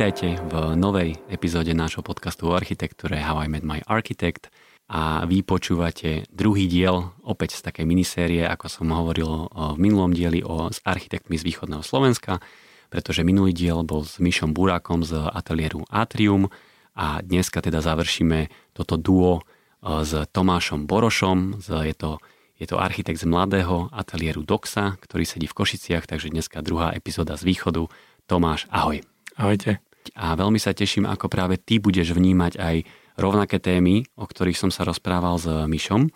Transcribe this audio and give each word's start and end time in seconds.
Vítajte 0.00 0.40
v 0.48 0.80
novej 0.80 1.20
epizóde 1.28 1.76
nášho 1.76 2.00
podcastu 2.00 2.48
o 2.48 2.56
architektúre 2.56 3.20
How 3.20 3.44
I 3.44 3.52
Met 3.52 3.60
My 3.60 3.84
Architect 3.84 4.48
a 4.88 5.28
vy 5.28 5.44
počúvate 5.44 6.24
druhý 6.32 6.72
diel 6.72 7.12
opäť 7.20 7.60
z 7.60 7.68
takej 7.68 7.84
minisérie, 7.84 8.40
ako 8.48 8.72
som 8.72 8.88
hovoril 8.96 9.52
v 9.52 9.76
minulom 9.76 10.16
dieli 10.16 10.40
o, 10.40 10.72
s 10.72 10.80
architektmi 10.88 11.36
z 11.36 11.44
východného 11.44 11.84
Slovenska, 11.84 12.40
pretože 12.88 13.28
minulý 13.28 13.52
diel 13.52 13.84
bol 13.84 14.08
s 14.08 14.16
Mišom 14.16 14.56
Burákom 14.56 15.04
z 15.04 15.20
ateliéru 15.20 15.84
Atrium 15.92 16.48
a 16.96 17.20
dneska 17.20 17.60
teda 17.60 17.84
završíme 17.84 18.72
toto 18.72 18.96
duo 18.96 19.44
s 19.84 20.16
Tomášom 20.32 20.88
Borošom, 20.88 21.60
je 21.60 21.92
to 21.92 22.16
je 22.56 22.64
to 22.64 22.80
architekt 22.80 23.20
z 23.20 23.28
mladého 23.28 23.92
ateliéru 23.92 24.48
Doxa, 24.48 24.96
ktorý 24.96 25.28
sedí 25.28 25.44
v 25.44 25.60
Košiciach, 25.60 26.08
takže 26.08 26.32
dneska 26.32 26.64
druhá 26.64 26.96
epizóda 26.96 27.36
z 27.36 27.44
východu. 27.52 27.84
Tomáš, 28.24 28.64
ahoj. 28.72 29.04
Ahojte. 29.36 29.89
A 30.16 30.32
veľmi 30.36 30.56
sa 30.56 30.72
teším, 30.72 31.04
ako 31.04 31.28
práve 31.28 31.60
ty 31.60 31.76
budeš 31.76 32.16
vnímať 32.16 32.56
aj 32.56 32.76
rovnaké 33.20 33.60
témy, 33.60 34.08
o 34.16 34.24
ktorých 34.24 34.56
som 34.56 34.70
sa 34.72 34.88
rozprával 34.88 35.36
s 35.36 35.46
Myšom 35.46 36.08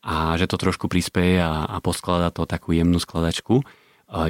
a 0.00 0.32
že 0.40 0.48
to 0.48 0.56
trošku 0.56 0.88
prispieje 0.88 1.44
a, 1.44 1.68
a 1.68 1.76
posklada 1.84 2.32
to 2.32 2.48
takú 2.48 2.72
jemnú 2.72 2.96
skladačku. 2.96 3.60
E, 3.60 3.64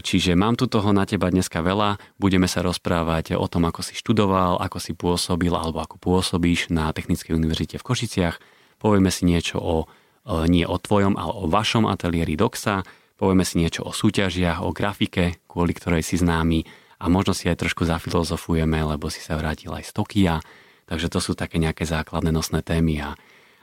čiže 0.02 0.34
mám 0.34 0.58
tu 0.58 0.66
toho 0.66 0.90
na 0.90 1.06
teba 1.06 1.30
dneska 1.30 1.62
veľa, 1.62 2.02
budeme 2.18 2.50
sa 2.50 2.66
rozprávať 2.66 3.38
o 3.38 3.46
tom, 3.46 3.70
ako 3.70 3.86
si 3.86 3.94
študoval, 3.94 4.58
ako 4.58 4.78
si 4.82 4.92
pôsobil 4.98 5.54
alebo 5.54 5.78
ako 5.78 6.02
pôsobíš 6.02 6.74
na 6.74 6.90
Technickej 6.90 7.38
univerzite 7.38 7.78
v 7.78 7.86
Košiciach. 7.86 8.36
Povieme 8.82 9.14
si 9.14 9.30
niečo 9.30 9.62
o, 9.62 9.86
e, 10.26 10.50
nie 10.50 10.66
o 10.66 10.74
tvojom, 10.74 11.14
ale 11.14 11.32
o 11.38 11.46
vašom 11.46 11.86
ateliéri 11.86 12.34
Doxa. 12.34 12.82
Povieme 13.14 13.46
si 13.46 13.62
niečo 13.62 13.86
o 13.86 13.94
súťažiach, 13.94 14.66
o 14.66 14.74
grafike, 14.74 15.38
kvôli 15.46 15.70
ktorej 15.70 16.02
si 16.02 16.18
známy 16.18 16.66
a 17.00 17.04
možno 17.08 17.32
si 17.32 17.48
aj 17.48 17.64
trošku 17.64 17.88
zafilozofujeme, 17.88 18.76
lebo 18.76 19.08
si 19.08 19.24
sa 19.24 19.40
vrátil 19.40 19.72
aj 19.72 19.88
z 19.88 19.92
Tokia, 19.96 20.36
takže 20.84 21.08
to 21.08 21.18
sú 21.24 21.32
také 21.32 21.56
nejaké 21.56 21.88
základné 21.88 22.28
nosné 22.28 22.60
témy 22.60 23.00
a, 23.00 23.10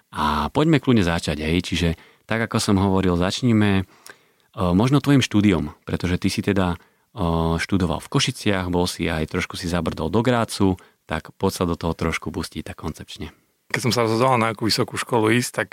a 0.10 0.50
poďme 0.50 0.82
kľudne 0.82 1.06
začať, 1.06 1.46
hej, 1.46 1.62
čiže 1.62 1.90
tak 2.26 2.42
ako 2.42 2.58
som 2.58 2.76
hovoril, 2.82 3.16
začníme 3.16 3.86
uh, 3.86 4.74
možno 4.74 5.00
tvojim 5.00 5.22
štúdiom, 5.22 5.78
pretože 5.86 6.18
ty 6.18 6.34
si 6.34 6.42
teda 6.42 6.76
uh, 6.76 7.56
študoval 7.62 8.02
v 8.02 8.12
Košiciach, 8.12 8.74
bol 8.74 8.90
si 8.90 9.06
aj 9.06 9.30
trošku 9.30 9.56
si 9.56 9.70
zabrdol 9.70 10.10
do 10.10 10.20
Grácu, 10.26 10.76
tak 11.08 11.32
poď 11.40 11.52
sa 11.54 11.64
do 11.64 11.80
toho 11.80 11.96
trošku 11.96 12.34
pustiť 12.34 12.74
tak 12.74 12.78
koncepčne. 12.82 13.32
Keď 13.72 13.82
som 13.88 13.94
sa 13.96 14.04
rozhodoval 14.04 14.42
na 14.42 14.52
akú 14.52 14.68
vysokú 14.68 15.00
školu 15.00 15.32
ísť, 15.40 15.52
tak 15.56 15.70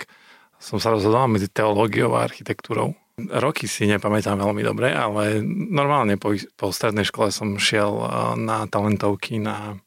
som 0.59 0.79
sa 0.79 0.95
rozhodoval 0.95 1.27
medzi 1.27 1.51
teológiou 1.51 2.15
a 2.15 2.23
architektúrou. 2.23 2.95
Roky 3.15 3.63
si 3.71 3.87
nepamätám 3.87 4.43
veľmi 4.43 4.59
dobre, 4.59 4.91
ale 4.91 5.39
normálne 5.47 6.19
po, 6.19 6.35
po 6.59 6.75
strednej 6.75 7.07
škole 7.07 7.31
som 7.31 7.55
šiel 7.55 7.95
na 8.35 8.67
talentovky 8.67 9.39
na 9.39 9.79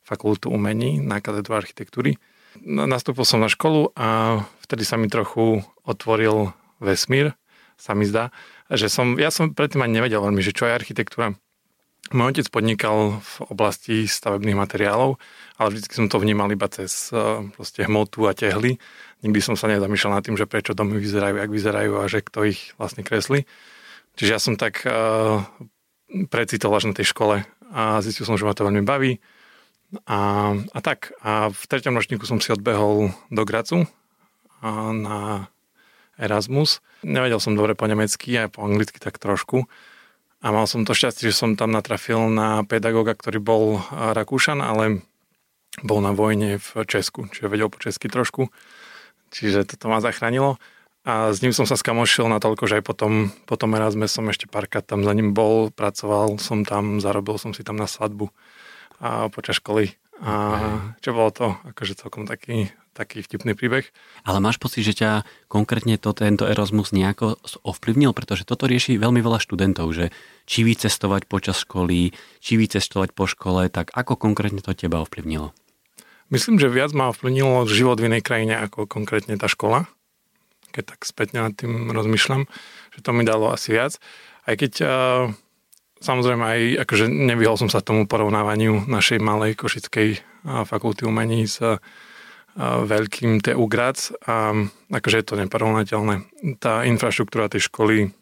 fakultu 0.00 0.48
umení, 0.48 0.96
na 0.96 1.20
katedru 1.20 1.60
architektúry. 1.60 2.16
Nastúpil 2.64 3.28
som 3.28 3.44
na 3.44 3.52
školu 3.52 3.92
a 3.92 4.40
vtedy 4.64 4.80
sa 4.88 4.96
mi 4.96 5.12
trochu 5.12 5.60
otvoril 5.84 6.56
vesmír, 6.80 7.36
sa 7.76 7.92
mi 7.92 8.08
zdá, 8.08 8.32
že 8.72 8.88
som, 8.88 9.20
ja 9.20 9.28
som 9.28 9.52
predtým 9.52 9.84
ani 9.84 10.00
nevedel 10.00 10.24
veľmi, 10.24 10.40
že 10.40 10.56
čo 10.56 10.64
je 10.64 10.72
architektúra. 10.72 11.36
Môj 12.12 12.36
otec 12.36 12.52
podnikal 12.52 13.22
v 13.22 13.32
oblasti 13.48 14.04
stavebných 14.04 14.60
materiálov, 14.60 15.16
ale 15.56 15.68
vždy 15.72 15.88
som 15.88 16.06
to 16.12 16.20
vnímal 16.20 16.52
iba 16.52 16.68
cez 16.68 17.08
proste 17.56 17.86
hmotu 17.88 18.28
a 18.28 18.36
tehly 18.36 18.76
nikdy 19.24 19.40
som 19.40 19.56
sa 19.56 19.72
nezamýšľal 19.72 20.20
nad 20.20 20.22
tým, 20.22 20.36
že 20.36 20.44
prečo 20.44 20.76
domy 20.76 21.00
vyzerajú, 21.00 21.40
jak 21.40 21.50
vyzerajú 21.50 21.92
a 21.96 22.04
že 22.04 22.20
kto 22.20 22.44
ich 22.44 22.76
vlastne 22.76 23.00
kreslí. 23.00 23.48
Čiže 24.20 24.30
ja 24.30 24.38
som 24.38 24.60
tak 24.60 24.84
uh, 24.84 25.40
precitol 26.28 26.76
až 26.76 26.92
na 26.92 26.94
tej 26.94 27.08
škole 27.08 27.48
a 27.72 28.04
zistil 28.04 28.28
som, 28.28 28.36
že 28.36 28.44
ma 28.44 28.52
to 28.52 28.68
veľmi 28.68 28.84
baví. 28.84 29.18
A, 30.04 30.52
a 30.52 30.78
tak, 30.84 31.16
a 31.24 31.48
v 31.48 31.62
treťom 31.64 31.96
ročníku 31.96 32.28
som 32.28 32.38
si 32.38 32.52
odbehol 32.52 33.16
do 33.32 33.42
Gracu 33.48 33.88
a 34.60 34.92
na 34.92 35.18
Erasmus. 36.20 36.84
Nevedel 37.02 37.40
som 37.40 37.56
dobre 37.58 37.74
po 37.74 37.88
nemecky 37.88 38.36
a 38.38 38.52
po 38.52 38.62
anglicky 38.62 39.00
tak 39.00 39.18
trošku. 39.18 39.66
A 40.44 40.52
mal 40.52 40.68
som 40.68 40.84
to 40.84 40.92
šťastie, 40.92 41.32
že 41.32 41.40
som 41.40 41.56
tam 41.56 41.72
natrafil 41.72 42.28
na 42.28 42.68
pedagóga, 42.68 43.16
ktorý 43.16 43.40
bol 43.40 43.64
Rakúšan, 43.88 44.60
ale 44.60 45.00
bol 45.80 46.04
na 46.04 46.12
vojne 46.12 46.60
v 46.60 46.84
Česku, 46.84 47.32
čiže 47.32 47.48
vedel 47.48 47.72
po 47.72 47.80
česky 47.80 48.12
trošku. 48.12 48.52
Čiže 49.32 49.64
toto 49.64 49.88
ma 49.88 50.04
zachránilo. 50.04 50.60
A 51.04 51.32
s 51.32 51.40
ním 51.40 51.56
som 51.56 51.64
sa 51.64 51.80
skamošil 51.80 52.28
natoľko, 52.28 52.68
že 52.68 52.80
aj 52.80 52.84
potom, 52.84 53.32
potom 53.48 53.72
Erasme 53.72 54.04
som 54.04 54.28
ešte 54.28 54.44
párkrát 54.44 54.84
tam 54.84 55.00
za 55.00 55.16
ním 55.16 55.32
bol, 55.32 55.72
pracoval 55.72 56.36
som 56.36 56.64
tam, 56.64 57.00
zarobil 57.00 57.40
som 57.40 57.56
si 57.56 57.64
tam 57.64 57.80
na 57.80 57.88
svadbu 57.88 58.28
a 59.00 59.32
počas 59.32 59.60
školy. 59.60 59.96
A 60.20 60.32
čo 61.00 61.16
bolo 61.16 61.32
to 61.32 61.46
akože 61.72 61.98
celkom 61.98 62.28
taký, 62.28 62.68
taký 62.94 63.26
vtipný 63.26 63.58
príbeh. 63.58 63.90
Ale 64.22 64.38
máš 64.38 64.62
pocit, 64.62 64.86
že 64.86 64.94
ťa 64.94 65.26
konkrétne 65.50 65.98
to, 65.98 66.14
tento 66.14 66.46
Erasmus 66.46 66.94
nejako 66.94 67.36
ovplyvnil? 67.66 68.14
Pretože 68.14 68.46
toto 68.46 68.70
rieši 68.70 68.94
veľmi 68.94 69.18
veľa 69.18 69.42
študentov, 69.42 69.90
že 69.90 70.14
či 70.46 70.62
vycestovať 70.62 71.26
počas 71.26 71.58
školy, 71.66 72.14
či 72.38 72.52
vycestovať 72.54 73.10
po 73.10 73.26
škole, 73.26 73.66
tak 73.68 73.90
ako 73.92 74.14
konkrétne 74.14 74.62
to 74.62 74.70
teba 74.72 75.02
ovplyvnilo? 75.02 75.50
Myslím, 76.32 76.56
že 76.56 76.72
viac 76.72 76.94
ma 76.96 77.12
ovplyvnilo 77.12 77.68
život 77.68 78.00
v 78.00 78.08
inej 78.08 78.22
krajine 78.24 78.56
ako 78.56 78.88
konkrétne 78.88 79.36
tá 79.36 79.50
škola. 79.50 79.90
Keď 80.72 80.96
tak 80.96 81.00
spätne 81.04 81.44
nad 81.44 81.52
tým 81.54 81.92
rozmýšľam, 81.92 82.48
že 82.96 83.00
to 83.04 83.10
mi 83.12 83.22
dalo 83.22 83.52
asi 83.52 83.76
viac. 83.76 84.00
Aj 84.48 84.54
keď 84.56 84.72
uh, 84.82 84.88
samozrejme 86.02 86.42
aj 86.42 86.60
akože 86.88 87.06
nevyhol 87.06 87.54
som 87.60 87.70
sa 87.70 87.84
tomu 87.84 88.08
porovnávaniu 88.10 88.88
našej 88.88 89.22
malej 89.22 89.54
košickej 89.54 90.08
uh, 90.18 90.66
fakulty 90.66 91.06
umení 91.06 91.46
s 91.46 91.62
veľkým 92.58 93.42
TU 93.42 93.64
Graz 93.66 94.14
a 94.26 94.54
akože 94.90 95.16
je 95.20 95.26
to 95.26 95.34
neporovnateľné. 95.38 96.14
Tá 96.62 96.86
infraštruktúra 96.86 97.50
tej 97.50 97.66
školy 97.66 98.14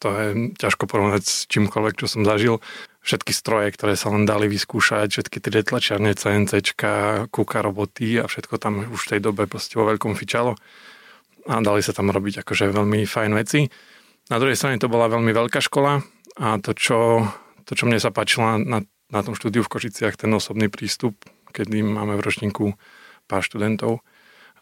to 0.00 0.08
je 0.16 0.28
ťažko 0.56 0.88
porovnať 0.88 1.22
s 1.28 1.44
čímkoľvek, 1.52 2.00
čo 2.00 2.08
som 2.08 2.24
zažil 2.24 2.64
všetky 3.04 3.36
stroje, 3.36 3.68
ktoré 3.76 4.00
sa 4.00 4.08
len 4.08 4.24
dali 4.24 4.48
vyskúšať, 4.48 5.12
všetky 5.12 5.44
3D 5.44 5.68
tlačiarne, 5.68 6.16
CNC, 6.16 6.64
kúka 7.28 7.58
roboty 7.60 8.16
a 8.16 8.24
všetko 8.24 8.56
tam 8.56 8.80
už 8.88 8.96
v 8.96 9.10
tej 9.16 9.20
dobe 9.20 9.44
proste 9.44 9.76
vo 9.76 9.84
veľkom 9.84 10.16
fičalo 10.16 10.56
a 11.48 11.60
dali 11.60 11.80
sa 11.84 11.92
tam 11.92 12.08
robiť 12.08 12.40
akože 12.44 12.72
veľmi 12.72 13.04
fajn 13.04 13.32
veci. 13.36 13.68
Na 14.32 14.40
druhej 14.40 14.56
strane 14.56 14.80
to 14.80 14.88
bola 14.88 15.08
veľmi 15.12 15.32
veľká 15.32 15.60
škola 15.60 16.00
a 16.40 16.46
to, 16.60 16.72
čo, 16.72 17.28
to, 17.68 17.72
čo 17.76 17.84
mne 17.84 18.00
sa 18.00 18.08
páčilo 18.08 18.56
na, 18.56 18.84
na 19.12 19.20
tom 19.20 19.36
štúdiu 19.36 19.64
v 19.64 19.72
Košiciach, 19.72 20.16
ten 20.16 20.32
osobný 20.32 20.72
prístup, 20.72 21.16
kedy 21.52 21.84
máme 21.84 22.16
v 22.16 22.24
ročníku 22.24 22.72
pár 23.30 23.46
študentov 23.46 24.02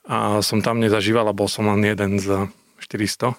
a 0.05 0.45
som 0.45 0.61
tam 0.61 0.85
nezažíval 0.85 1.33
a 1.33 1.37
bol 1.37 1.49
som 1.49 1.65
len 1.73 1.81
jeden 1.89 2.21
z 2.21 2.53
400. 2.85 3.37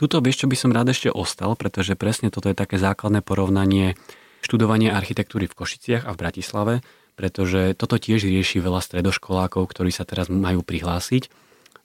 Tuto 0.00 0.16
vieš, 0.24 0.44
čo 0.44 0.46
by 0.48 0.56
som 0.56 0.72
rád 0.72 0.96
ešte 0.96 1.12
ostal, 1.12 1.52
pretože 1.60 1.92
presne 1.92 2.32
toto 2.32 2.48
je 2.48 2.56
také 2.56 2.80
základné 2.80 3.20
porovnanie 3.20 4.00
študovanie 4.40 4.88
architektúry 4.88 5.44
v 5.44 5.56
Košiciach 5.56 6.08
a 6.08 6.16
v 6.16 6.20
Bratislave, 6.20 6.74
pretože 7.20 7.76
toto 7.76 8.00
tiež 8.00 8.24
rieši 8.24 8.64
veľa 8.64 8.80
stredoškolákov, 8.80 9.68
ktorí 9.68 9.92
sa 9.92 10.08
teraz 10.08 10.32
majú 10.32 10.64
prihlásiť 10.64 11.28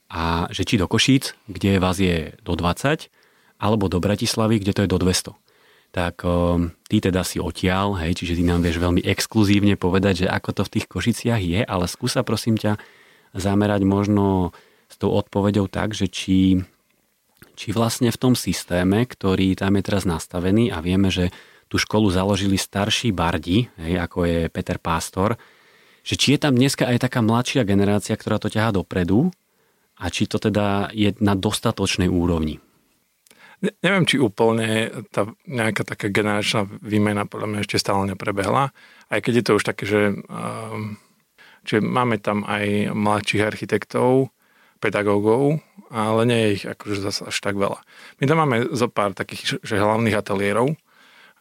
a 0.08 0.48
že 0.48 0.64
či 0.64 0.80
do 0.80 0.88
Košíc, 0.88 1.36
kde 1.52 1.76
vás 1.84 2.00
je 2.00 2.40
do 2.40 2.56
20, 2.56 3.12
alebo 3.60 3.92
do 3.92 4.00
Bratislavy, 4.00 4.64
kde 4.64 4.72
to 4.72 4.82
je 4.88 4.90
do 4.92 5.00
200. 5.00 5.36
Tak 5.96 6.28
um, 6.28 6.76
ty 6.92 7.00
teda 7.00 7.24
si 7.24 7.40
odtiaľ, 7.40 8.00
hej, 8.04 8.20
čiže 8.20 8.36
ty 8.36 8.44
nám 8.44 8.64
vieš 8.64 8.84
veľmi 8.84 9.04
exkluzívne 9.04 9.80
povedať, 9.80 10.28
že 10.28 10.32
ako 10.32 10.50
to 10.52 10.62
v 10.68 10.74
tých 10.80 10.88
Košiciach 10.92 11.42
je, 11.44 11.60
ale 11.64 11.88
skúsa 11.88 12.24
prosím 12.24 12.60
ťa 12.60 12.80
zamerať 13.36 13.84
možno 13.84 14.56
s 14.88 14.96
tou 14.96 15.12
odpoveďou 15.12 15.68
tak, 15.68 15.92
že 15.92 16.08
či, 16.08 16.64
či 17.60 17.68
vlastne 17.76 18.10
v 18.10 18.22
tom 18.22 18.34
systéme, 18.34 19.04
ktorý 19.04 19.60
tam 19.60 19.76
je 19.76 19.84
teraz 19.84 20.08
nastavený 20.08 20.72
a 20.72 20.80
vieme, 20.80 21.12
že 21.12 21.36
tú 21.68 21.76
školu 21.82 22.14
založili 22.14 22.56
starší 22.56 23.12
bardi, 23.12 23.68
hej, 23.82 24.00
ako 24.00 24.18
je 24.24 24.40
Peter 24.54 24.78
Pástor, 24.80 25.36
že 26.06 26.16
či 26.16 26.38
je 26.38 26.40
tam 26.46 26.54
dneska 26.54 26.86
aj 26.86 27.10
taká 27.10 27.20
mladšia 27.26 27.66
generácia, 27.66 28.14
ktorá 28.14 28.38
to 28.38 28.48
ťahá 28.54 28.70
dopredu 28.70 29.34
a 29.98 30.08
či 30.14 30.30
to 30.30 30.38
teda 30.38 30.94
je 30.94 31.18
na 31.18 31.34
dostatočnej 31.34 32.06
úrovni. 32.08 32.62
Ne, 33.64 33.72
neviem, 33.82 34.06
či 34.06 34.22
úplne 34.22 34.92
tá 35.10 35.32
nejaká 35.48 35.88
taká 35.88 36.12
generačná 36.12 36.70
výmena 36.84 37.26
podľa 37.26 37.48
mňa 37.50 37.60
ešte 37.66 37.82
stále 37.82 38.14
neprebehla, 38.14 38.76
aj 39.10 39.20
keď 39.26 39.34
je 39.42 39.44
to 39.44 39.56
už 39.58 39.64
také, 39.66 39.84
že 39.90 40.00
um, 40.14 41.00
čiže 41.66 41.82
máme 41.82 42.22
tam 42.22 42.46
aj 42.46 42.94
mladších 42.94 43.44
architektov, 43.44 44.30
pedagógov, 44.78 45.60
ale 45.90 46.22
nie 46.30 46.40
je 46.46 46.50
ich 46.62 46.66
akože 46.70 47.02
zase 47.02 47.22
až 47.28 47.38
tak 47.42 47.58
veľa. 47.58 47.82
My 48.22 48.24
tam 48.30 48.38
máme 48.46 48.70
zo 48.72 48.86
pár 48.86 49.18
takých 49.18 49.58
že 49.66 49.82
hlavných 49.82 50.16
ateliérov, 50.16 50.78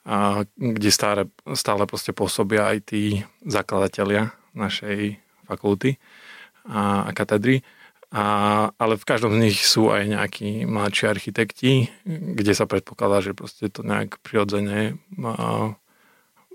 a 0.04 0.44
kde 0.60 0.90
stále, 0.92 1.32
stále 1.56 1.88
proste 1.88 2.12
pôsobia 2.12 2.68
aj 2.68 2.92
tí 2.92 3.24
zakladatelia 3.40 4.36
našej 4.52 5.16
fakulty 5.48 5.96
a, 6.68 7.08
a 7.08 7.10
katedry. 7.16 7.64
A, 8.14 8.68
ale 8.78 8.94
v 9.00 9.08
každom 9.08 9.34
z 9.34 9.42
nich 9.48 9.58
sú 9.64 9.90
aj 9.90 10.06
nejakí 10.06 10.68
mladší 10.68 11.10
architekti, 11.10 11.90
kde 12.06 12.52
sa 12.54 12.68
predpokladá, 12.68 13.24
že 13.24 13.34
proste 13.34 13.66
to 13.72 13.82
nejak 13.82 14.22
prirodzene 14.22 15.00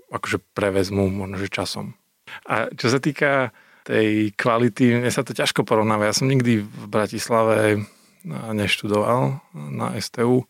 akože 0.08 0.40
prevezmú 0.56 1.10
možno, 1.12 1.36
že 1.36 1.52
časom. 1.52 1.99
A 2.46 2.70
čo 2.72 2.88
sa 2.90 2.98
týka 3.02 3.50
tej 3.84 4.30
kvality, 4.36 5.00
mne 5.00 5.10
sa 5.10 5.24
to 5.24 5.32
ťažko 5.32 5.64
porovnáva. 5.64 6.08
Ja 6.08 6.14
som 6.14 6.28
nikdy 6.28 6.62
v 6.62 6.84
Bratislave 6.86 7.88
neštudoval 8.28 9.40
na 9.56 9.96
STU 9.98 10.44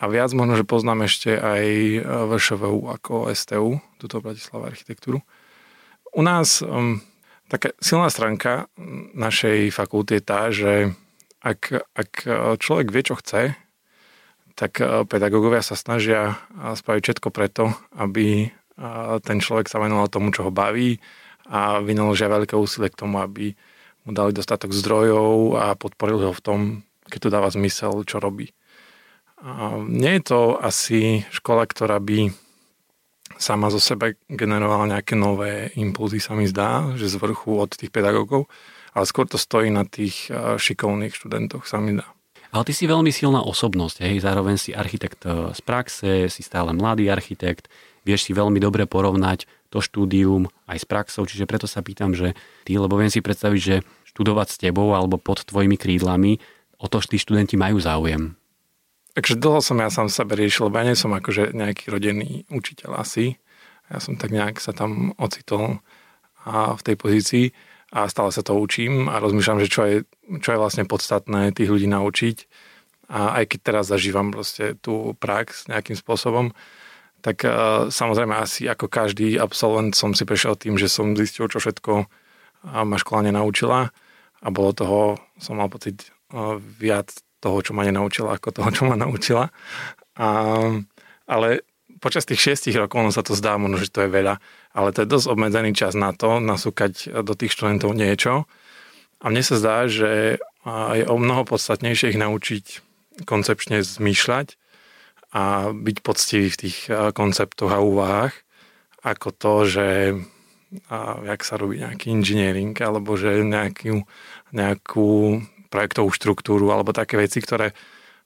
a 0.00 0.04
viac 0.08 0.32
možno, 0.36 0.60
že 0.60 0.68
poznám 0.68 1.08
ešte 1.08 1.36
aj 1.36 1.64
VŠVU 2.04 2.92
ako 3.00 3.32
STU, 3.32 3.80
túto 3.96 4.20
Bratislava 4.20 4.68
architektúru. 4.68 5.24
U 6.12 6.20
nás 6.20 6.60
um, 6.60 7.00
taká 7.48 7.72
silná 7.80 8.12
stránka 8.12 8.68
našej 9.16 9.72
fakulty 9.72 10.20
je 10.20 10.22
tá, 10.22 10.40
že 10.52 10.72
ak, 11.40 11.88
ak 11.96 12.10
človek 12.60 12.92
vie, 12.92 13.02
čo 13.02 13.16
chce, 13.16 13.56
tak 14.60 14.76
pedagógovia 15.08 15.64
sa 15.64 15.72
snažia 15.72 16.36
spraviť 16.52 17.00
všetko 17.00 17.28
preto, 17.32 17.72
aby 17.96 18.52
ten 19.20 19.38
človek 19.38 19.68
sa 19.68 19.76
venoval 19.76 20.08
tomu, 20.08 20.32
čo 20.32 20.48
ho 20.48 20.52
baví 20.52 20.96
a 21.50 21.84
vynaložia 21.84 22.32
veľké 22.32 22.56
úsilie 22.56 22.88
k 22.88 23.00
tomu, 23.04 23.20
aby 23.20 23.52
mu 24.08 24.10
dali 24.16 24.32
dostatok 24.32 24.72
zdrojov 24.72 25.60
a 25.60 25.76
podporili 25.76 26.24
ho 26.24 26.32
v 26.32 26.44
tom, 26.44 26.60
keď 27.12 27.18
to 27.20 27.34
dáva 27.34 27.48
zmysel, 27.52 27.92
čo 28.08 28.16
robí. 28.16 28.56
Nie 29.88 30.20
je 30.20 30.22
to 30.24 30.40
asi 30.56 31.24
škola, 31.32 31.64
ktorá 31.64 32.00
by 32.00 32.32
sama 33.40 33.72
zo 33.72 33.80
sebe 33.80 34.20
generovala 34.28 35.00
nejaké 35.00 35.16
nové 35.16 35.72
impulzy, 35.76 36.20
sa 36.20 36.36
mi 36.36 36.44
zdá, 36.44 36.92
že 36.96 37.08
z 37.08 37.16
vrchu 37.16 37.56
od 37.56 37.72
tých 37.72 37.88
pedagógov, 37.88 38.52
ale 38.92 39.04
skôr 39.08 39.24
to 39.24 39.40
stojí 39.40 39.72
na 39.72 39.88
tých 39.88 40.28
šikovných 40.60 41.16
študentoch, 41.16 41.64
sa 41.64 41.80
mi 41.80 41.96
zdá. 41.96 42.08
Ale 42.50 42.66
ty 42.66 42.74
si 42.74 42.90
veľmi 42.90 43.14
silná 43.14 43.46
osobnosť, 43.46 44.02
hej, 44.02 44.26
zároveň 44.26 44.58
si 44.58 44.74
architekt 44.74 45.22
e, 45.22 45.54
z 45.54 45.60
praxe, 45.62 46.26
si 46.26 46.42
stále 46.42 46.74
mladý 46.74 47.06
architekt, 47.06 47.70
vieš 48.04 48.28
si 48.28 48.32
veľmi 48.32 48.58
dobre 48.58 48.84
porovnať 48.84 49.46
to 49.70 49.78
štúdium 49.78 50.50
aj 50.66 50.82
s 50.82 50.86
praxou, 50.86 51.22
čiže 51.24 51.46
preto 51.46 51.70
sa 51.70 51.80
pýtam, 51.80 52.12
že 52.12 52.34
ty, 52.66 52.74
lebo 52.74 52.98
viem 52.98 53.12
si 53.12 53.22
predstaviť, 53.22 53.60
že 53.60 53.76
študovať 54.10 54.48
s 54.50 54.56
tebou 54.58 54.90
alebo 54.92 55.16
pod 55.16 55.46
tvojimi 55.46 55.78
krídlami, 55.78 56.42
o 56.80 56.86
to 56.90 56.98
tí 56.98 57.20
študenti 57.20 57.54
majú 57.54 57.78
záujem. 57.78 58.34
Takže 59.14 59.38
dlho 59.38 59.60
som 59.62 59.78
ja 59.82 59.90
sám 59.90 60.06
sebe 60.06 60.38
riešil, 60.38 60.70
lebo 60.70 60.78
ja 60.82 60.88
nie 60.90 60.98
som 60.98 61.10
akože 61.10 61.54
nejaký 61.54 61.90
rodený 61.90 62.46
učiteľ 62.50 63.02
asi. 63.02 63.38
Ja 63.90 63.98
som 63.98 64.14
tak 64.14 64.30
nejak 64.30 64.62
sa 64.62 64.70
tam 64.70 65.18
ocitol 65.18 65.82
a 66.46 66.78
v 66.78 66.82
tej 66.86 66.96
pozícii 66.96 67.44
a 67.90 68.06
stále 68.06 68.30
sa 68.30 68.46
to 68.46 68.54
učím 68.54 69.10
a 69.10 69.18
rozmýšľam, 69.18 69.60
že 69.66 69.68
čo 69.68 69.82
je, 69.82 69.96
čo 70.38 70.54
je 70.54 70.62
vlastne 70.62 70.86
podstatné 70.86 71.50
tých 71.50 71.68
ľudí 71.68 71.90
naučiť. 71.90 72.36
A 73.10 73.42
aj 73.42 73.50
keď 73.50 73.58
teraz 73.66 73.84
zažívam 73.90 74.30
proste 74.30 74.78
tú 74.78 75.18
prax 75.18 75.66
nejakým 75.66 75.98
spôsobom, 75.98 76.54
tak 77.20 77.44
uh, 77.44 77.88
samozrejme 77.92 78.34
asi 78.36 78.66
ako 78.66 78.88
každý 78.88 79.36
absolvent 79.36 79.96
som 79.96 80.16
si 80.16 80.24
prešiel 80.24 80.56
tým, 80.56 80.80
že 80.80 80.88
som 80.88 81.16
zistil, 81.16 81.48
čo 81.48 81.60
všetko 81.60 82.08
ma 82.60 82.96
škola 83.00 83.24
nenaučila 83.24 83.88
a 84.40 84.46
bolo 84.52 84.76
toho, 84.76 85.16
som 85.40 85.56
mal 85.56 85.72
pocit 85.72 86.12
uh, 86.32 86.60
viac 86.60 87.08
toho, 87.40 87.64
čo 87.64 87.72
ma 87.72 87.88
nenaučila, 87.88 88.36
ako 88.36 88.52
toho, 88.52 88.68
čo 88.68 88.82
ma 88.84 89.00
naučila. 89.00 89.48
A, 90.20 90.28
ale 91.24 91.64
počas 92.04 92.28
tých 92.28 92.40
šiestich 92.40 92.76
rokov, 92.76 93.00
no 93.00 93.10
sa 93.12 93.24
to 93.24 93.32
zdá 93.32 93.56
možno, 93.56 93.80
že 93.80 93.88
to 93.88 94.04
je 94.04 94.12
veľa, 94.12 94.36
ale 94.76 94.88
to 94.92 95.02
je 95.02 95.08
dosť 95.08 95.26
obmedzený 95.32 95.72
čas 95.72 95.96
na 95.96 96.12
to, 96.12 96.36
nasúkať 96.36 97.24
do 97.24 97.32
tých 97.32 97.56
študentov 97.56 97.96
niečo. 97.96 98.44
A 99.20 99.32
mne 99.32 99.40
sa 99.40 99.56
zdá, 99.56 99.88
že 99.88 100.40
je 100.68 101.04
o 101.08 101.16
mnoho 101.16 101.48
podstatnejšie 101.48 102.12
ich 102.12 102.20
naučiť 102.20 102.64
koncepčne 103.24 103.80
zmýšľať 103.80 104.60
a 105.30 105.70
byť 105.70 105.96
poctivý 106.02 106.50
v 106.50 106.60
tých 106.66 106.78
konceptoch 107.14 107.70
a 107.70 107.78
úvahách, 107.78 108.34
ako 109.06 109.28
to, 109.30 109.54
že 109.64 109.86
a 110.86 111.18
jak 111.26 111.42
sa 111.42 111.58
robí 111.58 111.82
nejaký 111.82 112.14
inžiniering, 112.14 112.74
alebo 112.78 113.18
že 113.18 113.42
nejakú, 113.42 114.06
nejakú 114.54 115.42
projektovú 115.66 116.14
štruktúru, 116.14 116.70
alebo 116.70 116.94
také 116.94 117.18
veci, 117.18 117.42
ktoré, 117.42 117.74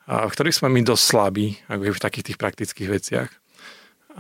v 0.04 0.32
ktorých 0.32 0.52
sme 0.60 0.68
my 0.68 0.84
dosť 0.84 1.04
slabí, 1.04 1.56
ako 1.72 1.96
v 1.96 2.04
takých 2.04 2.24
tých 2.32 2.38
praktických 2.40 2.88
veciach. 2.88 3.30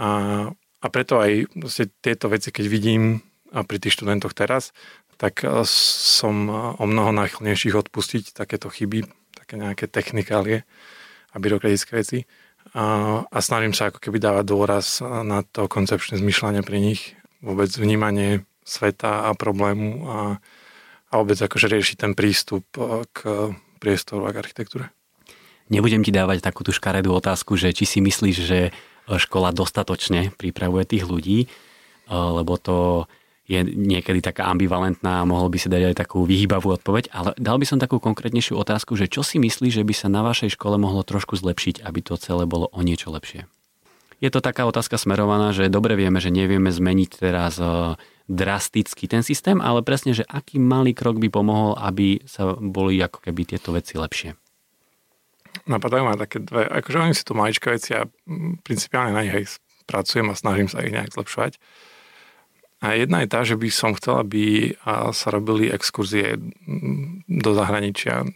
A, 0.00 0.08
a 0.56 0.86
preto 0.88 1.20
aj 1.20 1.52
tieto 2.00 2.32
veci, 2.32 2.48
keď 2.48 2.64
vidím 2.64 3.20
pri 3.52 3.76
tých 3.76 4.00
študentoch 4.00 4.32
teraz, 4.32 4.72
tak 5.14 5.46
e, 5.46 5.62
som 5.70 6.50
e, 6.50 6.54
o 6.74 6.84
mnoho 6.90 7.14
náchylnejších 7.14 7.78
odpustiť 7.86 8.34
takéto 8.34 8.66
chyby, 8.66 9.06
také 9.38 9.54
nejaké 9.54 9.86
technikálie 9.86 10.66
a 11.30 11.36
byrokratické 11.38 11.94
veci. 11.94 12.18
A, 12.74 12.84
a 13.30 13.38
snažím 13.38 13.70
sa 13.70 13.88
ako 13.88 14.02
keby 14.02 14.18
dávať 14.18 14.44
dôraz 14.50 14.98
na 15.02 15.46
to 15.46 15.70
koncepčné 15.70 16.18
zmyšľanie 16.18 16.66
pri 16.66 16.78
nich, 16.82 17.14
vôbec 17.38 17.70
vnímanie 17.70 18.42
sveta 18.66 19.30
a 19.30 19.38
problému 19.38 19.90
a, 20.04 20.18
a 21.08 21.12
vôbec 21.14 21.38
akože 21.38 21.70
riešiť 21.70 21.96
ten 22.02 22.12
prístup 22.18 22.66
e, 22.74 23.06
k 23.14 23.54
priestoru 23.78 24.26
a 24.26 24.34
k 24.34 24.40
architektúre. 24.42 24.90
Nebudem 25.70 26.02
ti 26.04 26.12
dávať 26.12 26.44
takú 26.44 26.66
tú 26.66 26.74
škaredú 26.74 27.14
otázku, 27.14 27.56
že 27.56 27.72
či 27.72 27.88
si 27.88 28.02
myslíš, 28.02 28.36
že 28.42 28.74
škola 29.08 29.52
dostatočne 29.52 30.32
pripravuje 30.36 30.84
tých 30.88 31.04
ľudí, 31.04 31.38
eh, 31.44 31.50
lebo 32.10 32.56
to 32.56 33.06
je 33.44 33.60
niekedy 33.60 34.24
taká 34.24 34.48
ambivalentná 34.48 35.20
a 35.20 35.28
mohol 35.28 35.52
by 35.52 35.58
si 35.60 35.68
dať 35.68 35.92
aj 35.92 35.94
takú 36.00 36.24
vyhýbavú 36.24 36.72
odpoveď, 36.80 37.12
ale 37.12 37.36
dal 37.36 37.60
by 37.60 37.66
som 37.68 37.76
takú 37.76 38.00
konkrétnejšiu 38.00 38.56
otázku, 38.56 38.96
že 38.96 39.08
čo 39.08 39.20
si 39.20 39.36
myslí, 39.36 39.68
že 39.68 39.84
by 39.84 39.92
sa 39.92 40.08
na 40.08 40.24
vašej 40.24 40.56
škole 40.56 40.80
mohlo 40.80 41.04
trošku 41.04 41.36
zlepšiť, 41.36 41.84
aby 41.84 42.00
to 42.00 42.16
celé 42.16 42.48
bolo 42.48 42.72
o 42.72 42.80
niečo 42.80 43.12
lepšie? 43.12 43.44
Je 44.24 44.32
to 44.32 44.40
taká 44.40 44.64
otázka 44.64 44.96
smerovaná, 44.96 45.52
že 45.52 45.68
dobre 45.68 45.92
vieme, 46.00 46.16
že 46.16 46.32
nevieme 46.32 46.72
zmeniť 46.72 47.10
teraz 47.20 47.60
eh, 47.60 48.00
drasticky 48.32 49.04
ten 49.04 49.20
systém, 49.20 49.60
ale 49.60 49.84
presne, 49.84 50.16
že 50.16 50.24
aký 50.24 50.56
malý 50.56 50.96
krok 50.96 51.20
by 51.20 51.28
pomohol, 51.28 51.76
aby 51.76 52.24
sa 52.24 52.56
boli 52.56 52.96
ako 53.04 53.20
keby 53.20 53.44
tieto 53.44 53.76
veci 53.76 54.00
lepšie 54.00 54.40
napadajú 55.64 56.02
ma 56.04 56.18
také 56.18 56.42
dve, 56.42 56.66
akože 56.66 56.98
oni 56.98 57.14
si 57.14 57.24
to 57.24 57.32
maličké 57.38 57.78
veci 57.78 57.94
a 57.94 58.04
principiálne 58.66 59.14
na 59.14 59.22
nich 59.24 59.34
aj 59.34 59.44
pracujem 59.86 60.26
a 60.28 60.34
snažím 60.36 60.68
sa 60.68 60.82
ich 60.82 60.92
nejak 60.92 61.14
zlepšovať. 61.14 61.62
A 62.84 62.92
jedna 63.00 63.24
je 63.24 63.32
tá, 63.32 63.40
že 63.48 63.56
by 63.56 63.68
som 63.72 63.96
chcel, 63.96 64.20
aby 64.20 64.76
sa 65.16 65.32
robili 65.32 65.72
exkurzie 65.72 66.36
do 67.24 67.50
zahraničia 67.56 68.28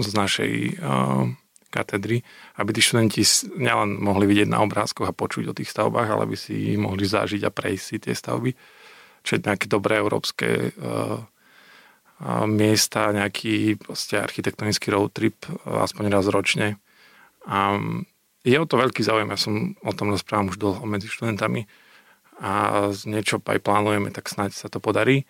z 0.00 0.08
našej 0.16 0.80
katedry, 1.68 2.24
aby 2.56 2.70
tí 2.72 2.80
študenti 2.80 3.20
nielen 3.60 4.00
mohli 4.00 4.24
vidieť 4.24 4.48
na 4.48 4.64
obrázkoch 4.64 5.12
a 5.12 5.12
počuť 5.12 5.52
o 5.52 5.56
tých 5.56 5.68
stavbách, 5.68 6.08
ale 6.08 6.24
by 6.24 6.40
si 6.40 6.72
mohli 6.80 7.04
zažiť 7.04 7.44
a 7.44 7.52
prejsť 7.52 7.84
si 7.84 7.96
tie 8.00 8.16
stavby. 8.16 8.50
Čo 9.20 9.36
je 9.36 9.44
nejaké 9.44 9.68
dobré 9.68 10.00
európske 10.00 10.72
miesta, 12.48 13.12
nejaký 13.12 13.76
proste 13.76 14.16
architektonický 14.24 14.88
road 14.88 15.12
trip, 15.12 15.36
aspoň 15.68 16.04
raz 16.08 16.24
ročne. 16.32 16.80
A 17.44 17.76
je 18.40 18.56
o 18.56 18.64
to 18.64 18.80
veľký 18.80 19.04
záujem, 19.04 19.28
ja 19.28 19.36
som 19.36 19.76
o 19.84 19.92
tom 19.92 20.16
rozprávam 20.16 20.48
už 20.48 20.56
dlho 20.56 20.80
medzi 20.88 21.12
študentami 21.12 21.68
a 22.40 22.88
niečo 23.04 23.38
aj 23.44 23.60
plánujeme, 23.60 24.08
tak 24.08 24.32
snáď 24.32 24.56
sa 24.56 24.72
to 24.72 24.80
podarí. 24.80 25.28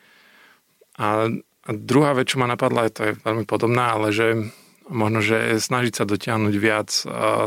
A, 0.95 1.27
druhá 1.67 2.15
vec, 2.15 2.31
čo 2.31 2.39
ma 2.39 2.47
napadla, 2.47 2.87
to 2.95 3.11
je 3.11 3.19
veľmi 3.21 3.45
podobná, 3.51 3.99
ale 3.99 4.15
že 4.15 4.49
možno, 4.87 5.19
že 5.23 5.59
snažiť 5.59 5.95
sa 5.99 6.05
dotiahnuť 6.07 6.55
viac 6.59 6.91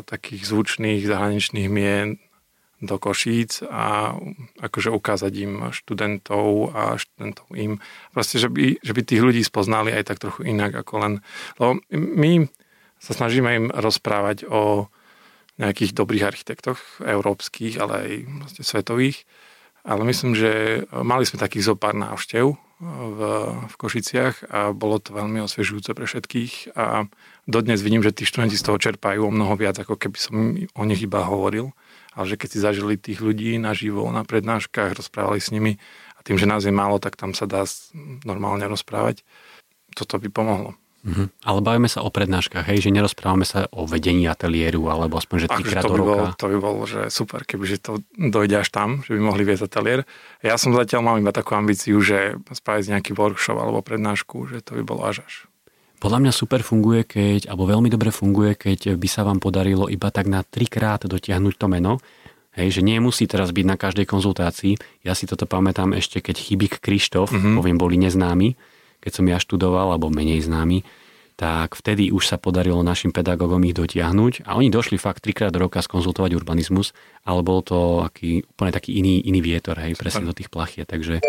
takých 0.07 0.43
zvučných 0.47 1.03
zahraničných 1.03 1.67
mien 1.71 2.19
do 2.83 2.99
Košíc 2.99 3.63
a 3.63 4.11
akože 4.59 4.91
ukázať 4.91 5.33
im 5.39 5.53
študentov 5.71 6.75
a 6.75 6.99
študentov 6.99 7.47
im. 7.55 7.79
Proste, 8.11 8.43
že 8.43 8.51
by, 8.51 8.83
že 8.83 8.91
by 8.91 9.01
tých 9.07 9.23
ľudí 9.23 9.39
spoznali 9.39 9.95
aj 9.95 10.11
tak 10.11 10.19
trochu 10.19 10.51
inak 10.51 10.75
ako 10.75 10.93
len... 10.99 11.13
Lebo 11.55 11.79
my 11.95 12.51
sa 12.99 13.15
snažíme 13.15 13.49
im 13.55 13.67
rozprávať 13.71 14.47
o 14.51 14.91
nejakých 15.59 15.95
dobrých 15.95 16.27
architektoch, 16.27 16.79
európskych, 17.03 17.79
ale 17.79 17.93
aj 17.95 18.11
vlastne 18.43 18.63
svetových. 18.67 19.23
Ale 19.83 20.07
myslím, 20.07 20.31
že 20.31 20.83
mali 20.91 21.27
sme 21.27 21.43
takých 21.43 21.71
zo 21.71 21.75
pár 21.75 21.91
návštev 21.91 22.55
v, 22.79 23.19
v 23.67 23.75
Košiciach 23.75 24.47
a 24.47 24.59
bolo 24.71 24.99
to 24.99 25.11
veľmi 25.11 25.43
osviežujúce 25.43 25.91
pre 25.91 26.07
všetkých 26.07 26.75
a 26.75 27.07
dodnes 27.47 27.83
vidím, 27.83 27.99
že 27.99 28.15
tí 28.15 28.23
študenti 28.23 28.55
z 28.55 28.63
toho 28.63 28.79
čerpajú 28.79 29.27
o 29.27 29.31
mnoho 29.31 29.59
viac, 29.59 29.75
ako 29.79 29.99
keby 29.99 30.17
som 30.19 30.35
o 30.55 30.83
nich 30.87 31.03
iba 31.03 31.23
hovoril 31.27 31.75
ale 32.13 32.25
že 32.29 32.39
keď 32.39 32.49
si 32.49 32.59
zažili 32.61 32.95
tých 32.95 33.19
ľudí 33.19 33.57
naživo 33.57 34.05
na 34.13 34.21
prednáškach, 34.21 34.93
rozprávali 34.97 35.41
s 35.41 35.49
nimi 35.49 35.81
a 36.17 36.19
tým, 36.21 36.37
že 36.37 36.49
nás 36.49 36.61
je 36.63 36.73
málo, 36.73 37.01
tak 37.01 37.17
tam 37.17 37.33
sa 37.33 37.49
dá 37.49 37.65
normálne 38.23 38.69
rozprávať. 38.69 39.25
Toto 39.97 40.21
by 40.21 40.29
pomohlo. 40.29 40.77
Mm-hmm. 41.03 41.27
Ale 41.43 41.59
bavíme 41.59 41.91
sa 41.91 41.99
o 41.99 42.07
prednáškach, 42.07 42.63
hej, 42.63 42.87
že 42.87 42.95
nerozprávame 42.95 43.43
sa 43.43 43.67
o 43.75 43.83
vedení 43.83 44.23
ateliéru, 44.23 44.87
alebo 44.87 45.19
aspoň, 45.19 45.35
že 45.43 45.47
trikrát 45.51 45.83
do 45.83 45.99
roka. 45.99 46.31
Bol, 46.31 46.39
to 46.39 46.47
by 46.47 46.57
bolo, 46.63 46.81
že 46.87 47.11
super, 47.11 47.43
kebyže 47.43 47.83
to 47.83 47.99
dojde 48.15 48.63
až 48.63 48.71
tam, 48.71 49.03
že 49.03 49.11
by 49.11 49.19
mohli 49.19 49.43
viesť 49.43 49.67
ateliér. 49.67 50.07
Ja 50.39 50.55
som 50.55 50.71
zatiaľ 50.71 51.03
mal 51.03 51.15
iba 51.19 51.35
takú 51.35 51.59
ambíciu, 51.59 51.99
že 51.99 52.39
spraviť 52.55 52.95
nejaký 52.95 53.11
workshop 53.19 53.59
alebo 53.59 53.83
prednášku, 53.83 54.47
že 54.47 54.63
to 54.63 54.79
by 54.79 54.83
bolo 54.87 55.03
až 55.03 55.27
až. 55.27 55.33
Podľa 55.99 56.19
mňa 56.23 56.33
super 56.35 56.63
funguje, 56.63 57.03
keď, 57.07 57.51
alebo 57.51 57.63
veľmi 57.67 57.91
dobre 57.91 58.11
funguje, 58.11 58.55
keď 58.55 58.95
by 58.95 59.07
sa 59.07 59.23
vám 59.27 59.43
podarilo 59.43 59.87
iba 59.87 60.07
tak 60.07 60.31
na 60.31 60.43
trikrát 60.43 61.03
dotiahnuť 61.03 61.53
to 61.55 61.67
meno. 61.67 61.99
Hej, 62.53 62.79
že 62.79 62.81
nemusí 62.85 63.25
teraz 63.25 63.49
byť 63.49 63.65
na 63.65 63.79
každej 63.79 64.05
konzultácii. 64.07 65.03
Ja 65.03 65.15
si 65.15 65.25
toto 65.25 65.47
pamätám 65.49 65.95
ešte, 65.95 66.21
keď 66.21 66.37
Chybik 66.37 66.83
Krištof, 66.83 67.31
mm-hmm. 67.31 67.55
poviem, 67.55 67.77
boli 67.79 67.95
neznámi, 67.97 68.53
keď 69.03 69.11
som 69.11 69.25
ja 69.27 69.35
študoval, 69.35 69.91
alebo 69.91 70.07
menej 70.07 70.47
známy, 70.47 70.87
tak 71.35 71.75
vtedy 71.75 72.13
už 72.13 72.29
sa 72.29 72.37
podarilo 72.39 72.85
našim 72.85 73.11
pedagógom 73.11 73.59
ich 73.67 73.75
dotiahnuť 73.75 74.47
a 74.47 74.55
oni 74.55 74.69
došli 74.69 75.01
fakt 75.01 75.25
trikrát 75.25 75.51
do 75.51 75.65
roka 75.65 75.81
skonzultovať 75.81 76.31
urbanizmus, 76.37 76.95
ale 77.27 77.41
bol 77.43 77.59
to 77.65 78.05
aký, 78.05 78.45
úplne 78.47 78.71
taký 78.71 78.95
iný, 79.01 79.19
iný 79.19 79.43
vietor, 79.43 79.75
hej, 79.81 79.97
presne 79.97 80.29
do 80.29 80.37
tých 80.37 80.53
plachie, 80.53 80.85
takže 80.85 81.19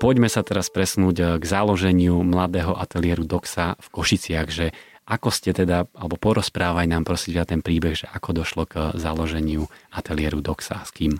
poďme 0.00 0.32
sa 0.32 0.40
teraz 0.40 0.72
presnúť 0.72 1.38
k 1.38 1.44
založeniu 1.44 2.16
mladého 2.24 2.72
ateliéru 2.72 3.28
Doxa 3.28 3.76
v 3.78 3.88
Košiciach, 3.92 4.48
že 4.48 4.72
ako 5.08 5.28
ste 5.32 5.56
teda, 5.56 5.88
alebo 5.96 6.20
porozprávaj 6.20 6.84
nám 6.84 7.04
prosím 7.08 7.40
ten 7.48 7.64
príbeh, 7.64 7.96
že 7.96 8.06
ako 8.12 8.44
došlo 8.44 8.64
k 8.68 8.92
založeniu 8.96 9.68
ateliéru 9.88 10.44
Doxa, 10.44 10.84
s 10.84 10.92
kým? 10.92 11.16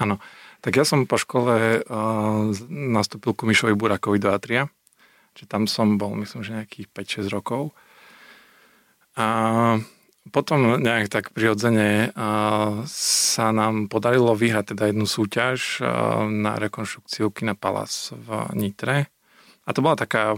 Áno, 0.00 0.20
tak 0.60 0.72
ja 0.78 0.84
som 0.84 1.06
po 1.06 1.20
škole 1.20 1.82
uh, 1.82 2.50
nastúpil 2.70 3.34
ku 3.34 3.46
Mišovi 3.46 3.74
Burakovi 3.78 4.18
do 4.18 4.34
Atria, 4.34 4.66
čiže 5.34 5.50
tam 5.50 5.70
som 5.70 5.96
bol, 5.96 6.18
myslím, 6.18 6.40
že 6.42 6.56
nejakých 6.64 6.86
5-6 7.26 7.34
rokov. 7.34 7.74
A 9.18 9.26
potom 10.28 10.78
nejak 10.78 11.08
tak 11.08 11.30
prirodzene 11.32 12.12
uh, 12.12 12.84
sa 12.90 13.48
nám 13.50 13.88
podarilo 13.88 14.36
vyhrať 14.36 14.76
teda 14.76 14.92
jednu 14.92 15.06
súťaž 15.08 15.80
uh, 15.80 16.26
na 16.28 16.60
rekonštrukciu 16.60 17.32
Kina 17.32 17.56
Palace 17.56 18.14
v 18.14 18.28
Nitre 18.54 19.08
a 19.68 19.76
to 19.76 19.84
bola 19.84 20.00
taká, 20.00 20.32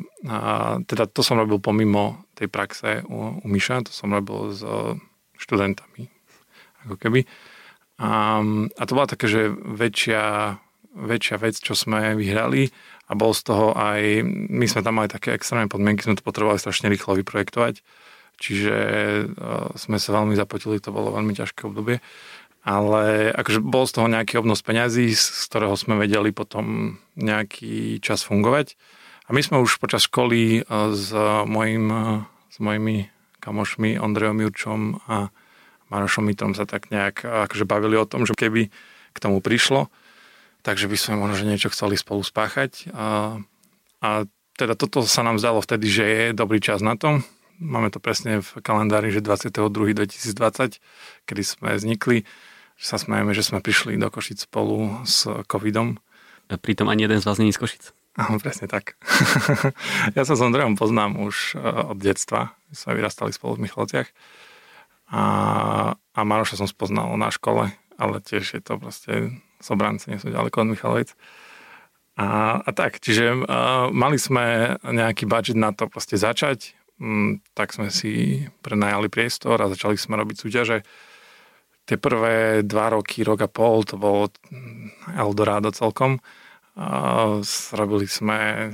teda 0.90 1.06
to 1.06 1.22
som 1.22 1.38
robil 1.38 1.62
pomimo 1.62 2.26
tej 2.34 2.50
praxe 2.50 3.06
u, 3.06 3.38
u 3.38 3.46
Miša, 3.46 3.86
to 3.86 3.94
som 3.94 4.10
robil 4.10 4.50
s 4.50 4.66
študentami, 5.38 6.10
ako 6.82 6.98
keby. 6.98 7.22
A, 8.00 8.40
a 8.80 8.82
to 8.88 8.92
bola 8.96 9.04
také, 9.04 9.28
že 9.28 9.52
väčšia, 9.52 10.56
väčšia 10.96 11.36
vec, 11.36 11.60
čo 11.60 11.76
sme 11.76 12.16
vyhrali. 12.16 12.72
A 13.10 13.18
bol 13.18 13.34
z 13.34 13.42
toho 13.42 13.74
aj, 13.74 14.22
my 14.24 14.64
sme 14.70 14.86
tam 14.86 15.02
mali 15.02 15.10
také 15.10 15.34
extrémne 15.34 15.66
podmienky, 15.66 16.06
sme 16.06 16.14
to 16.14 16.22
potrebovali 16.22 16.62
strašne 16.62 16.86
rýchlo 16.86 17.18
vyprojektovať, 17.18 17.82
čiže 18.38 18.76
sme 19.74 19.98
sa 19.98 20.10
veľmi 20.14 20.38
zapotili, 20.38 20.78
to 20.78 20.94
bolo 20.94 21.10
veľmi 21.18 21.34
ťažké 21.34 21.66
obdobie. 21.66 21.98
Ale 22.62 23.34
akože 23.34 23.66
bol 23.66 23.88
z 23.90 23.98
toho 23.98 24.06
nejaký 24.06 24.38
obnos 24.38 24.62
peňazí, 24.62 25.10
z 25.10 25.42
ktorého 25.50 25.74
sme 25.74 25.98
vedeli 25.98 26.30
potom 26.30 26.96
nejaký 27.18 27.98
čas 27.98 28.22
fungovať. 28.22 28.78
A 29.26 29.34
my 29.34 29.42
sme 29.42 29.58
už 29.58 29.82
počas 29.82 30.06
školy 30.06 30.62
s, 30.70 31.10
mojim, 31.50 31.86
s 32.46 32.56
mojimi 32.62 33.10
kamošmi 33.42 33.98
Ondrejom 33.98 34.38
Jurčom 34.38 34.80
a 35.10 35.34
Marošom 35.90 36.24
Mitrom 36.24 36.54
sa 36.54 36.64
tak 36.64 36.88
nejak 36.94 37.22
akože 37.22 37.66
bavili 37.66 37.98
o 37.98 38.06
tom, 38.06 38.24
že 38.24 38.38
keby 38.38 38.70
k 39.10 39.18
tomu 39.18 39.42
prišlo, 39.42 39.90
takže 40.62 40.86
by 40.86 40.96
sme 40.96 41.14
možno 41.18 41.50
niečo 41.50 41.70
chceli 41.74 41.98
spolu 41.98 42.22
spáchať. 42.22 42.94
A, 42.94 43.38
a 44.00 44.08
teda 44.54 44.78
toto 44.78 45.02
sa 45.02 45.26
nám 45.26 45.42
zdalo 45.42 45.58
vtedy, 45.60 45.90
že 45.90 46.04
je 46.04 46.24
dobrý 46.36 46.62
čas 46.62 46.84
na 46.84 46.94
to. 46.94 47.20
Máme 47.60 47.92
to 47.92 48.00
presne 48.00 48.40
v 48.40 48.50
kalendári, 48.64 49.12
že 49.12 49.20
22.2020, 49.20 50.80
kedy 51.28 51.42
sme 51.44 51.76
vznikli, 51.76 52.24
že 52.80 52.86
sa 52.88 52.96
smejeme, 52.96 53.36
že 53.36 53.44
sme 53.44 53.60
prišli 53.60 54.00
do 54.00 54.08
Košic 54.08 54.48
spolu 54.48 55.04
s 55.04 55.28
covidom. 55.44 56.00
A 56.48 56.56
pritom 56.56 56.88
ani 56.88 57.04
jeden 57.04 57.20
z 57.20 57.28
vás 57.28 57.36
je 57.36 57.52
z 57.52 57.60
Košic. 57.60 57.92
Áno, 58.18 58.40
presne 58.42 58.66
tak. 58.66 58.98
ja 60.16 60.22
sa 60.26 60.34
s 60.34 60.42
Ondrejom 60.42 60.74
poznám 60.74 61.20
už 61.20 61.54
e, 61.54 61.62
od 61.94 61.98
detstva. 62.00 62.58
My 62.72 62.74
sme 62.74 62.92
vyrastali 62.98 63.30
spolu 63.30 63.60
v 63.60 63.70
Michalovciach. 63.70 64.08
A, 65.10 65.22
a 65.94 66.20
Maroša 66.22 66.62
som 66.62 66.70
spoznal 66.70 67.10
na 67.18 67.34
škole, 67.34 67.74
ale 67.98 68.16
tiež 68.22 68.58
je 68.58 68.62
to 68.62 68.78
proste 68.78 69.34
Sobranci, 69.58 70.14
nie 70.14 70.22
sú 70.22 70.30
ďaleko 70.30 70.62
od 70.64 70.70
Michalovic. 70.72 71.10
A, 72.16 72.60
a 72.62 72.70
tak, 72.70 73.02
čiže 73.02 73.34
e, 73.34 73.38
mali 73.90 74.16
sme 74.16 74.76
nejaký 74.82 75.26
budget 75.26 75.58
na 75.58 75.74
to 75.74 75.90
proste 75.90 76.14
začať, 76.14 76.78
mm, 77.02 77.42
tak 77.58 77.74
sme 77.74 77.90
si 77.90 78.44
prenajali 78.62 79.10
priestor 79.10 79.58
a 79.58 79.72
začali 79.72 79.98
sme 79.98 80.20
robiť 80.20 80.36
súťaže. 80.38 80.86
Tie 81.84 81.98
prvé 81.98 82.62
dva 82.62 82.94
roky, 82.94 83.26
rok 83.26 83.44
a 83.44 83.50
pol, 83.50 83.82
to 83.82 83.98
bolo 83.98 84.30
Eldorado 85.10 85.74
celkom 85.74 86.22
Robili 87.74 88.06
sme 88.06 88.70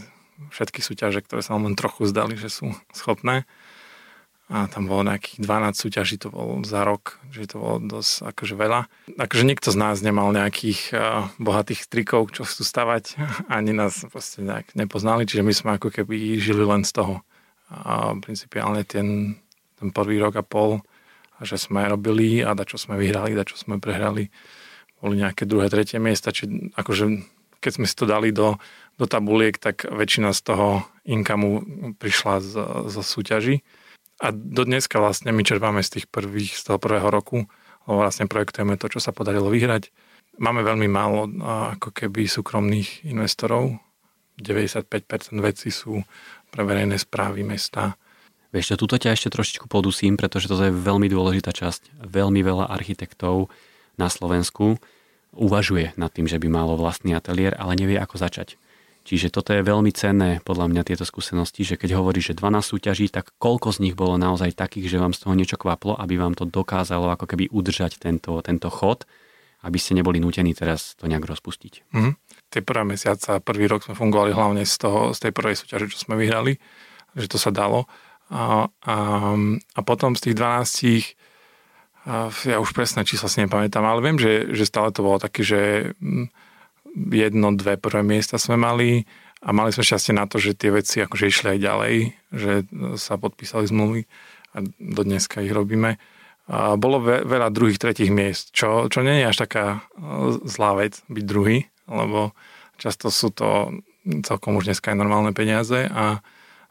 všetky 0.53 0.85
súťaže, 0.85 1.25
ktoré 1.25 1.41
sa 1.41 1.57
len 1.57 1.75
trochu 1.75 2.05
zdali, 2.07 2.37
že 2.37 2.53
sú 2.53 2.71
schopné. 2.93 3.49
A 4.47 4.71
tam 4.71 4.87
bolo 4.87 5.03
nejakých 5.03 5.43
12 5.43 5.75
súťaží, 5.75 6.23
to 6.23 6.31
bolo 6.31 6.63
za 6.63 6.87
rok, 6.87 7.19
že 7.35 7.51
to 7.51 7.59
bolo 7.59 7.77
dosť 7.83 8.31
akože 8.31 8.55
veľa. 8.55 8.81
Akože 9.19 9.43
nikto 9.43 9.75
z 9.75 9.79
nás 9.83 9.99
nemal 10.07 10.31
nejakých 10.31 10.95
uh, 10.95 11.27
bohatých 11.43 11.83
strikov, 11.83 12.31
čo 12.31 12.47
chcú 12.47 12.63
stavať, 12.63 13.19
ani 13.51 13.75
nás 13.75 14.07
proste 14.07 14.47
nejak 14.47 14.79
nepoznali, 14.79 15.27
čiže 15.27 15.43
my 15.43 15.53
sme 15.55 15.71
ako 15.83 15.91
keby 15.91 16.39
žili 16.39 16.63
len 16.63 16.87
z 16.87 16.95
toho. 16.95 17.27
A 17.67 18.15
principiálne 18.23 18.87
ten, 18.87 19.35
ten 19.83 19.91
prvý 19.91 20.23
rok 20.23 20.39
a 20.39 20.47
pol, 20.47 20.79
že 21.43 21.59
sme 21.59 21.83
robili 21.83 22.47
a 22.47 22.55
da 22.55 22.63
čo 22.63 22.79
sme 22.79 22.95
vyhrali, 22.95 23.35
da 23.35 23.43
čo 23.43 23.59
sme 23.59 23.83
prehrali, 23.83 24.31
boli 25.03 25.21
nejaké 25.21 25.43
druhé, 25.45 25.67
tretie 25.67 25.99
miesta, 25.99 26.31
či 26.31 26.47
akože 26.79 27.35
keď 27.61 27.73
sme 27.83 27.87
si 27.91 27.99
to 27.99 28.07
dali 28.07 28.31
do, 28.31 28.63
do 28.95 29.11
tabuliek, 29.11 29.59
tak 29.59 29.91
väčšina 29.91 30.31
z 30.31 30.41
toho 30.47 30.87
inkamu 31.03 31.67
prišla 31.99 32.39
z, 32.39 32.53
z 32.87 32.97
súťaží. 33.03 33.57
A 34.17 34.33
do 34.33 34.65
dneska 34.65 34.97
vlastne 34.97 35.29
my 35.33 35.45
čerpáme 35.45 35.85
z 35.85 36.01
tých 36.01 36.07
prvých, 36.09 36.57
z 36.57 36.73
toho 36.73 36.79
prvého 36.81 37.13
roku, 37.13 37.45
lebo 37.85 37.97
vlastne 38.01 38.25
projektujeme 38.25 38.81
to, 38.81 38.89
čo 38.89 38.99
sa 38.99 39.13
podarilo 39.13 39.53
vyhrať. 39.53 39.93
Máme 40.41 40.65
veľmi 40.65 40.89
málo 40.89 41.29
ako 41.77 41.93
keby 41.93 42.29
súkromných 42.29 43.09
investorov. 43.09 43.77
95% 44.37 44.89
vecí 45.41 45.73
sú 45.73 46.05
pre 46.53 46.63
verejné 46.65 47.01
správy 47.01 47.41
mesta. 47.41 47.97
Vieš, 48.53 48.77
tuto 48.81 48.97
ťa 48.97 49.17
ešte 49.17 49.33
trošičku 49.33 49.69
podusím, 49.69 50.17
pretože 50.17 50.49
to 50.49 50.57
je 50.57 50.73
veľmi 50.73 51.09
dôležitá 51.09 51.53
časť. 51.53 52.05
Veľmi 52.05 52.41
veľa 52.41 52.69
architektov 52.69 53.53
na 53.97 54.09
Slovensku 54.13 54.81
uvažuje 55.37 55.93
nad 56.01 56.09
tým, 56.09 56.25
že 56.25 56.41
by 56.41 56.49
malo 56.49 56.77
vlastný 56.77 57.13
ateliér, 57.13 57.57
ale 57.57 57.77
nevie 57.77 58.01
ako 58.01 58.17
začať. 58.17 58.57
Čiže 59.07 59.31
toto 59.31 59.55
je 59.55 59.63
veľmi 59.63 59.95
cenné 59.95 60.43
podľa 60.43 60.67
mňa 60.67 60.83
tieto 60.83 61.07
skúsenosti, 61.07 61.63
že 61.63 61.79
keď 61.79 61.95
hovorí, 61.95 62.19
že 62.19 62.35
12 62.35 62.59
súťaží, 62.59 63.07
tak 63.07 63.31
koľko 63.39 63.71
z 63.71 63.87
nich 63.87 63.95
bolo 63.95 64.19
naozaj 64.19 64.59
takých, 64.59 64.91
že 64.91 64.99
vám 64.99 65.15
z 65.15 65.23
toho 65.23 65.39
niečo 65.39 65.55
kvaplo, 65.55 65.95
aby 65.95 66.19
vám 66.19 66.35
to 66.35 66.43
dokázalo 66.43 67.15
ako 67.15 67.31
keby 67.31 67.47
udržať 67.55 68.03
tento, 68.03 68.43
tento 68.43 68.67
chod, 68.67 69.07
aby 69.63 69.79
ste 69.79 69.95
neboli 69.95 70.19
nútení 70.19 70.59
teraz 70.59 70.99
to 70.99 71.07
nejak 71.07 71.23
rozpustiť. 71.23 71.87
Mm-hmm. 71.95 72.13
Tie 72.51 72.67
prvé 72.67 72.83
mesiace, 72.83 73.39
prvý 73.39 73.71
rok 73.71 73.87
sme 73.87 73.95
fungovali 73.95 74.35
hlavne 74.35 74.67
z, 74.67 74.75
toho, 74.75 75.15
z 75.15 75.19
tej 75.23 75.33
prvej 75.33 75.55
súťaže, 75.55 75.87
čo 75.87 76.03
sme 76.03 76.19
vyhrali, 76.19 76.59
že 77.15 77.31
to 77.31 77.39
sa 77.39 77.55
dalo. 77.55 77.87
A, 78.27 78.67
a, 78.67 78.97
a 79.55 79.81
potom 79.87 80.19
z 80.19 80.31
tých 80.31 80.35
12 80.35 81.15
ja 82.47 82.59
už 82.63 82.71
presné 82.71 83.03
čísla 83.03 83.27
si 83.27 83.43
nepamätám, 83.43 83.83
ale 83.83 83.99
viem, 83.99 84.19
že, 84.19 84.51
že 84.55 84.67
stále 84.67 84.95
to 84.95 85.03
bolo 85.03 85.19
také, 85.19 85.43
že 85.43 85.91
mm, 85.99 86.31
jedno, 86.97 87.53
dve 87.53 87.77
prvé 87.77 88.01
miesta 88.01 88.41
sme 88.41 88.57
mali 88.57 89.05
a 89.45 89.53
mali 89.53 89.71
sme 89.71 89.85
šťastie 89.85 90.17
na 90.17 90.25
to, 90.25 90.41
že 90.41 90.57
tie 90.57 90.73
veci 90.73 91.05
akože 91.05 91.29
išli 91.29 91.49
aj 91.55 91.59
ďalej, 91.61 91.95
že 92.33 92.53
sa 92.97 93.21
podpísali 93.21 93.69
zmluvy 93.69 94.09
a 94.57 94.65
do 94.65 95.03
dneska 95.05 95.45
ich 95.45 95.53
robíme. 95.53 96.01
A 96.47 96.79
bolo 96.79 97.03
veľa 97.03 97.51
druhých, 97.51 97.83
tretích 97.83 98.09
miest, 98.09 98.55
čo, 98.55 98.87
čo 98.87 99.03
nie 99.03 99.21
je 99.21 99.29
až 99.29 99.37
taká 99.45 99.65
e, 99.67 99.79
zlá 100.47 100.79
vec 100.79 101.03
byť 101.11 101.25
druhý, 101.27 101.67
lebo 101.91 102.33
často 102.79 103.11
sú 103.11 103.35
to 103.35 103.75
celkom 104.23 104.55
už 104.55 104.71
dneska 104.71 104.95
aj 104.95 104.99
normálne 105.03 105.35
peniaze 105.35 105.91
a 105.91 106.23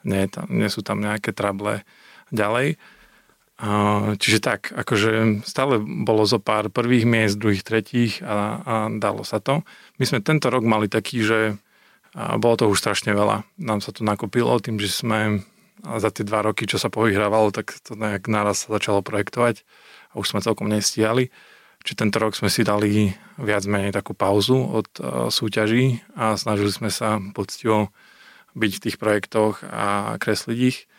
nie, 0.07 0.31
tam, 0.31 0.47
nie 0.47 0.71
sú 0.71 0.79
tam 0.79 1.03
nejaké 1.03 1.35
trable 1.35 1.83
ďalej. 2.31 2.79
Čiže 4.19 4.39
tak, 4.43 4.75
akože 4.75 5.43
stále 5.47 5.79
bolo 5.79 6.27
zo 6.27 6.43
pár 6.43 6.67
prvých 6.67 7.07
miest, 7.07 7.39
druhých, 7.39 7.63
tretích 7.63 8.19
a, 8.19 8.59
a 8.59 8.73
dalo 8.91 9.23
sa 9.23 9.39
to. 9.39 9.63
My 9.95 10.03
sme 10.03 10.19
tento 10.19 10.51
rok 10.51 10.67
mali 10.67 10.91
taký, 10.91 11.23
že 11.23 11.39
bolo 12.15 12.55
to 12.59 12.67
už 12.67 12.83
strašne 12.83 13.15
veľa. 13.15 13.47
Nám 13.55 13.79
sa 13.79 13.95
to 13.95 14.03
nakopilo 14.03 14.59
tým, 14.59 14.75
že 14.75 14.91
sme 14.91 15.47
za 15.83 16.11
tie 16.11 16.27
dva 16.27 16.43
roky, 16.43 16.67
čo 16.67 16.75
sa 16.75 16.91
povyhrávalo, 16.91 17.55
tak 17.55 17.79
to 17.79 17.95
nejak 17.95 18.27
naraz 18.27 18.67
sa 18.67 18.75
začalo 18.75 18.99
projektovať 18.99 19.63
a 20.11 20.19
už 20.19 20.35
sme 20.35 20.43
celkom 20.43 20.67
nestíhali. 20.67 21.31
Čiže 21.87 22.01
tento 22.01 22.17
rok 22.19 22.33
sme 22.33 22.51
si 22.51 22.65
dali 22.65 23.13
viac 23.37 23.63
menej 23.69 23.95
takú 23.95 24.17
pauzu 24.17 24.57
od 24.57 24.89
súťaží 25.31 26.03
a 26.17 26.35
snažili 26.35 26.75
sme 26.75 26.91
sa 26.91 27.21
poctivo 27.31 27.93
byť 28.51 28.71
v 28.73 28.83
tých 28.83 28.97
projektoch 28.99 29.63
a 29.63 30.19
kresliť 30.19 30.59
ich. 30.59 30.91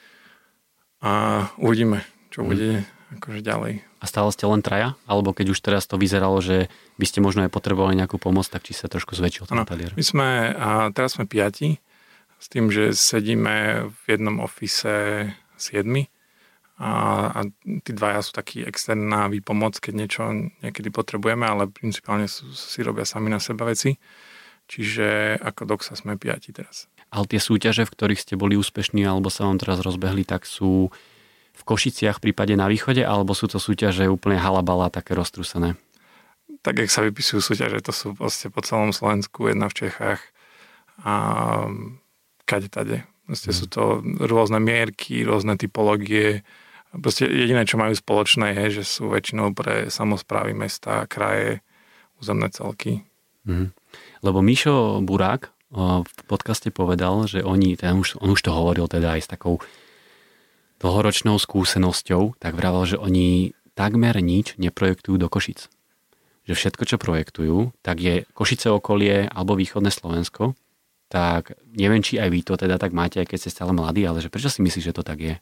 A 1.02 1.44
uvidíme, 1.58 2.06
čo 2.37 2.45
bude 2.45 2.85
akože 3.16 3.40
ďalej. 3.40 3.81
A 3.97 4.05
stále 4.05 4.28
ste 4.28 4.45
len 4.45 4.61
traja? 4.61 4.93
Alebo 5.09 5.33
keď 5.33 5.57
už 5.57 5.59
teraz 5.64 5.88
to 5.88 5.97
vyzeralo, 5.97 6.37
že 6.45 6.69
by 7.00 7.07
ste 7.09 7.25
možno 7.25 7.49
aj 7.49 7.55
potrebovali 7.55 7.97
nejakú 7.97 8.21
pomoc, 8.21 8.45
tak 8.52 8.69
či 8.69 8.76
sa 8.76 8.93
trošku 8.93 9.16
zväčšil 9.16 9.49
ten 9.49 9.57
ateliér? 9.57 9.97
My 9.97 10.05
sme, 10.05 10.28
a 10.52 10.93
teraz 10.93 11.16
sme 11.16 11.25
piati, 11.25 11.81
s 12.37 12.52
tým, 12.52 12.69
že 12.69 12.93
sedíme 12.93 13.88
v 13.88 14.00
jednom 14.05 14.45
ofise 14.45 15.33
siedmi 15.57 16.12
a, 16.76 16.93
a 17.33 17.40
tí 17.57 17.90
dvaja 17.97 18.21
sú 18.21 18.37
taký 18.37 18.61
externá 18.69 19.33
výpomoc, 19.33 19.81
keď 19.81 19.95
niečo 19.97 20.23
niekedy 20.61 20.93
potrebujeme, 20.93 21.49
ale 21.49 21.73
principálne 21.73 22.28
sú, 22.28 22.52
si 22.52 22.85
robia 22.85 23.09
sami 23.09 23.33
na 23.33 23.40
seba 23.40 23.64
veci. 23.64 23.97
Čiže 24.69 25.40
ako 25.40 25.62
Doxa 25.64 25.97
sme 25.97 26.21
piati 26.21 26.52
teraz. 26.52 26.90
Ale 27.09 27.25
tie 27.25 27.40
súťaže, 27.40 27.88
v 27.88 27.95
ktorých 27.97 28.21
ste 28.21 28.35
boli 28.37 28.59
úspešní 28.59 29.00
alebo 29.09 29.33
sa 29.33 29.49
vám 29.49 29.62
teraz 29.62 29.81
rozbehli, 29.81 30.26
tak 30.26 30.45
sú 30.45 30.93
v 31.56 31.62
Košiciach, 31.64 32.20
v 32.20 32.30
prípade 32.30 32.52
na 32.54 32.68
východe, 32.68 33.00
alebo 33.00 33.32
sú 33.32 33.48
to 33.48 33.56
súťaže 33.56 34.04
úplne 34.06 34.36
halabala, 34.36 34.92
také 34.92 35.16
roztrusené? 35.16 35.80
Tak, 36.60 36.76
jak 36.78 36.90
sa 36.92 37.00
vypisujú 37.02 37.40
súťaže, 37.40 37.80
to 37.80 37.92
sú 37.96 38.12
vlastne 38.14 38.52
po 38.52 38.60
celom 38.60 38.92
Slovensku, 38.92 39.48
jedna 39.48 39.72
v 39.72 39.86
Čechách 39.86 40.20
a 41.00 41.14
kade 42.44 42.68
tade. 42.68 43.08
Proste 43.26 43.50
mm. 43.50 43.56
sú 43.56 43.66
to 43.66 43.82
rôzne 44.22 44.60
mierky, 44.62 45.26
rôzne 45.26 45.58
typológie, 45.58 46.46
Proste 46.96 47.28
jediné, 47.28 47.68
čo 47.68 47.76
majú 47.76 47.92
spoločné, 47.92 48.56
je, 48.56 48.80
že 48.80 48.84
sú 48.86 49.12
väčšinou 49.12 49.52
pre 49.52 49.92
samozprávy 49.92 50.56
mesta, 50.56 51.04
kraje, 51.04 51.60
územné 52.16 52.48
celky. 52.48 53.04
Mm. 53.44 53.75
Lebo 54.25 54.40
Mišo 54.40 55.04
Burák 55.04 55.52
v 55.76 56.20
podcaste 56.30 56.70
povedal, 56.72 57.26
že 57.28 57.44
oni, 57.44 57.76
ten 57.76 57.98
už, 57.98 58.22
on 58.22 58.32
už 58.32 58.40
to 58.40 58.54
hovoril 58.54 58.88
teda 58.88 59.18
aj 59.18 59.20
s 59.26 59.28
takou 59.28 59.60
dlhoročnou 60.80 61.40
skúsenosťou, 61.40 62.37
tak 62.37 62.52
vravel, 62.56 62.85
že 62.85 62.97
oni 63.00 63.56
takmer 63.76 64.16
nič 64.21 64.56
neprojektujú 64.61 65.16
do 65.16 65.28
Košic. 65.28 65.68
Že 66.47 66.54
všetko, 66.54 66.83
čo 66.87 66.97
projektujú, 66.97 67.56
tak 67.83 68.00
je 68.00 68.25
Košice 68.33 68.71
okolie 68.71 69.26
alebo 69.28 69.59
východné 69.59 69.90
Slovensko, 69.90 70.54
tak 71.06 71.54
neviem, 71.75 72.02
či 72.02 72.18
aj 72.18 72.28
vy 72.30 72.40
to 72.42 72.54
teda 72.59 72.83
tak 72.83 72.90
máte, 72.90 73.23
aj 73.23 73.30
keď 73.30 73.38
ste 73.47 73.54
stále 73.54 73.71
mladí, 73.71 74.02
ale 74.02 74.18
že 74.18 74.30
prečo 74.30 74.50
si 74.50 74.62
myslíš, 74.62 74.90
že 74.90 74.97
to 74.97 75.06
tak 75.06 75.18
je? 75.23 75.35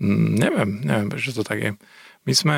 Mm, 0.00 0.28
neviem, 0.36 0.70
neviem, 0.84 1.08
prečo 1.12 1.32
to 1.36 1.44
tak 1.44 1.58
je. 1.60 1.70
My 2.24 2.32
sme, 2.32 2.56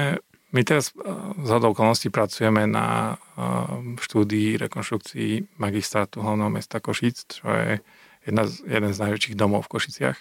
my 0.54 0.60
teraz 0.62 0.94
eh, 0.94 1.02
z 1.42 1.48
hodou 1.50 1.74
okolností 1.74 2.10
pracujeme 2.14 2.66
na 2.66 3.18
eh, 3.18 3.98
štúdii 3.98 4.58
rekonštrukcií 4.58 5.58
magistrátu 5.58 6.22
hlavného 6.22 6.50
mesta 6.50 6.78
Košic, 6.78 7.16
čo 7.26 7.46
je 7.50 7.82
jedna 8.26 8.44
z, 8.46 8.62
jeden 8.66 8.90
z 8.94 8.98
najväčších 9.02 9.38
domov 9.38 9.66
v 9.66 9.72
Košiciach. 9.78 10.18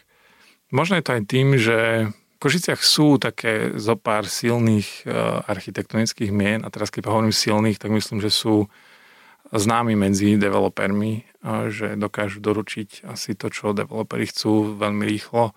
Možno 0.67 0.99
je 0.99 1.03
to 1.03 1.15
aj 1.15 1.23
tým, 1.31 1.47
že 1.55 1.77
v 2.11 2.37
Košiciach 2.43 2.83
sú 2.83 3.17
také 3.17 3.73
zo 3.79 3.95
pár 3.95 4.27
silných 4.27 5.07
uh, 5.07 5.41
architektonických 5.47 6.29
mien 6.29 6.61
a 6.61 6.69
teraz 6.69 6.91
keď 6.91 7.07
hovorím 7.07 7.33
silných, 7.33 7.79
tak 7.79 7.89
myslím, 7.89 8.19
že 8.19 8.29
sú 8.29 8.67
známi 9.49 9.95
medzi 9.95 10.35
developermi, 10.35 11.23
uh, 11.23 11.71
že 11.71 11.95
dokážu 11.95 12.43
doručiť 12.43 13.07
asi 13.07 13.33
to, 13.33 13.47
čo 13.47 13.71
developeri 13.71 14.27
chcú 14.27 14.75
veľmi 14.75 15.07
rýchlo. 15.07 15.55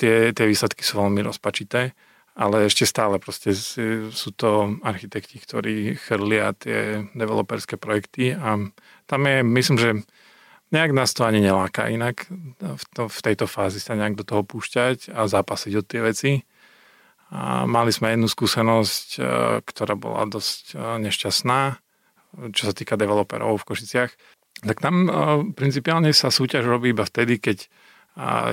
Tie, 0.00 0.32
tie 0.32 0.44
výsledky 0.48 0.82
sú 0.82 1.04
veľmi 1.04 1.20
rozpačité, 1.20 1.92
ale 2.36 2.68
ešte 2.68 2.84
stále 2.84 3.16
proste 3.16 3.56
sú 4.12 4.30
to 4.36 4.76
architekti, 4.84 5.40
ktorí 5.40 5.96
chrlia 5.96 6.52
tie 6.52 7.08
developerské 7.16 7.80
projekty 7.80 8.36
a 8.36 8.60
tam 9.08 9.20
je, 9.24 9.36
myslím, 9.40 9.76
že 9.80 9.90
nejak 10.70 10.92
nás 10.92 11.14
to 11.14 11.22
ani 11.22 11.38
neláka 11.38 11.86
inak 11.86 12.26
v, 12.58 12.84
to, 12.94 13.06
v 13.06 13.18
tejto 13.22 13.46
fázi 13.46 13.78
sa 13.78 13.94
nejak 13.94 14.18
do 14.18 14.24
toho 14.26 14.42
púšťať 14.42 15.14
a 15.14 15.30
zápasiť 15.30 15.72
od 15.78 15.86
tie 15.86 16.00
veci. 16.02 16.32
A 17.30 17.66
mali 17.66 17.90
sme 17.90 18.14
jednu 18.14 18.30
skúsenosť, 18.30 19.08
e, 19.18 19.20
ktorá 19.66 19.98
bola 19.98 20.30
dosť 20.30 20.78
e, 20.78 21.02
nešťastná, 21.02 21.60
čo 22.54 22.62
sa 22.70 22.72
týka 22.74 22.94
developerov 22.94 23.58
v 23.58 23.66
Košiciach. 23.66 24.10
Tak 24.62 24.78
tam 24.78 24.94
e, 25.06 25.10
principiálne 25.50 26.14
sa 26.14 26.30
súťaž 26.30 26.70
robí 26.70 26.94
iba 26.94 27.02
vtedy, 27.02 27.42
keď 27.42 27.66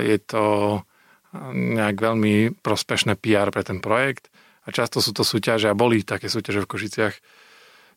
je 0.04 0.20
to 0.20 0.44
nejak 1.56 1.96
veľmi 1.96 2.52
prospešné 2.60 3.16
PR 3.16 3.48
pre 3.48 3.64
ten 3.64 3.80
projekt 3.80 4.28
a 4.64 4.68
často 4.68 5.00
sú 5.00 5.16
to 5.16 5.24
súťaže 5.24 5.72
a 5.72 5.78
boli 5.78 6.04
také 6.04 6.28
súťaže 6.28 6.68
v 6.68 6.70
Košiciach, 6.70 7.14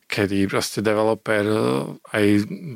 kedy 0.08 0.48
proste 0.48 0.80
developer 0.80 1.44
e, 1.44 1.60
aj 2.16 2.24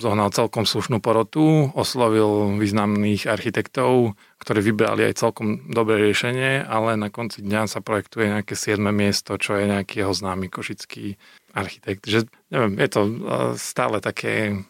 zohnal 0.04 0.28
celkom 0.28 0.68
slušnú 0.68 1.00
porotu, 1.00 1.72
oslovil 1.72 2.60
významných 2.60 3.24
architektov, 3.24 4.12
ktorí 4.36 4.60
vybrali 4.60 5.08
aj 5.08 5.18
celkom 5.18 5.64
dobré 5.72 5.96
riešenie, 6.12 6.60
ale 6.60 7.00
na 7.00 7.08
konci 7.08 7.40
dňa 7.40 7.72
sa 7.72 7.80
projektuje 7.80 8.28
nejaké 8.36 8.52
7. 8.52 8.84
miesto, 8.92 9.40
čo 9.40 9.56
je 9.56 9.64
nejaký 9.64 10.04
jeho 10.04 10.12
známy 10.12 10.52
košický 10.52 11.16
architekt. 11.56 12.04
Že, 12.04 12.28
neviem, 12.52 12.76
je 12.76 12.88
to 12.92 13.00
e, 13.00 13.12
stále 13.56 14.04
také 14.04 14.60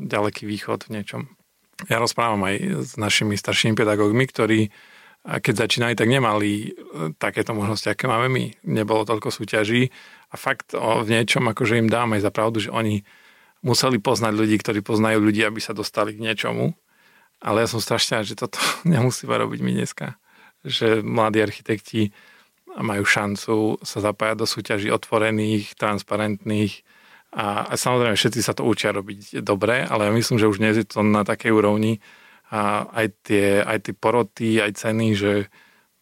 ďaleký 0.00 0.48
východ 0.48 0.88
v 0.88 0.92
niečom. 0.96 1.22
Ja 1.92 2.00
rozprávam 2.00 2.40
aj 2.48 2.56
s 2.80 2.92
našimi 2.96 3.36
staršími 3.36 3.76
pedagógmi, 3.76 4.24
ktorí 4.24 4.72
a 5.26 5.42
keď 5.42 5.66
začínali, 5.66 5.98
tak 5.98 6.06
nemali 6.06 6.70
takéto 7.18 7.50
možnosti, 7.50 7.90
aké 7.90 8.06
máme 8.06 8.30
my. 8.30 8.44
Nebolo 8.62 9.02
toľko 9.02 9.34
súťaží 9.34 9.90
a 10.30 10.34
fakt 10.34 10.74
o, 10.74 11.02
v 11.02 11.08
niečom 11.16 11.46
akože 11.46 11.78
im 11.78 11.88
dáme 11.90 12.18
za 12.18 12.34
pravdu, 12.34 12.62
že 12.62 12.70
oni 12.70 13.06
museli 13.62 13.98
poznať 13.98 14.32
ľudí, 14.36 14.56
ktorí 14.60 14.80
poznajú 14.82 15.18
ľudí, 15.22 15.42
aby 15.42 15.58
sa 15.58 15.74
dostali 15.74 16.14
k 16.14 16.22
niečomu. 16.22 16.74
Ale 17.42 17.64
ja 17.64 17.68
som 17.68 17.82
strašne 17.82 18.24
že 18.24 18.38
toto 18.38 18.58
nemusíme 18.88 19.32
robiť 19.32 19.60
my 19.62 19.72
dneska. 19.82 20.18
Že 20.66 21.02
mladí 21.02 21.42
architekti 21.42 22.02
majú 22.76 23.08
šancu 23.08 23.80
sa 23.80 23.98
zapájať 24.04 24.36
do 24.36 24.46
súťaží 24.46 24.88
otvorených, 24.92 25.78
transparentných 25.80 26.84
a, 27.32 27.72
a 27.72 27.74
samozrejme 27.74 28.12
všetci 28.12 28.40
sa 28.44 28.52
to 28.52 28.68
učia 28.68 28.92
robiť 28.92 29.40
dobre, 29.40 29.80
ale 29.80 30.08
ja 30.08 30.12
myslím, 30.12 30.36
že 30.36 30.50
už 30.50 30.60
dnes 30.60 30.76
je 30.76 30.84
to 30.84 31.00
na 31.00 31.24
takej 31.24 31.56
úrovni, 31.56 32.04
a 32.46 32.86
aj 32.94 33.06
tie, 33.26 33.58
aj 33.62 33.90
tie 33.90 33.94
poroty, 33.96 34.62
aj 34.62 34.78
ceny, 34.78 35.18
že, 35.18 35.50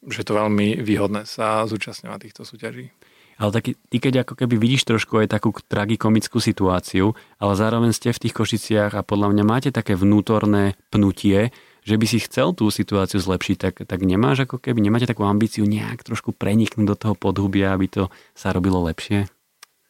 že 0.04 0.20
to 0.28 0.36
veľmi 0.36 0.84
výhodné 0.84 1.24
sa 1.24 1.64
zúčastňovať 1.64 2.18
týchto 2.20 2.42
súťaží. 2.44 2.92
Ale 3.38 3.50
taký, 3.50 3.74
ty 3.90 3.96
keď 3.98 4.22
ako 4.22 4.34
keby 4.38 4.54
vidíš 4.58 4.86
trošku 4.86 5.18
aj 5.18 5.34
takú 5.34 5.50
tragikomickú 5.54 6.38
situáciu, 6.38 7.18
ale 7.42 7.52
zároveň 7.58 7.90
ste 7.90 8.14
v 8.14 8.22
tých 8.26 8.34
Košiciach 8.34 8.94
a 8.94 9.06
podľa 9.06 9.34
mňa 9.34 9.44
máte 9.44 9.70
také 9.74 9.98
vnútorné 9.98 10.78
pnutie, 10.94 11.50
že 11.84 12.00
by 12.00 12.06
si 12.08 12.22
chcel 12.22 12.56
tú 12.56 12.72
situáciu 12.72 13.20
zlepšiť, 13.20 13.56
tak, 13.60 13.74
tak 13.84 14.00
nemáš 14.00 14.48
ako 14.48 14.56
keby, 14.56 14.80
nemáte 14.80 15.04
takú 15.04 15.28
ambíciu 15.28 15.68
nejak 15.68 16.00
trošku 16.06 16.32
preniknúť 16.32 16.86
do 16.88 16.96
toho 16.96 17.14
podhubia, 17.18 17.76
aby 17.76 17.90
to 17.90 18.02
sa 18.32 18.54
robilo 18.56 18.80
lepšie? 18.88 19.28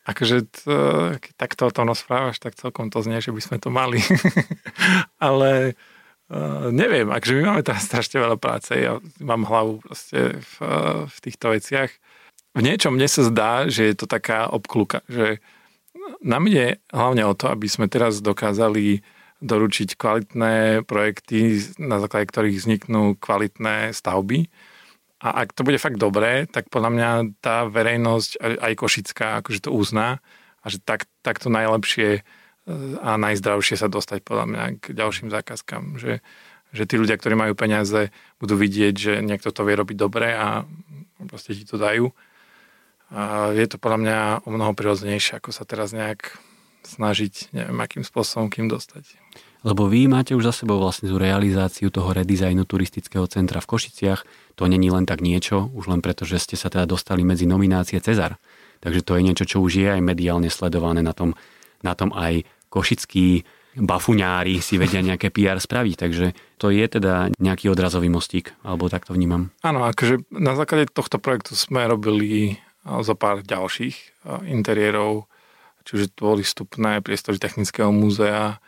Akože 0.04 0.36
to, 0.44 0.74
keď 1.16 1.32
takto 1.38 1.62
o 1.64 1.72
tom 1.72 1.88
rozprávaš, 1.88 2.36
tak 2.36 2.58
celkom 2.60 2.92
to 2.92 3.00
znie, 3.00 3.24
že 3.24 3.32
by 3.32 3.40
sme 3.40 3.56
to 3.56 3.70
mali. 3.72 4.02
ale 5.22 5.78
Uh, 6.24 6.72
neviem, 6.72 7.12
akže 7.12 7.36
my 7.36 7.52
máme 7.52 7.60
teraz 7.60 7.84
strašne 7.84 8.16
veľa 8.16 8.40
práce, 8.40 8.72
ja 8.72 8.96
mám 9.20 9.44
hlavu 9.44 9.84
proste 9.84 10.40
v, 10.40 10.54
v 11.04 11.16
týchto 11.20 11.52
veciach. 11.52 11.92
V 12.54 12.62
niečom 12.62 12.94
mne 12.94 13.10
sa 13.10 13.22
zdá, 13.26 13.66
že 13.66 13.90
je 13.90 13.94
to 13.98 14.06
taká 14.06 14.46
obkluka, 14.46 15.02
že 15.10 15.42
nám 16.22 16.46
ide 16.46 16.78
hlavne 16.94 17.26
o 17.26 17.34
to, 17.34 17.50
aby 17.50 17.66
sme 17.66 17.90
teraz 17.90 18.22
dokázali 18.22 19.02
doručiť 19.42 19.98
kvalitné 19.98 20.86
projekty, 20.86 21.60
na 21.82 21.98
základe 21.98 22.30
ktorých 22.30 22.62
vzniknú 22.62 23.18
kvalitné 23.18 23.90
stavby. 23.92 24.48
A 25.24 25.44
ak 25.44 25.56
to 25.56 25.66
bude 25.66 25.80
fakt 25.80 25.98
dobré, 25.98 26.46
tak 26.46 26.70
podľa 26.70 26.90
mňa 26.94 27.10
tá 27.42 27.66
verejnosť, 27.66 28.40
aj 28.40 28.72
Košická, 28.76 29.40
akože 29.40 29.68
to 29.68 29.70
uzná 29.72 30.20
a 30.62 30.66
že 30.70 30.78
tak, 30.80 31.08
takto 31.20 31.52
najlepšie 31.52 32.24
a 33.04 33.20
najzdravšie 33.20 33.76
sa 33.76 33.92
dostať 33.92 34.24
podľa 34.24 34.46
mňa 34.48 34.62
k 34.80 34.84
ďalším 34.96 35.28
zákazkám. 35.28 36.00
Že, 36.00 36.24
že 36.72 36.82
tí 36.88 36.94
ľudia, 36.96 37.20
ktorí 37.20 37.36
majú 37.36 37.52
peniaze, 37.52 38.08
budú 38.40 38.56
vidieť, 38.56 38.94
že 38.96 39.12
niekto 39.20 39.52
to 39.52 39.64
vie 39.68 39.76
robiť 39.76 39.96
dobre 40.00 40.32
a 40.32 40.64
proste 41.28 41.52
ti 41.52 41.68
to 41.68 41.76
dajú. 41.76 42.08
A 43.14 43.54
je 43.54 43.66
to 43.70 43.78
podľa 43.78 43.98
mňa 44.02 44.18
o 44.42 44.50
mnoho 44.50 44.74
prirodzenejšie, 44.74 45.38
ako 45.38 45.54
sa 45.54 45.62
teraz 45.62 45.94
nejak 45.94 46.34
snažiť, 46.82 47.54
neviem, 47.54 47.78
akým 47.78 48.02
spôsobom 48.02 48.50
kým 48.50 48.66
dostať. 48.66 49.06
Lebo 49.64 49.88
vy 49.88 50.10
máte 50.10 50.36
už 50.36 50.44
za 50.44 50.52
sebou 50.52 50.76
vlastne 50.76 51.08
tú 51.08 51.16
realizáciu 51.16 51.88
toho 51.88 52.12
redizajnu 52.12 52.68
turistického 52.68 53.24
centra 53.30 53.64
v 53.64 53.70
Košiciach. 53.70 54.20
To 54.60 54.68
není 54.68 54.92
len 54.92 55.08
tak 55.08 55.24
niečo, 55.24 55.72
už 55.72 55.88
len 55.88 56.04
preto, 56.04 56.28
že 56.28 56.36
ste 56.36 56.58
sa 56.58 56.68
teda 56.68 56.84
dostali 56.84 57.24
medzi 57.24 57.48
nominácie 57.48 57.96
Cezar. 58.02 58.36
Takže 58.84 59.00
to 59.00 59.16
je 59.16 59.24
niečo, 59.24 59.48
čo 59.48 59.64
už 59.64 59.72
je 59.80 59.88
aj 59.88 60.04
mediálne 60.04 60.52
sledované 60.52 61.00
na 61.00 61.16
tom, 61.16 61.32
na 61.80 61.96
tom 61.96 62.12
aj 62.12 62.44
košickí 62.68 63.48
bafuňári 63.74 64.62
si 64.62 64.78
vedia 64.78 65.02
nejaké 65.02 65.34
PR 65.34 65.58
spraviť, 65.58 65.94
takže 65.98 66.26
to 66.60 66.70
je 66.70 66.84
teda 66.86 67.34
nejaký 67.42 67.66
odrazový 67.66 68.06
mostík, 68.06 68.54
alebo 68.62 68.86
tak 68.86 69.02
to 69.08 69.16
vnímam. 69.16 69.50
Áno, 69.66 69.82
akože 69.82 70.30
na 70.30 70.54
základe 70.54 70.86
tohto 70.94 71.18
projektu 71.18 71.58
sme 71.58 71.82
robili 71.90 72.62
zo 72.84 73.14
pár 73.16 73.40
ďalších 73.40 74.24
interiérov, 74.44 75.28
čiže 75.88 76.12
to 76.12 76.36
boli 76.36 76.42
vstupné 76.44 77.00
priestory 77.00 77.40
Technického 77.40 77.88
múzea, 77.88 78.60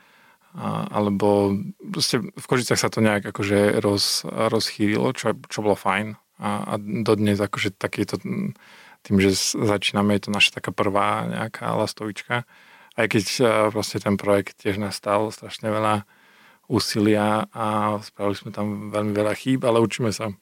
alebo 0.88 1.52
proste 1.84 2.24
v 2.24 2.46
Kožicách 2.48 2.80
sa 2.80 2.88
to 2.88 3.04
nejak 3.04 3.28
akože 3.28 3.76
roz, 3.84 4.24
rozchýrilo, 4.24 5.12
čo, 5.12 5.36
čo 5.52 5.60
bolo 5.60 5.76
fajn 5.76 6.16
a, 6.40 6.50
a 6.64 6.74
dodnes 6.80 7.36
akože 7.36 7.76
takýto 7.76 8.16
tým, 9.04 9.16
že 9.20 9.36
začíname, 9.52 10.16
je 10.16 10.28
to 10.28 10.30
naša 10.32 10.56
taká 10.60 10.72
prvá 10.72 11.28
nejaká 11.28 11.76
lastovička, 11.76 12.48
aj 12.96 13.06
keď 13.12 13.24
vlastne 13.68 14.00
ten 14.00 14.16
projekt 14.16 14.64
tiež 14.64 14.80
nastal 14.80 15.28
strašne 15.28 15.68
veľa 15.68 16.08
úsilia 16.66 17.46
a 17.52 18.00
spravili 18.02 18.40
sme 18.40 18.50
tam 18.50 18.90
veľmi 18.90 19.12
veľa 19.12 19.34
chýb, 19.36 19.62
ale 19.62 19.78
učíme 19.78 20.10
sa. 20.10 20.32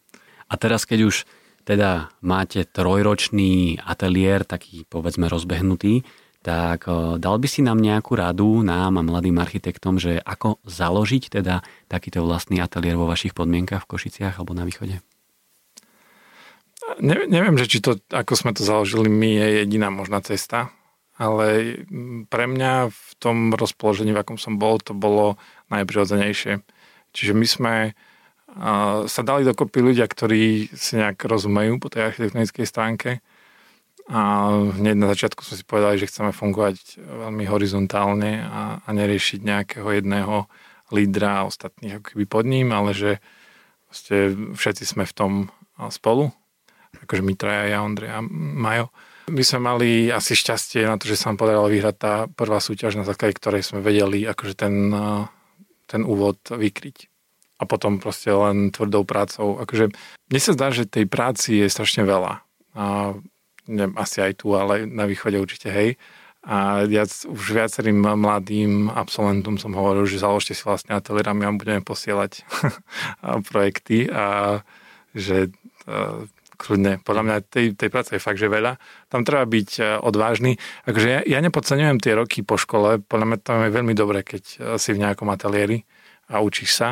A 0.48 0.54
teraz, 0.56 0.86
keď 0.88 1.10
už 1.10 1.26
teda 1.64 2.12
máte 2.20 2.68
trojročný 2.68 3.80
ateliér, 3.80 4.44
taký 4.44 4.84
povedzme 4.86 5.26
rozbehnutý, 5.32 6.04
tak 6.44 6.84
dal 7.16 7.36
by 7.40 7.48
si 7.48 7.64
nám 7.64 7.80
nejakú 7.80 8.20
radu, 8.20 8.60
nám 8.60 9.00
a 9.00 9.02
mladým 9.02 9.40
architektom, 9.40 9.96
že 9.96 10.20
ako 10.20 10.60
založiť 10.68 11.40
teda 11.40 11.64
takýto 11.88 12.20
vlastný 12.20 12.60
ateliér 12.60 13.00
vo 13.00 13.08
vašich 13.08 13.32
podmienkach 13.32 13.88
v 13.88 13.90
Košiciach 13.96 14.36
alebo 14.36 14.52
na 14.52 14.68
východe? 14.68 15.00
Ne, 17.00 17.16
neviem, 17.24 17.56
že 17.56 17.64
či 17.64 17.80
to, 17.80 17.96
ako 18.12 18.36
sme 18.36 18.52
to 18.52 18.60
založili 18.60 19.08
my, 19.08 19.40
je 19.40 19.64
jediná 19.64 19.88
možná 19.88 20.20
cesta, 20.20 20.68
ale 21.16 21.80
pre 22.28 22.44
mňa 22.44 22.92
v 22.92 23.10
tom 23.16 23.48
rozpoložení, 23.56 24.12
v 24.12 24.20
akom 24.20 24.36
som 24.36 24.60
bol, 24.60 24.76
to 24.84 24.92
bolo 24.92 25.40
najprirodzenejšie. 25.72 26.60
Čiže 27.16 27.32
my 27.32 27.46
sme 27.48 27.74
sa 29.10 29.20
dali 29.26 29.42
dokopy 29.42 29.82
ľudia, 29.82 30.06
ktorí 30.06 30.70
si 30.70 30.94
nejak 30.94 31.26
rozumejú 31.26 31.82
po 31.82 31.90
tej 31.90 32.14
architektonickej 32.14 32.66
stránke 32.66 33.10
a 34.06 34.52
hneď 34.78 34.96
na 35.00 35.08
začiatku 35.10 35.42
sme 35.42 35.56
si 35.58 35.64
povedali, 35.64 35.96
že 35.98 36.06
chceme 36.06 36.30
fungovať 36.30 37.00
veľmi 37.02 37.44
horizontálne 37.48 38.46
a, 38.46 38.78
a 38.84 38.88
neriešiť 38.94 39.40
nejakého 39.42 39.88
jedného 39.90 40.46
lídra 40.92 41.42
a 41.42 41.46
ostatných 41.48 41.98
ako 41.98 42.04
keby 42.14 42.24
pod 42.28 42.44
ním, 42.46 42.70
ale 42.70 42.94
že 42.94 43.18
všetci 44.54 44.84
sme 44.86 45.08
v 45.08 45.16
tom 45.16 45.32
spolu 45.90 46.30
akože 47.02 47.22
my 47.24 47.34
traja, 47.34 47.64
ja, 47.74 47.78
Ondrej 47.82 48.10
a 48.14 48.20
Majo. 48.30 48.94
My 49.32 49.40
sme 49.40 49.60
mali 49.64 50.12
asi 50.12 50.36
šťastie 50.36 50.84
na 50.84 51.00
to, 51.00 51.08
že 51.08 51.16
sa 51.16 51.32
nám 51.32 51.40
podarilo 51.40 51.64
vyhrať 51.66 51.96
tá 51.96 52.14
prvá 52.28 52.60
súťaž, 52.60 53.00
na 53.00 53.08
základe 53.08 53.40
ktorej 53.40 53.64
sme 53.64 53.80
vedeli 53.80 54.28
akože 54.28 54.54
ten, 54.54 54.92
ten 55.88 56.04
úvod 56.04 56.44
vykryť. 56.44 57.08
A 57.64 57.68
potom 57.68 57.96
proste 57.96 58.28
len 58.28 58.68
tvrdou 58.68 59.08
prácou. 59.08 59.56
Akože 59.56 59.88
mne 60.28 60.40
sa 60.40 60.52
zdá, 60.52 60.68
že 60.68 60.84
tej 60.84 61.08
práci 61.08 61.64
je 61.64 61.72
strašne 61.72 62.04
veľa. 62.04 62.44
A, 62.76 63.16
neviem, 63.64 63.96
asi 63.96 64.20
aj 64.20 64.44
tu, 64.44 64.52
ale 64.52 64.84
na 64.84 65.08
východe 65.08 65.40
určite, 65.40 65.72
hej. 65.72 65.96
A 66.44 66.84
ja 66.84 67.08
už 67.08 67.56
viacerým 67.56 68.04
mladým 68.04 68.92
absolventom 68.92 69.56
som 69.56 69.72
hovoril, 69.72 70.04
že 70.04 70.20
založte 70.20 70.52
si 70.52 70.60
vlastne 70.60 70.92
ateliér 70.92 71.32
a 71.32 71.36
my 71.36 71.48
vám 71.48 71.56
budeme 71.56 71.80
posielať 71.80 72.44
projekty 73.48 74.12
a 74.12 74.60
že 75.16 75.48
kľudne. 76.56 77.02
Podľa 77.02 77.22
mňa 77.26 77.36
tej, 77.44 77.66
tej 77.74 77.88
práce 77.90 78.14
je 78.14 78.22
fakt, 78.22 78.38
že 78.40 78.48
veľa. 78.48 78.78
Tam 79.10 79.26
treba 79.26 79.44
byť 79.44 79.70
e, 79.78 79.82
odvážny. 80.00 80.56
Akože 80.86 81.08
ja, 81.10 81.20
ja 81.26 81.38
nepodceňujem 81.42 81.98
tie 82.00 82.14
roky 82.16 82.40
po 82.46 82.56
škole. 82.56 83.02
Podľa 83.04 83.26
mňa 83.26 83.38
tam 83.42 83.58
je 83.66 83.74
veľmi 83.74 83.94
dobré, 83.94 84.22
keď 84.22 84.42
e, 84.42 84.56
si 84.80 84.94
v 84.94 85.02
nejakom 85.02 85.28
ateliéri 85.28 85.84
a 86.30 86.40
učíš 86.40 86.78
sa. 86.78 86.88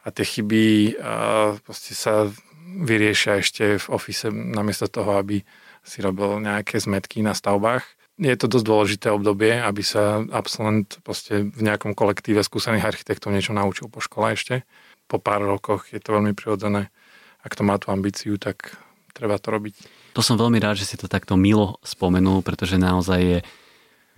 A 0.00 0.08
tie 0.08 0.24
chyby 0.24 0.96
uh, 0.96 1.60
sa 1.72 2.30
vyriešia 2.78 3.42
ešte 3.42 3.76
v 3.76 3.86
ofise 3.90 4.30
namiesto 4.30 4.86
toho, 4.86 5.18
aby 5.18 5.42
si 5.82 5.98
robil 6.00 6.40
nejaké 6.40 6.78
zmetky 6.78 7.24
na 7.24 7.34
stavbách. 7.34 7.84
Je 8.20 8.36
to 8.36 8.52
dosť 8.52 8.66
dôležité 8.68 9.06
obdobie, 9.08 9.56
aby 9.56 9.80
sa 9.80 10.20
absolvent 10.28 11.00
v 11.00 11.60
nejakom 11.64 11.96
kolektíve 11.96 12.44
skúsených 12.44 12.84
architektov 12.84 13.32
niečo 13.32 13.56
naučil 13.56 13.88
po 13.88 14.04
škole 14.04 14.36
ešte. 14.36 14.68
Po 15.08 15.16
pár 15.16 15.40
rokoch 15.40 15.88
je 15.88 15.98
to 15.98 16.20
veľmi 16.20 16.36
prirodzené. 16.36 16.92
Ak 17.40 17.56
to 17.56 17.64
má 17.64 17.80
tú 17.80 17.88
ambíciu, 17.88 18.36
tak 18.36 18.76
treba 19.16 19.40
to 19.40 19.48
robiť. 19.56 19.74
To 20.12 20.20
som 20.20 20.36
veľmi 20.36 20.60
rád, 20.60 20.76
že 20.76 20.84
si 20.92 21.00
to 21.00 21.08
takto 21.08 21.40
milo 21.40 21.80
spomenul, 21.80 22.44
pretože 22.44 22.76
naozaj 22.76 23.20
je 23.24 23.38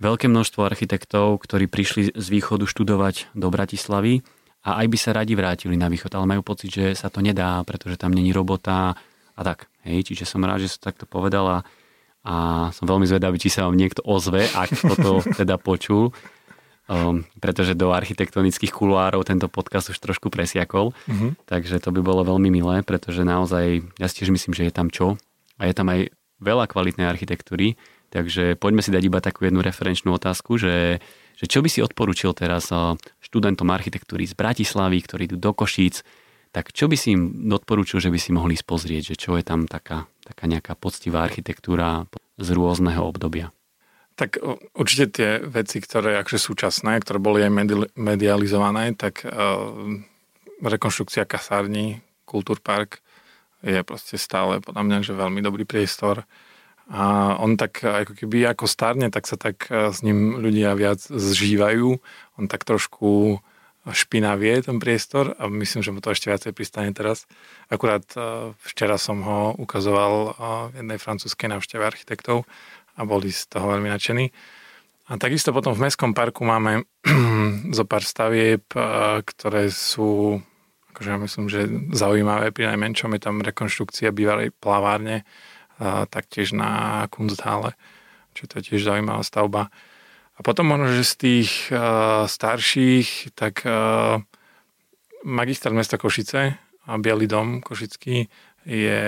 veľké 0.03 0.27
množstvo 0.27 0.67
architektov, 0.67 1.39
ktorí 1.39 1.71
prišli 1.71 2.11
z 2.11 2.27
východu 2.27 2.67
študovať 2.67 3.31
do 3.31 3.47
Bratislavy 3.47 4.19
a 4.63 4.69
aj 4.83 4.87
by 4.87 4.97
sa 4.97 5.11
radi 5.11 5.35
vrátili 5.35 5.75
na 5.75 5.91
východ, 5.91 6.11
ale 6.15 6.25
majú 6.27 6.41
pocit, 6.43 6.71
že 6.71 6.85
sa 6.95 7.11
to 7.11 7.19
nedá, 7.19 7.59
pretože 7.67 7.99
tam 7.99 8.15
není 8.15 8.31
robota 8.31 8.95
a 9.33 9.41
tak. 9.43 9.67
Hej, 9.83 10.11
čiže 10.11 10.23
som 10.23 10.43
rád, 10.43 10.63
že 10.63 10.71
som 10.71 10.87
takto 10.87 11.03
povedala 11.03 11.67
a 12.23 12.67
som 12.71 12.87
veľmi 12.87 13.03
zvedavý, 13.03 13.35
či 13.35 13.51
sa 13.51 13.67
vám 13.67 13.75
niekto 13.75 13.99
ozve, 14.07 14.47
ak 14.47 14.71
toto 14.79 15.19
teda 15.39 15.59
počul 15.59 16.15
um, 16.87 17.23
pretože 17.39 17.77
do 17.77 17.91
architektonických 17.95 18.71
kuloárov 18.71 19.23
tento 19.23 19.47
podcast 19.47 19.91
už 19.91 19.99
trošku 19.99 20.27
presiakol, 20.27 20.91
uh-huh. 20.91 21.31
takže 21.47 21.79
to 21.79 21.89
by 21.95 22.01
bolo 22.03 22.27
veľmi 22.27 22.49
milé, 22.51 22.83
pretože 22.83 23.23
naozaj, 23.23 23.83
ja 23.99 24.07
si 24.07 24.23
tiež 24.23 24.33
myslím, 24.33 24.53
že 24.55 24.67
je 24.67 24.73
tam 24.73 24.87
čo 24.91 25.15
a 25.59 25.69
je 25.69 25.73
tam 25.75 25.87
aj 25.91 26.11
veľa 26.43 26.65
kvalitnej 26.67 27.07
architektúry, 27.07 27.79
takže 28.11 28.59
poďme 28.59 28.83
si 28.83 28.91
dať 28.91 29.03
iba 29.07 29.19
takú 29.23 29.47
jednu 29.47 29.63
referenčnú 29.63 30.11
otázku, 30.11 30.59
že, 30.59 30.99
že 31.43 31.51
čo 31.51 31.59
by 31.59 31.67
si 31.67 31.83
odporučil 31.83 32.31
teraz 32.31 32.71
uh, 32.71 32.95
študentom 33.19 33.67
architektúry 33.67 34.23
z 34.23 34.31
Bratislavy, 34.31 35.03
ktorí 35.03 35.27
idú 35.27 35.35
do 35.35 35.51
Košíc, 35.51 36.07
tak 36.55 36.71
čo 36.71 36.87
by 36.87 36.95
si 36.95 37.11
im 37.11 37.51
odporúčil, 37.51 37.99
že 37.99 38.07
by 38.07 38.15
si 38.15 38.31
mohli 38.31 38.55
spozrieť, 38.55 39.11
že 39.11 39.15
čo 39.19 39.35
je 39.35 39.43
tam 39.43 39.67
taká, 39.67 40.07
taká 40.23 40.47
nejaká 40.47 40.79
poctivá 40.79 41.27
architektúra 41.27 42.07
z 42.39 42.47
rôzneho 42.55 43.03
obdobia? 43.03 43.51
Tak 44.15 44.39
určite 44.77 45.05
tie 45.09 45.29
veci, 45.41 45.83
ktoré 45.83 46.15
akže 46.21 46.37
súčasné, 46.39 47.01
ktoré 47.01 47.17
boli 47.19 47.43
aj 47.43 47.51
medializované, 47.97 48.95
tak 48.95 49.27
uh, 49.27 49.73
rekonštrukcia 50.63 51.27
kasární, 51.27 51.99
Kultúrpark 52.23 53.03
je 53.63 53.83
proste 53.83 54.15
stále 54.15 54.63
podľa 54.63 54.83
mňa, 54.85 54.97
že 55.03 55.13
veľmi 55.17 55.43
dobrý 55.43 55.67
priestor. 55.67 56.23
A 56.91 57.35
on 57.39 57.55
tak 57.55 57.79
ako 57.79 58.11
keby 58.11 58.51
ako 58.51 58.67
starne, 58.67 59.07
tak 59.07 59.23
sa 59.23 59.39
tak 59.39 59.71
s 59.71 60.03
ním 60.03 60.39
ľudia 60.43 60.75
viac 60.75 60.99
zžívajú. 60.99 61.95
On 62.35 62.45
tak 62.51 62.67
trošku 62.67 63.39
špinavie 63.83 64.63
ten 64.63 64.79
priestor 64.79 65.35
a 65.35 65.51
myslím, 65.51 65.83
že 65.83 65.91
mu 65.91 65.99
to 65.99 66.15
ešte 66.15 66.31
viacej 66.31 66.55
pristane 66.55 66.95
teraz. 66.95 67.27
Akurát 67.67 68.03
včera 68.63 68.95
som 68.95 69.19
ho 69.23 69.39
ukazoval 69.59 70.35
v 70.71 70.83
jednej 70.83 70.99
francúzskej 70.99 71.51
návšteve 71.51 71.83
architektov 71.83 72.47
a 72.95 73.03
boli 73.03 73.31
z 73.35 73.43
toho 73.51 73.75
veľmi 73.75 73.91
nadšení. 73.91 74.31
A 75.11 75.19
takisto 75.19 75.51
potom 75.51 75.75
v 75.75 75.83
Mestskom 75.83 76.15
parku 76.15 76.47
máme 76.47 76.87
zo 77.77 77.83
pár 77.83 78.07
stavieb, 78.07 78.63
ktoré 79.27 79.67
sú, 79.67 80.39
akože 80.95 81.09
ja 81.11 81.17
myslím, 81.19 81.45
že 81.51 81.67
zaujímavé 81.91 82.55
pri 82.55 82.71
najmenšom. 82.71 83.11
Je 83.19 83.21
tam 83.21 83.43
rekonštrukcia 83.43 84.15
bývalej 84.15 84.55
plavárne, 84.55 85.27
taktiež 86.09 86.55
na 86.55 87.03
Kunsthalle, 87.11 87.75
čo 88.33 88.47
to 88.47 88.59
je 88.59 88.73
tiež 88.73 88.87
zaujímavá 88.87 89.21
stavba. 89.21 89.69
A 90.33 90.39
potom 90.41 90.65
možno, 90.65 90.89
že 90.89 91.05
z 91.05 91.15
tých 91.19 91.51
starších, 92.25 93.37
tak 93.37 93.61
magistrát 95.23 95.73
mesta 95.77 96.01
Košice 96.01 96.57
a 96.89 96.91
Bielý 96.97 97.29
dom 97.29 97.61
Košický 97.61 98.27
je 98.65 99.03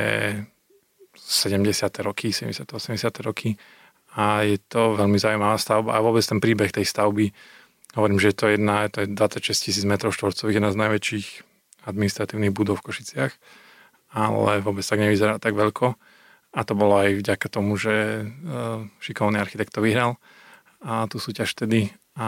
70. 1.18 1.90
roky, 2.06 2.30
70. 2.30 2.68
80. 2.70 3.26
roky 3.26 3.58
a 4.16 4.48
je 4.48 4.62
to 4.64 4.96
veľmi 4.96 5.20
zaujímavá 5.20 5.60
stavba 5.60 5.98
a 5.98 6.04
vôbec 6.04 6.24
ten 6.24 6.40
príbeh 6.40 6.72
tej 6.72 6.88
stavby, 6.88 7.36
hovorím, 8.00 8.20
že 8.20 8.32
to 8.32 8.48
je 8.48 8.56
jedna, 8.56 8.88
to 8.88 9.04
je 9.04 9.08
26 9.12 9.66
tisíc 9.66 9.84
m 9.84 9.96
štvorcových, 9.96 10.56
jedna 10.56 10.72
z 10.72 10.80
najväčších 10.80 11.28
administratívnych 11.90 12.56
budov 12.56 12.80
v 12.80 12.92
Košiciach, 12.92 13.34
ale 14.16 14.64
vôbec 14.64 14.88
tak 14.88 15.04
nevyzerá 15.04 15.36
tak 15.42 15.52
veľko 15.58 16.00
a 16.56 16.64
to 16.64 16.74
bolo 16.74 16.96
aj 17.04 17.20
vďaka 17.20 17.48
tomu, 17.52 17.76
že 17.76 18.24
e, 18.24 18.26
šikovný 19.04 19.36
architekt 19.36 19.76
to 19.76 19.84
vyhral 19.84 20.16
a 20.80 21.04
tú 21.12 21.20
súťaž 21.20 21.52
vtedy 21.52 21.92
a 22.16 22.28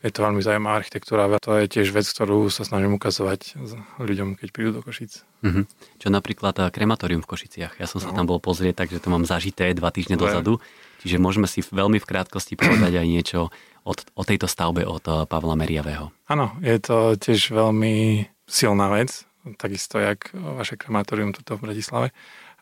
je 0.00 0.08
to 0.16 0.24
veľmi 0.24 0.40
zaujímavá 0.40 0.80
architektúra. 0.80 1.28
To 1.44 1.60
je 1.60 1.68
tiež 1.68 1.92
vec, 1.92 2.08
ktorú 2.08 2.48
sa 2.48 2.64
snažím 2.64 2.96
ukazovať 2.96 3.60
ľuďom, 4.00 4.40
keď 4.40 4.48
prídu 4.48 4.70
do 4.72 4.80
Košic. 4.80 5.20
Mm-hmm. 5.44 5.64
Čo 6.00 6.08
napríklad 6.08 6.56
e, 6.56 6.72
krematórium 6.72 7.20
v 7.20 7.28
Košiciach. 7.28 7.76
Ja 7.76 7.84
som 7.84 8.00
sa 8.00 8.08
no. 8.10 8.16
tam 8.16 8.24
bol 8.24 8.40
pozrieť, 8.40 8.88
takže 8.88 8.96
to 9.04 9.12
mám 9.12 9.28
zažité 9.28 9.76
dva 9.76 9.92
týždne 9.92 10.16
Dobre. 10.16 10.32
dozadu. 10.32 10.56
Čiže 11.04 11.20
môžeme 11.20 11.44
si 11.44 11.60
veľmi 11.60 12.00
v 12.00 12.08
krátkosti 12.08 12.56
povedať 12.56 12.96
aj 12.96 13.06
niečo 13.08 13.52
od, 13.84 13.98
o 14.16 14.22
tejto 14.24 14.48
stavbe 14.48 14.88
od 14.88 15.04
eh, 15.04 15.28
Pavla 15.28 15.56
Meriavého. 15.56 16.12
Áno, 16.28 16.56
je 16.60 16.76
to 16.80 17.16
tiež 17.16 17.52
veľmi 17.52 18.24
silná 18.48 18.88
vec, 18.92 19.24
takisto 19.56 19.96
jak 19.96 20.32
vaše 20.32 20.76
krematórium 20.76 21.32
tuto 21.32 21.56
v 21.56 21.72
Bratislave, 21.72 22.08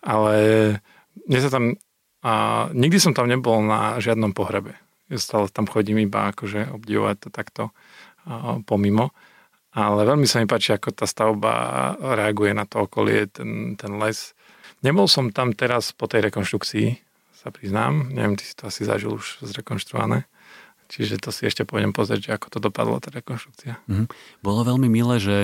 ale 0.04 0.36
mne 1.26 1.40
sa 1.42 1.50
tam, 1.50 1.64
a 2.22 2.32
nikdy 2.74 2.98
som 2.98 3.14
tam 3.14 3.30
nebol 3.30 3.62
na 3.62 3.98
žiadnom 4.02 4.34
pohrebe. 4.34 4.74
Ja 5.08 5.16
stále 5.16 5.48
tam 5.48 5.64
chodím 5.64 6.02
iba 6.04 6.30
akože 6.34 6.74
obdivovať 6.74 7.16
to 7.24 7.28
takto 7.32 7.62
a, 8.28 8.60
pomimo. 8.62 9.14
Ale 9.72 10.08
veľmi 10.08 10.26
sa 10.26 10.40
mi 10.42 10.48
páči, 10.48 10.74
ako 10.74 10.90
tá 10.96 11.06
stavba 11.06 11.94
reaguje 12.00 12.56
na 12.56 12.64
to 12.66 12.88
okolie, 12.88 13.28
ten, 13.30 13.76
ten 13.78 14.00
les. 14.00 14.34
Nebol 14.82 15.06
som 15.06 15.30
tam 15.30 15.54
teraz 15.54 15.92
po 15.94 16.10
tej 16.10 16.30
rekonštrukcii, 16.32 17.08
sa 17.38 17.54
priznám. 17.54 18.10
Neviem, 18.10 18.34
ty 18.34 18.42
si 18.42 18.58
to 18.58 18.66
asi 18.66 18.82
zažil 18.82 19.14
už 19.14 19.46
zrekonštruované. 19.46 20.26
Čiže 20.88 21.20
to 21.20 21.30
si 21.30 21.46
ešte 21.46 21.62
pôjdem 21.68 21.92
pozrieť, 21.92 22.20
že 22.26 22.34
ako 22.34 22.46
to 22.48 22.58
dopadlo, 22.58 22.98
tá 22.98 23.12
rekonštrukcia. 23.12 23.78
Mm-hmm. 23.86 24.06
Bolo 24.42 24.66
veľmi 24.66 24.88
milé, 24.90 25.20
že 25.20 25.36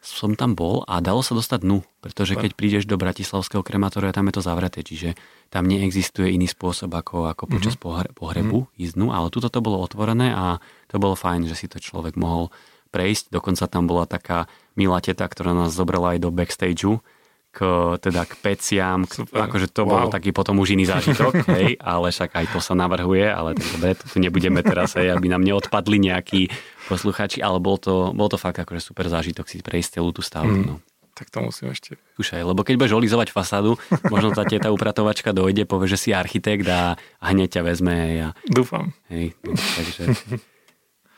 som 0.00 0.32
tam 0.32 0.56
bol 0.56 0.80
a 0.88 1.04
dalo 1.04 1.20
sa 1.20 1.36
dostať 1.36 1.60
dnu, 1.60 1.84
pretože 2.00 2.32
keď 2.32 2.56
prídeš 2.56 2.88
do 2.88 2.96
Bratislavského 2.96 3.60
krematória, 3.60 4.16
tam 4.16 4.32
je 4.32 4.40
to 4.40 4.42
zavreté, 4.42 4.80
čiže 4.80 5.12
tam 5.52 5.68
neexistuje 5.68 6.32
iný 6.32 6.48
spôsob 6.48 6.88
ako, 6.88 7.28
ako 7.28 7.44
mhm. 7.46 7.50
počas 7.52 7.74
mm-hmm. 7.76 8.16
pohrebu 8.16 8.58
mm-hmm. 8.64 8.80
ísť 8.80 8.94
dnu, 8.96 9.06
ale 9.12 9.28
tuto 9.28 9.52
to 9.52 9.60
bolo 9.60 9.76
otvorené 9.84 10.32
a 10.32 10.56
to 10.88 10.96
bolo 10.96 11.12
fajn, 11.12 11.44
že 11.46 11.54
si 11.54 11.68
to 11.68 11.76
človek 11.76 12.16
mohol 12.16 12.48
prejsť. 12.90 13.28
Dokonca 13.28 13.68
tam 13.68 13.84
bola 13.86 14.08
taká 14.08 14.48
milá 14.74 14.98
teta, 15.04 15.28
ktorá 15.28 15.52
nás 15.52 15.76
zobrala 15.76 16.16
aj 16.16 16.18
do 16.24 16.32
backstageu, 16.32 17.04
k, 17.50 17.58
teda 17.98 18.22
k 18.30 18.34
peciam, 18.38 19.02
k, 19.04 19.26
akože 19.26 19.74
to 19.74 19.82
Wow. 19.82 20.06
bol 20.06 20.08
taký 20.14 20.30
potom 20.30 20.62
už 20.62 20.78
iný 20.78 20.86
zážitok, 20.86 21.42
hej, 21.58 21.74
ale 21.82 22.14
však 22.14 22.30
aj 22.30 22.46
to 22.54 22.62
sa 22.62 22.78
navrhuje, 22.78 23.26
ale 23.26 23.58
tak 23.58 23.66
dobre, 23.74 23.90
tu 23.98 24.16
nebudeme 24.22 24.62
teraz, 24.62 24.94
hej, 24.94 25.10
aby 25.10 25.26
nám 25.26 25.42
neodpadli 25.42 25.98
nejakí 25.98 26.46
posluchači, 26.86 27.42
ale 27.42 27.58
bol 27.58 27.74
to, 27.74 28.14
bol 28.14 28.30
to 28.30 28.38
fakt 28.38 28.62
akože 28.62 28.94
super 28.94 29.10
zážitok 29.10 29.50
si 29.50 29.62
prejsť 29.62 29.98
celú 29.98 30.14
tú 30.14 30.22
stavbu. 30.22 30.58
Mm. 30.62 30.66
No. 30.66 30.76
Tak 31.10 31.28
to 31.28 31.44
musím 31.44 31.68
ešte. 31.74 32.00
Skúšaj, 32.16 32.40
lebo 32.48 32.64
keď 32.64 32.80
budeš 32.80 32.96
olizovať 32.96 33.28
fasádu, 33.34 33.76
možno 34.08 34.32
tá 34.32 34.40
teta 34.48 34.72
upratovačka 34.72 35.36
dojde, 35.36 35.68
povie, 35.68 35.90
že 35.90 36.00
si 36.00 36.10
architekt 36.16 36.64
a, 36.70 36.96
a 36.96 37.24
hneď 37.34 37.60
ťa 37.60 37.62
vezme 37.66 37.92
hej, 37.92 38.16
a 38.24 38.28
Dúfam. 38.48 38.96
Hej, 39.12 39.36
no, 39.44 39.52
takže... 39.52 40.02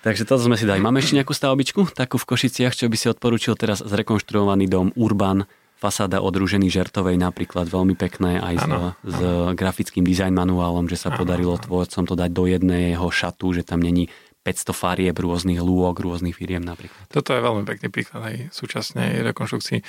takže 0.03 0.23
toto 0.27 0.42
sme 0.42 0.59
si 0.59 0.66
dali. 0.66 0.83
Máme 0.83 0.99
ešte 0.99 1.14
nejakú 1.14 1.31
stavbičku, 1.31 1.95
takú 1.95 2.18
v 2.18 2.35
Košiciach, 2.35 2.75
čo 2.75 2.90
by 2.90 2.97
si 2.99 3.07
odporúčil 3.14 3.55
teraz 3.55 3.79
zrekonštruovaný 3.79 4.66
dom 4.66 4.90
Urban, 4.99 5.47
fasáda 5.83 6.23
od 6.23 6.31
Rúženy 6.31 6.71
Žertovej 6.71 7.18
napríklad, 7.18 7.66
veľmi 7.66 7.99
pekné 7.99 8.38
aj 8.38 8.55
s, 8.55 8.66
Áno, 8.71 8.95
s 9.03 9.18
grafickým 9.59 10.07
design 10.07 10.38
manuálom, 10.38 10.87
že 10.87 10.95
sa 10.95 11.11
Áno, 11.11 11.27
podarilo 11.27 11.59
tvorcom 11.59 12.07
to 12.07 12.14
dať 12.14 12.31
do 12.31 12.47
jedného 12.47 13.03
šatu, 13.11 13.51
že 13.51 13.66
tam 13.66 13.83
není 13.83 14.07
500 14.47 14.71
farieb 14.75 15.16
rôznych 15.18 15.59
lúok, 15.59 15.99
rôznych 15.99 16.38
firiem 16.38 16.62
napríklad. 16.62 17.11
Toto 17.11 17.35
je 17.35 17.42
veľmi 17.42 17.66
pekný 17.66 17.90
príklad 17.90 18.23
aj 18.23 18.55
súčasnej 18.55 19.27
rekonštrukcii. 19.35 19.83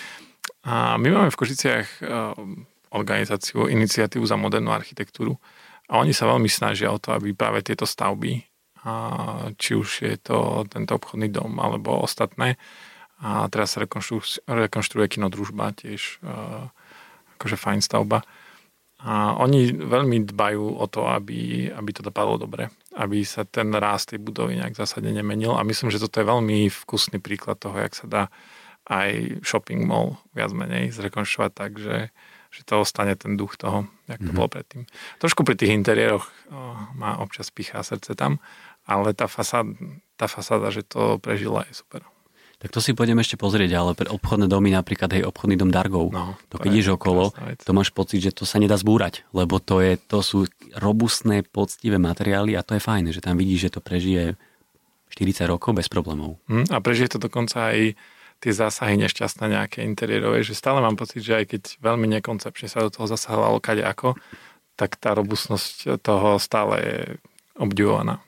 A 0.66 0.98
my 0.98 1.08
máme 1.14 1.30
v 1.30 1.40
Košiciach 1.40 1.88
eh, 2.02 2.10
organizáciu, 2.94 3.70
iniciatívu 3.70 4.26
za 4.26 4.38
modernú 4.38 4.74
architektúru 4.74 5.38
a 5.90 6.02
oni 6.02 6.14
sa 6.14 6.30
veľmi 6.30 6.50
snažia 6.50 6.90
o 6.90 6.98
to, 6.98 7.14
aby 7.14 7.38
práve 7.38 7.62
tieto 7.62 7.86
stavby, 7.86 8.42
a 8.84 8.92
či 9.56 9.80
už 9.80 9.90
je 10.04 10.16
to 10.20 10.68
tento 10.68 11.00
obchodný 11.00 11.32
dom 11.32 11.56
alebo 11.56 12.04
ostatné, 12.04 12.60
a 13.24 13.48
teraz 13.48 13.74
sa 13.74 13.82
rekonštru- 13.82 14.44
rekonštruuje 14.44 15.08
kino 15.08 15.32
družba 15.32 15.72
tiež 15.72 16.20
eh, 16.20 16.68
akože 17.40 17.56
fajn 17.56 17.80
stavba. 17.80 18.28
A 19.04 19.36
oni 19.36 19.76
veľmi 19.76 20.24
dbajú 20.32 20.80
o 20.80 20.86
to, 20.88 21.12
aby, 21.12 21.68
aby 21.68 21.92
to 21.92 22.00
dopadlo 22.00 22.40
dobre, 22.40 22.72
aby 22.96 23.20
sa 23.28 23.44
ten 23.44 23.68
rást 23.76 24.16
tej 24.16 24.20
budovy 24.24 24.56
nejak 24.56 24.80
zásadne 24.80 25.12
nemenil 25.12 25.60
a 25.60 25.68
myslím, 25.68 25.92
že 25.92 26.00
toto 26.00 26.24
je 26.24 26.32
veľmi 26.32 26.72
vkusný 26.72 27.20
príklad 27.20 27.60
toho, 27.60 27.76
jak 27.84 28.00
sa 28.00 28.08
dá 28.08 28.24
aj 28.88 29.40
shopping 29.44 29.84
mall 29.84 30.20
viac 30.32 30.56
menej 30.56 30.96
zrekonštruovať 30.96 31.52
tak, 31.52 31.72
že, 31.84 32.16
že 32.48 32.62
to 32.64 32.80
ostane 32.80 33.12
ten 33.20 33.36
duch 33.36 33.60
toho, 33.60 33.92
jak 34.08 34.24
to 34.24 34.32
Mhm. 34.32 34.36
bolo 34.40 34.48
predtým. 34.48 34.88
Trošku 35.20 35.44
pri 35.44 35.60
tých 35.60 35.76
interiéroch 35.76 36.24
o, 36.24 36.32
má 36.96 37.20
občas 37.20 37.52
pichá 37.52 37.84
srdce 37.84 38.16
tam, 38.16 38.40
ale 38.88 39.12
tá 39.12 39.28
fasáda, 39.28 39.72
tá 40.16 40.32
fasáda, 40.32 40.72
že 40.72 40.84
to 40.84 41.20
prežila, 41.20 41.68
je 41.68 41.84
super. 41.84 42.08
Tak 42.64 42.72
to 42.72 42.80
si 42.80 42.96
pôjdeme 42.96 43.20
ešte 43.20 43.36
pozrieť, 43.36 43.76
ale 43.76 43.92
pre 43.92 44.08
obchodné 44.08 44.48
domy, 44.48 44.72
napríklad 44.72 45.12
hej, 45.12 45.28
obchodný 45.28 45.60
dom 45.60 45.68
Dargov, 45.68 46.16
No, 46.16 46.40
to 46.48 46.56
keď 46.64 46.72
ideš 46.72 46.96
okolo, 46.96 47.36
to 47.60 47.72
máš 47.76 47.92
pocit, 47.92 48.24
že 48.24 48.32
to 48.32 48.48
sa 48.48 48.56
nedá 48.56 48.80
zbúrať, 48.80 49.28
lebo 49.36 49.60
to, 49.60 49.84
je, 49.84 50.00
to 50.00 50.24
sú 50.24 50.48
robustné, 50.80 51.44
poctivé 51.44 52.00
materiály 52.00 52.56
a 52.56 52.64
to 52.64 52.80
je 52.80 52.82
fajn, 52.82 53.12
že 53.12 53.20
tam 53.20 53.36
vidíš, 53.36 53.68
že 53.68 53.74
to 53.76 53.80
prežije 53.84 54.40
40 55.12 55.44
rokov 55.52 55.76
bez 55.76 55.92
problémov. 55.92 56.40
Hm, 56.48 56.72
a 56.72 56.80
prežije 56.80 57.20
to 57.20 57.20
dokonca 57.20 57.76
aj 57.76 58.00
tie 58.40 58.52
zásahy 58.52 58.96
nešťastné 58.96 59.46
nejaké 59.48 59.80
interiérové, 59.84 60.44
že 60.44 60.56
stále 60.56 60.80
mám 60.80 60.96
pocit, 60.96 61.20
že 61.20 61.44
aj 61.44 61.46
keď 61.52 61.62
veľmi 61.84 62.08
nekoncepčne 62.20 62.72
sa 62.72 62.84
do 62.84 62.92
toho 62.92 63.12
zasahovalo 63.12 63.60
kade 63.60 63.84
ako, 63.84 64.16
tak 64.80 64.96
tá 65.00 65.12
robustnosť 65.16 66.00
toho 66.00 66.40
stále 66.40 66.76
je 66.80 67.00
obdivovaná. 67.60 68.24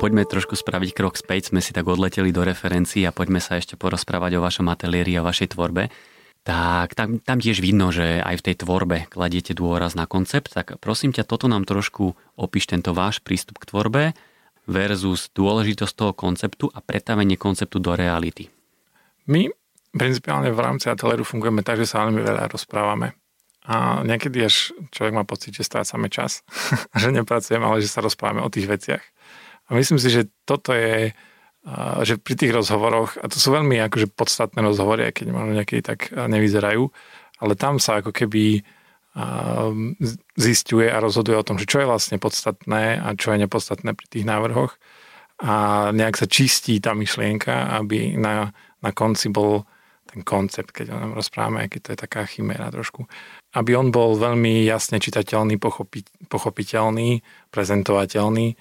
Poďme 0.00 0.24
trošku 0.24 0.56
spraviť 0.56 0.96
krok 0.96 1.20
späť, 1.20 1.52
sme 1.52 1.60
si 1.60 1.76
tak 1.76 1.84
odleteli 1.84 2.32
do 2.32 2.40
referencií 2.40 3.04
a 3.04 3.12
poďme 3.12 3.36
sa 3.36 3.60
ešte 3.60 3.76
porozprávať 3.76 4.40
o 4.40 4.40
vašom 4.40 4.72
ateliéri 4.72 5.12
a 5.20 5.20
vašej 5.20 5.52
tvorbe. 5.52 5.92
Tak 6.40 6.96
tam, 6.96 7.20
tam 7.20 7.36
tiež 7.36 7.60
vidno, 7.60 7.92
že 7.92 8.24
aj 8.24 8.40
v 8.40 8.44
tej 8.48 8.56
tvorbe 8.64 9.04
kladiete 9.12 9.52
dôraz 9.52 9.92
na 9.92 10.08
koncept, 10.08 10.56
tak 10.56 10.80
prosím 10.80 11.12
ťa, 11.12 11.28
toto 11.28 11.52
nám 11.52 11.68
trošku 11.68 12.16
opíš 12.40 12.72
tento 12.72 12.96
váš 12.96 13.20
prístup 13.20 13.60
k 13.60 13.68
tvorbe 13.68 14.02
versus 14.64 15.28
dôležitosť 15.36 15.92
toho 15.92 16.16
konceptu 16.16 16.72
a 16.72 16.80
pretavenie 16.80 17.36
konceptu 17.36 17.76
do 17.76 17.92
reality. 17.92 18.48
My 19.28 19.52
principiálne 19.92 20.48
v 20.48 20.64
rámci 20.64 20.88
ateliéru 20.88 21.28
fungujeme 21.28 21.60
tak, 21.60 21.76
že 21.76 21.84
sa 21.84 22.08
veľmi 22.08 22.24
veľa 22.24 22.48
rozprávame. 22.48 23.20
A 23.68 24.00
niekedy 24.00 24.48
až 24.48 24.72
človek 24.96 25.12
má 25.12 25.28
pocit, 25.28 25.52
že 25.52 25.68
strácame 25.68 26.08
čas, 26.08 26.40
že 27.04 27.12
nepracujeme, 27.12 27.68
ale 27.68 27.84
že 27.84 27.92
sa 27.92 28.00
rozprávame 28.00 28.40
o 28.40 28.48
tých 28.48 28.64
veciach. 28.64 29.04
A 29.70 29.78
myslím 29.78 30.02
si, 30.02 30.10
že 30.10 30.26
toto 30.42 30.74
je, 30.74 31.14
že 32.02 32.18
pri 32.18 32.34
tých 32.34 32.50
rozhovoroch, 32.50 33.14
a 33.22 33.30
to 33.30 33.38
sú 33.38 33.54
veľmi 33.54 33.78
akože 33.86 34.10
podstatné 34.10 34.58
rozhovory, 34.58 35.06
aj 35.06 35.22
keď 35.22 35.26
možno 35.30 35.52
niekedy 35.54 35.80
tak 35.86 36.10
nevyzerajú, 36.10 36.90
ale 37.38 37.52
tam 37.54 37.78
sa 37.78 38.02
ako 38.02 38.10
keby 38.10 38.66
a, 39.10 39.70
z- 39.98 40.18
zisťuje 40.38 40.90
a 40.90 41.02
rozhoduje 41.02 41.38
o 41.38 41.46
tom, 41.46 41.58
že 41.58 41.70
čo 41.70 41.82
je 41.82 41.90
vlastne 41.90 42.18
podstatné 42.18 42.98
a 42.98 43.14
čo 43.14 43.30
je 43.34 43.42
nepodstatné 43.46 43.94
pri 43.94 44.06
tých 44.10 44.26
návrhoch. 44.26 44.74
A 45.40 45.88
nejak 45.94 46.20
sa 46.20 46.26
čistí 46.28 46.82
tá 46.82 46.92
myšlienka, 46.92 47.78
aby 47.78 48.18
na, 48.18 48.52
na 48.82 48.90
konci 48.92 49.32
bol 49.32 49.64
ten 50.10 50.26
koncept, 50.26 50.74
keď 50.74 50.90
o 50.90 51.00
ňom 51.00 51.12
rozprávame, 51.14 51.70
keď 51.70 51.80
to 51.80 51.90
je 51.94 52.02
taká 52.02 52.22
chiméra 52.26 52.66
trošku, 52.74 53.06
aby 53.54 53.78
on 53.78 53.94
bol 53.94 54.18
veľmi 54.18 54.66
jasne 54.66 54.98
čitateľný, 54.98 55.54
pochopi, 55.62 56.02
pochopiteľný, 56.26 57.22
prezentovateľný 57.54 58.58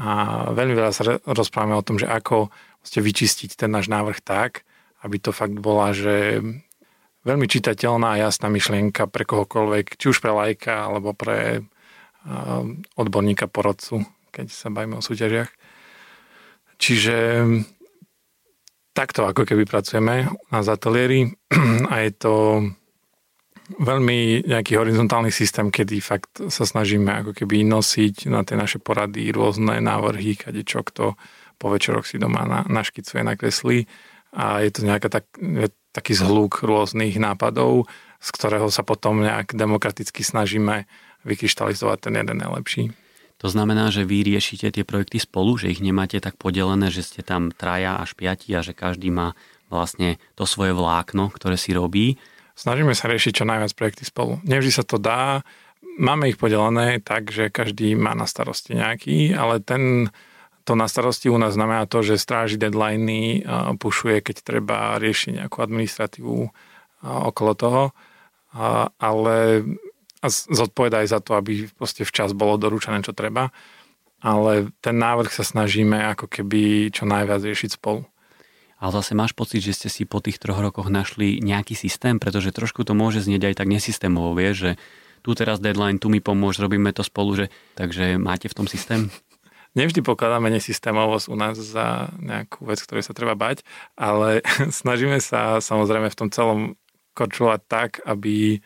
a 0.00 0.10
veľmi 0.56 0.72
veľa 0.72 0.92
sa 0.96 1.20
rozprávame 1.28 1.76
o 1.76 1.84
tom, 1.84 2.00
že 2.00 2.08
ako 2.08 2.48
vlastne 2.80 3.00
vyčistiť 3.04 3.52
ten 3.52 3.68
náš 3.68 3.92
návrh 3.92 4.24
tak, 4.24 4.64
aby 5.04 5.20
to 5.20 5.36
fakt 5.36 5.60
bola, 5.60 5.92
že 5.92 6.40
veľmi 7.28 7.44
čitateľná 7.44 8.16
a 8.16 8.20
jasná 8.24 8.48
myšlienka 8.48 9.04
pre 9.12 9.28
kohokoľvek, 9.28 10.00
či 10.00 10.06
už 10.08 10.24
pre 10.24 10.32
lajka, 10.32 10.88
alebo 10.88 11.12
pre 11.12 11.60
uh, 11.60 12.64
odborníka 12.96 13.44
porodcu, 13.44 14.08
keď 14.32 14.48
sa 14.48 14.72
bavíme 14.72 14.96
o 14.96 15.04
súťažiach. 15.04 15.52
Čiže 16.80 17.16
takto 18.96 19.28
ako 19.28 19.44
keby 19.44 19.68
pracujeme 19.68 20.32
na 20.48 20.60
ateliéri 20.64 21.28
a 21.92 21.94
je 22.00 22.10
to 22.16 22.34
veľmi 23.78 24.50
nejaký 24.50 24.74
horizontálny 24.74 25.30
systém, 25.30 25.70
kedy 25.70 26.02
fakt 26.02 26.42
sa 26.50 26.64
snažíme 26.66 27.22
ako 27.22 27.36
keby 27.36 27.62
nosiť 27.62 28.26
na 28.26 28.42
tie 28.42 28.58
naše 28.58 28.82
porady 28.82 29.30
rôzne 29.30 29.78
návrhy, 29.78 30.34
kade 30.34 30.66
čo 30.66 30.82
kto 30.82 31.14
po 31.60 31.66
večeroch 31.68 32.08
si 32.08 32.16
doma 32.16 32.48
na, 32.48 32.64
naškicuje, 32.66 33.20
nakreslí 33.20 33.84
a 34.32 34.64
je 34.64 34.70
to 34.72 34.80
nejaká 34.86 35.12
tak, 35.12 35.26
taký 35.92 36.16
zhluk 36.16 36.64
rôznych 36.64 37.20
nápadov, 37.20 37.86
z 38.18 38.28
ktorého 38.32 38.72
sa 38.72 38.80
potom 38.86 39.20
nejak 39.20 39.52
demokraticky 39.52 40.24
snažíme 40.24 40.88
vykryštalizovať 41.28 41.98
ten 42.08 42.14
jeden 42.16 42.38
najlepší. 42.40 42.96
To 43.40 43.48
znamená, 43.48 43.88
že 43.88 44.04
vy 44.04 44.36
riešite 44.36 44.68
tie 44.68 44.84
projekty 44.84 45.16
spolu, 45.16 45.56
že 45.56 45.72
ich 45.72 45.80
nemáte 45.80 46.20
tak 46.20 46.36
podelené, 46.36 46.92
že 46.92 47.00
ste 47.00 47.20
tam 47.24 47.48
traja 47.48 47.96
až 47.96 48.12
piati 48.12 48.52
a 48.52 48.60
že 48.60 48.76
každý 48.76 49.08
má 49.08 49.32
vlastne 49.72 50.20
to 50.36 50.44
svoje 50.44 50.76
vlákno, 50.76 51.32
ktoré 51.32 51.56
si 51.56 51.72
robí. 51.72 52.20
Snažíme 52.60 52.92
sa 52.92 53.08
riešiť 53.08 53.40
čo 53.40 53.48
najviac 53.48 53.72
projekty 53.72 54.04
spolu. 54.04 54.36
Nevždy 54.44 54.72
sa 54.76 54.84
to 54.84 55.00
dá, 55.00 55.40
máme 55.96 56.28
ich 56.28 56.36
podelené 56.36 57.00
tak, 57.00 57.32
že 57.32 57.48
každý 57.48 57.96
má 57.96 58.12
na 58.12 58.28
starosti 58.28 58.76
nejaký, 58.76 59.32
ale 59.32 59.64
ten, 59.64 60.12
to 60.68 60.76
na 60.76 60.84
starosti 60.84 61.32
u 61.32 61.40
nás 61.40 61.56
znamená 61.56 61.88
to, 61.88 62.04
že 62.04 62.20
stráži 62.20 62.60
deadliny, 62.60 63.48
pušuje, 63.80 64.20
keď 64.20 64.36
treba 64.44 65.00
riešiť 65.00 65.40
nejakú 65.40 65.56
administratívu 65.56 66.52
okolo 67.00 67.52
toho, 67.56 67.82
ale 69.00 69.64
a 70.20 70.28
zodpoveda 70.28 71.00
aj 71.00 71.16
za 71.16 71.20
to, 71.24 71.32
aby 71.32 71.64
proste 71.72 72.04
včas 72.04 72.36
bolo 72.36 72.60
doručené, 72.60 73.00
čo 73.00 73.16
treba. 73.16 73.56
Ale 74.20 74.68
ten 74.84 75.00
návrh 75.00 75.32
sa 75.32 75.40
snažíme 75.48 75.96
ako 76.12 76.28
keby 76.28 76.92
čo 76.92 77.08
najviac 77.08 77.40
riešiť 77.40 77.80
spolu. 77.80 78.04
Ale 78.80 78.96
zase 78.96 79.12
máš 79.12 79.36
pocit, 79.36 79.60
že 79.60 79.76
ste 79.76 79.88
si 79.92 80.08
po 80.08 80.24
tých 80.24 80.40
troch 80.40 80.56
rokoch 80.56 80.88
našli 80.88 81.36
nejaký 81.44 81.76
systém, 81.76 82.16
pretože 82.16 82.56
trošku 82.56 82.80
to 82.88 82.96
môže 82.96 83.20
znieť 83.20 83.52
aj 83.52 83.54
tak 83.60 83.68
nesystémovo, 83.68 84.32
vieš, 84.32 84.56
že 84.56 84.72
tu 85.20 85.36
teraz 85.36 85.60
deadline, 85.60 86.00
tu 86.00 86.08
mi 86.08 86.24
pomôž, 86.24 86.56
robíme 86.56 86.88
to 86.96 87.04
spolu, 87.04 87.36
že, 87.36 87.46
takže 87.76 88.16
máte 88.16 88.48
v 88.48 88.56
tom 88.56 88.64
systém? 88.64 89.12
Nevždy 89.78 90.02
pokladáme 90.02 90.50
nesystémovosť 90.50 91.26
u 91.30 91.36
nás 91.38 91.54
za 91.54 92.10
nejakú 92.18 92.66
vec, 92.66 92.82
ktorej 92.82 93.06
sa 93.06 93.14
treba 93.14 93.38
bať, 93.38 93.62
ale 93.94 94.40
snažíme 94.80 95.20
sa 95.20 95.60
samozrejme 95.60 96.08
v 96.08 96.18
tom 96.18 96.28
celom 96.32 96.74
korčovať 97.12 97.60
tak, 97.68 97.90
aby, 98.08 98.64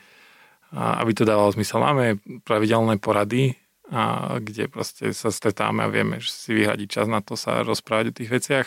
aby 0.70 1.10
to 1.10 1.26
dávalo 1.26 1.50
zmysel. 1.52 1.82
Máme 1.82 2.22
pravidelné 2.46 3.02
porady, 3.02 3.58
kde 4.40 4.64
proste 4.72 5.12
sa 5.12 5.28
stretáme 5.28 5.84
a 5.84 5.92
vieme, 5.92 6.22
že 6.22 6.32
si 6.32 6.50
vyhľadiť 6.56 6.88
čas 6.88 7.06
na 7.10 7.20
to 7.20 7.36
sa 7.36 7.60
rozprávať 7.60 8.04
o 8.10 8.16
tých 8.16 8.30
veciach. 8.30 8.66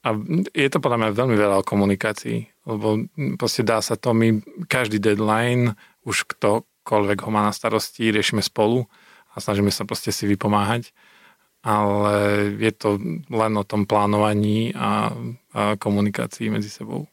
A 0.00 0.16
je 0.56 0.68
to 0.72 0.80
podľa 0.80 0.96
mňa 0.96 1.10
veľmi 1.12 1.36
veľa 1.36 1.56
o 1.60 1.68
komunikácii, 1.68 2.64
lebo 2.64 3.04
proste 3.36 3.60
dá 3.60 3.84
sa 3.84 4.00
to, 4.00 4.16
my 4.16 4.40
každý 4.64 4.96
deadline, 4.96 5.76
už 6.08 6.24
ktokoľvek 6.24 7.18
ho 7.20 7.30
má 7.30 7.44
na 7.44 7.52
starosti, 7.52 8.08
riešime 8.08 8.40
spolu 8.40 8.88
a 9.32 9.44
snažíme 9.44 9.68
sa 9.68 9.84
proste 9.84 10.08
si 10.08 10.24
vypomáhať 10.24 10.88
ale 11.60 12.16
je 12.56 12.72
to 12.72 12.96
len 13.28 13.52
o 13.56 13.64
tom 13.64 13.84
plánovaní 13.84 14.72
a, 14.72 15.12
a 15.52 15.76
komunikácii 15.76 16.48
medzi 16.48 16.72
sebou. 16.72 17.04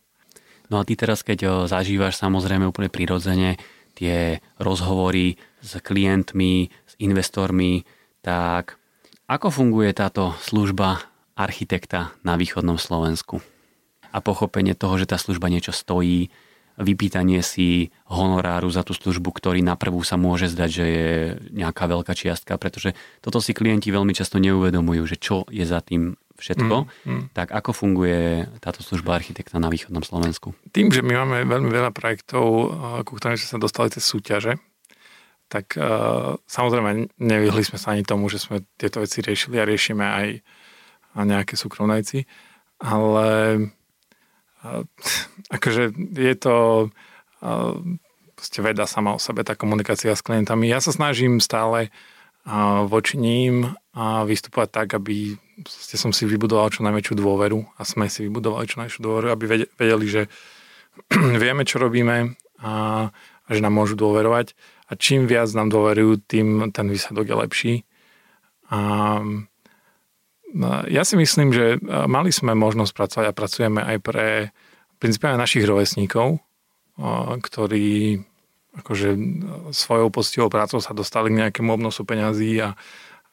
No 0.71 0.83
a 0.83 0.87
ty 0.87 0.99
teraz, 0.99 1.23
keď 1.23 1.67
zažívaš 1.67 2.19
samozrejme 2.19 2.67
úplne 2.67 2.91
prirodzene 2.91 3.59
tie 3.95 4.39
rozhovory 4.59 5.39
s 5.63 5.79
klientmi, 5.79 6.67
s 6.67 6.93
investormi, 6.99 7.83
tak 8.23 8.79
ako 9.27 9.51
funguje 9.51 9.91
táto 9.95 10.35
služba 10.43 11.03
architekta 11.37 12.17
na 12.25 12.33
východnom 12.35 12.81
Slovensku? 12.81 13.39
A 14.09 14.17
pochopenie 14.19 14.73
toho, 14.73 14.97
že 14.97 15.05
tá 15.05 15.21
služba 15.21 15.47
niečo 15.53 15.69
stojí, 15.69 16.33
vypýtanie 16.77 17.41
si 17.41 17.89
honoráru 18.05 18.69
za 18.69 18.85
tú 18.85 18.93
službu, 18.93 19.33
ktorý 19.33 19.65
na 19.65 19.73
prvú 19.73 20.05
sa 20.05 20.15
môže 20.15 20.45
zdať, 20.49 20.69
že 20.69 20.85
je 20.85 21.09
nejaká 21.57 21.89
veľká 21.89 22.13
čiastka, 22.13 22.53
pretože 22.61 22.93
toto 23.21 23.41
si 23.41 23.57
klienti 23.57 23.89
veľmi 23.89 24.13
často 24.13 24.37
neuvedomujú, 24.37 25.03
že 25.09 25.17
čo 25.17 25.45
je 25.49 25.65
za 25.65 25.81
tým 25.81 26.13
všetko. 26.37 26.75
Mm, 26.85 27.09
mm. 27.09 27.23
Tak 27.33 27.49
ako 27.49 27.73
funguje 27.73 28.45
táto 28.61 28.85
služba 28.85 29.17
architekta 29.17 29.57
na 29.57 29.73
východnom 29.73 30.05
Slovensku? 30.05 30.53
Tým, 30.69 30.93
že 30.93 31.01
my 31.01 31.25
máme 31.25 31.49
veľmi 31.49 31.69
veľa 31.73 31.89
projektov, 31.89 32.45
ku 33.09 33.17
ktorým 33.17 33.41
sme 33.41 33.49
sa 33.57 33.57
dostali 33.57 33.89
cez 33.89 34.05
súťaže, 34.05 34.61
tak 35.49 35.79
uh, 35.79 36.37
samozrejme 36.45 37.09
nevyhli 37.17 37.63
sme 37.65 37.79
sa 37.81 37.97
ani 37.97 38.03
tomu, 38.05 38.29
že 38.29 38.37
sme 38.37 38.61
tieto 38.77 39.01
veci 39.01 39.23
riešili 39.25 39.57
a 39.57 39.65
riešime 39.65 40.05
aj 40.05 40.27
nejaké 41.23 41.57
súkromné 41.57 42.03
veci, 42.03 42.27
ale 42.77 43.29
uh, 44.61 44.83
akože 45.49 45.95
je 46.13 46.35
to 46.37 46.55
uh, 47.41 47.75
veda 48.61 48.85
sama 48.85 49.17
o 49.17 49.19
sebe, 49.21 49.41
tá 49.41 49.57
komunikácia 49.57 50.13
s 50.13 50.21
klientami. 50.21 50.69
Ja 50.69 50.77
sa 50.77 50.93
snažím 50.93 51.41
stále 51.41 51.89
uh, 51.89 52.85
voči 52.85 53.17
ním 53.17 53.73
vystupovať 53.97 54.69
tak, 54.69 54.87
aby 54.93 55.35
som 55.65 56.13
si 56.13 56.29
vybudoval 56.29 56.69
čo 56.69 56.85
najväčšiu 56.85 57.13
dôveru 57.17 57.65
a 57.75 57.81
sme 57.81 58.07
si 58.07 58.29
vybudovali 58.29 58.69
čo 58.69 58.79
najväčšiu 58.79 59.01
dôveru, 59.01 59.27
aby 59.33 59.67
vedeli, 59.73 60.05
že 60.05 60.21
vieme, 61.43 61.65
čo 61.65 61.81
robíme 61.81 62.37
a, 62.61 62.73
a 63.11 63.49
že 63.49 63.61
nám 63.61 63.73
môžu 63.73 63.97
dôverovať. 63.97 64.53
A 64.87 64.95
čím 64.95 65.27
viac 65.27 65.51
nám 65.51 65.67
dôverujú, 65.73 66.23
tým 66.29 66.71
ten 66.71 66.87
výsledok 66.87 67.25
je 67.27 67.35
lepší. 67.35 67.73
A, 68.69 68.79
ja 70.87 71.03
si 71.03 71.15
myslím, 71.19 71.51
že 71.51 71.81
mali 72.07 72.31
sme 72.31 72.55
možnosť 72.55 72.91
pracovať 72.95 73.25
a 73.27 73.35
pracujeme 73.35 73.81
aj 73.83 73.97
pre 73.99 74.27
principiálne 74.97 75.37
našich 75.37 75.67
rovesníkov, 75.67 76.39
ktorí 77.43 78.21
akože 78.77 79.09
svojou 79.73 80.09
poctivou 80.13 80.49
prácou 80.53 80.77
sa 80.77 80.93
dostali 80.93 81.33
k 81.33 81.39
nejakému 81.45 81.73
obnosu 81.73 82.05
peňazí 82.05 82.61
a, 82.61 82.77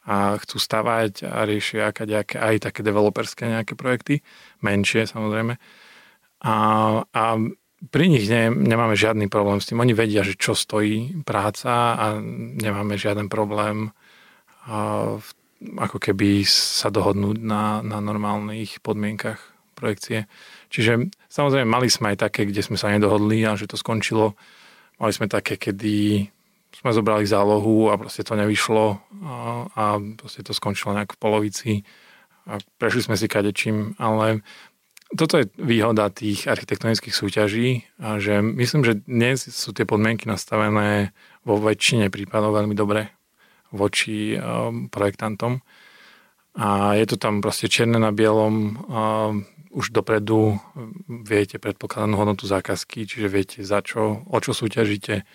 a 0.05 0.37
chcú 0.41 0.57
stavať 0.57 1.25
a 1.25 1.45
riešia 1.45 1.93
aj 1.93 2.55
také 2.61 2.81
developerské 2.81 3.49
nejaké 3.49 3.77
projekty, 3.77 4.25
menšie 4.65 5.05
samozrejme. 5.05 5.57
A, 6.45 6.55
a 7.05 7.23
pri 7.89 8.05
nich 8.09 8.25
ne, 8.25 8.49
nemáme 8.49 8.97
žiadny 8.97 9.29
problém 9.29 9.61
s 9.61 9.69
tým. 9.69 9.81
Oni 9.81 9.93
vedia, 9.93 10.25
že 10.25 10.37
čo 10.37 10.57
stojí 10.57 11.21
práca 11.21 11.93
a 11.93 12.05
nemáme 12.57 12.97
žiaden 12.97 13.29
problém 13.29 13.93
a, 14.65 15.17
ako 15.77 15.97
keby 15.97 16.45
sa 16.47 16.93
dohodnúť 16.93 17.37
na, 17.41 17.81
na 17.81 17.97
normálnych 17.99 18.79
podmienkach 18.79 19.41
projekcie. 19.75 20.29
Čiže 20.71 21.11
samozrejme 21.27 21.67
mali 21.67 21.91
sme 21.91 22.15
aj 22.15 22.31
také, 22.31 22.47
kde 22.47 22.63
sme 22.63 22.79
sa 22.79 22.89
nedohodli 22.89 23.43
a 23.43 23.59
že 23.59 23.67
to 23.67 23.75
skončilo. 23.75 24.33
Mali 24.95 25.11
sme 25.11 25.27
také, 25.27 25.59
kedy 25.59 26.27
sme 26.75 26.91
zobrali 26.95 27.27
zálohu 27.27 27.91
a 27.91 27.99
proste 27.99 28.23
to 28.23 28.35
nevyšlo 28.35 28.99
a, 29.23 29.35
a 29.71 29.83
proste 30.19 30.43
to 30.43 30.51
skončilo 30.51 30.95
nejak 30.95 31.15
v 31.15 31.21
polovici 31.21 31.73
a 32.45 32.59
prešli 32.77 33.11
sme 33.11 33.15
si 33.15 33.31
kadečím, 33.31 33.95
ale 33.97 34.43
toto 35.15 35.39
je 35.39 35.47
výhoda 35.55 36.11
tých 36.11 36.49
architektonických 36.49 37.15
súťaží 37.15 37.87
a 38.01 38.19
že 38.19 38.43
myslím, 38.43 38.83
že 38.83 38.99
dnes 39.07 39.47
sú 39.47 39.71
tie 39.71 39.87
podmienky 39.87 40.27
nastavené 40.27 41.15
vo 41.47 41.61
väčšine 41.61 42.11
prípadov 42.11 42.57
veľmi 42.57 42.75
dobre 42.75 43.15
voči 43.71 44.37
um, 44.37 44.89
projektantom. 44.89 45.61
A 46.55 46.95
je 46.95 47.05
to 47.09 47.15
tam 47.19 47.43
proste 47.43 47.67
černé 47.67 47.99
na 47.99 48.15
bielom 48.15 48.53
um, 48.53 49.43
už 49.75 49.91
dopredu 49.91 50.55
viete 51.07 51.59
predpokladanú 51.59 52.15
hodnotu 52.15 52.47
zákazky, 52.47 53.03
čiže 53.03 53.27
viete 53.27 53.59
za 53.67 53.83
čo, 53.83 54.23
o 54.23 54.37
čo 54.39 54.55
súťažíte, 54.55 55.27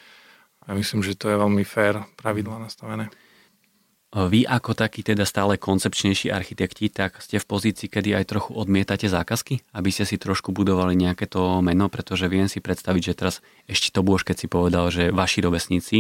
ja 0.65 0.73
myslím, 0.73 1.05
že 1.05 1.17
to 1.17 1.29
je 1.29 1.37
veľmi 1.37 1.65
fér 1.65 2.09
pravidla 2.17 2.57
nastavené. 2.57 3.13
Vy 4.11 4.43
ako 4.43 4.75
takí 4.75 5.07
teda 5.07 5.23
stále 5.23 5.55
koncepčnejší 5.55 6.35
architekti, 6.35 6.91
tak 6.91 7.23
ste 7.23 7.39
v 7.39 7.47
pozícii, 7.47 7.87
kedy 7.87 8.19
aj 8.19 8.27
trochu 8.27 8.51
odmietate 8.59 9.07
zákazky, 9.07 9.63
aby 9.71 9.91
ste 9.95 10.03
si 10.03 10.19
trošku 10.19 10.51
budovali 10.51 10.99
nejaké 10.99 11.31
to 11.31 11.63
meno, 11.63 11.87
pretože 11.87 12.27
viem 12.27 12.51
si 12.51 12.59
predstaviť, 12.59 13.03
že 13.07 13.15
teraz 13.15 13.35
ešte 13.71 13.95
to 13.95 14.03
bôž, 14.03 14.27
keď 14.27 14.37
si 14.43 14.47
povedal, 14.51 14.91
že 14.91 15.15
vaši 15.15 15.47
rovesníci, 15.47 15.99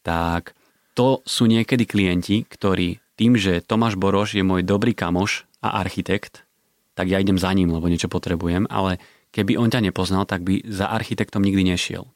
tak 0.00 0.56
to 0.94 1.22
sú 1.24 1.46
niekedy 1.46 1.86
klienti, 1.86 2.42
ktorí 2.44 2.98
tým, 3.20 3.36
že 3.36 3.60
Tomáš 3.60 4.00
Boroš 4.00 4.36
je 4.36 4.44
môj 4.44 4.64
dobrý 4.64 4.96
kamoš 4.96 5.44
a 5.60 5.80
architekt, 5.80 6.48
tak 6.96 7.12
ja 7.12 7.20
idem 7.20 7.36
za 7.36 7.52
ním, 7.52 7.72
lebo 7.72 7.88
niečo 7.88 8.08
potrebujem, 8.08 8.64
ale 8.68 9.00
keby 9.32 9.60
on 9.60 9.68
ťa 9.68 9.92
nepoznal, 9.92 10.24
tak 10.24 10.42
by 10.42 10.64
za 10.66 10.88
architektom 10.88 11.44
nikdy 11.44 11.76
nešiel. 11.76 12.08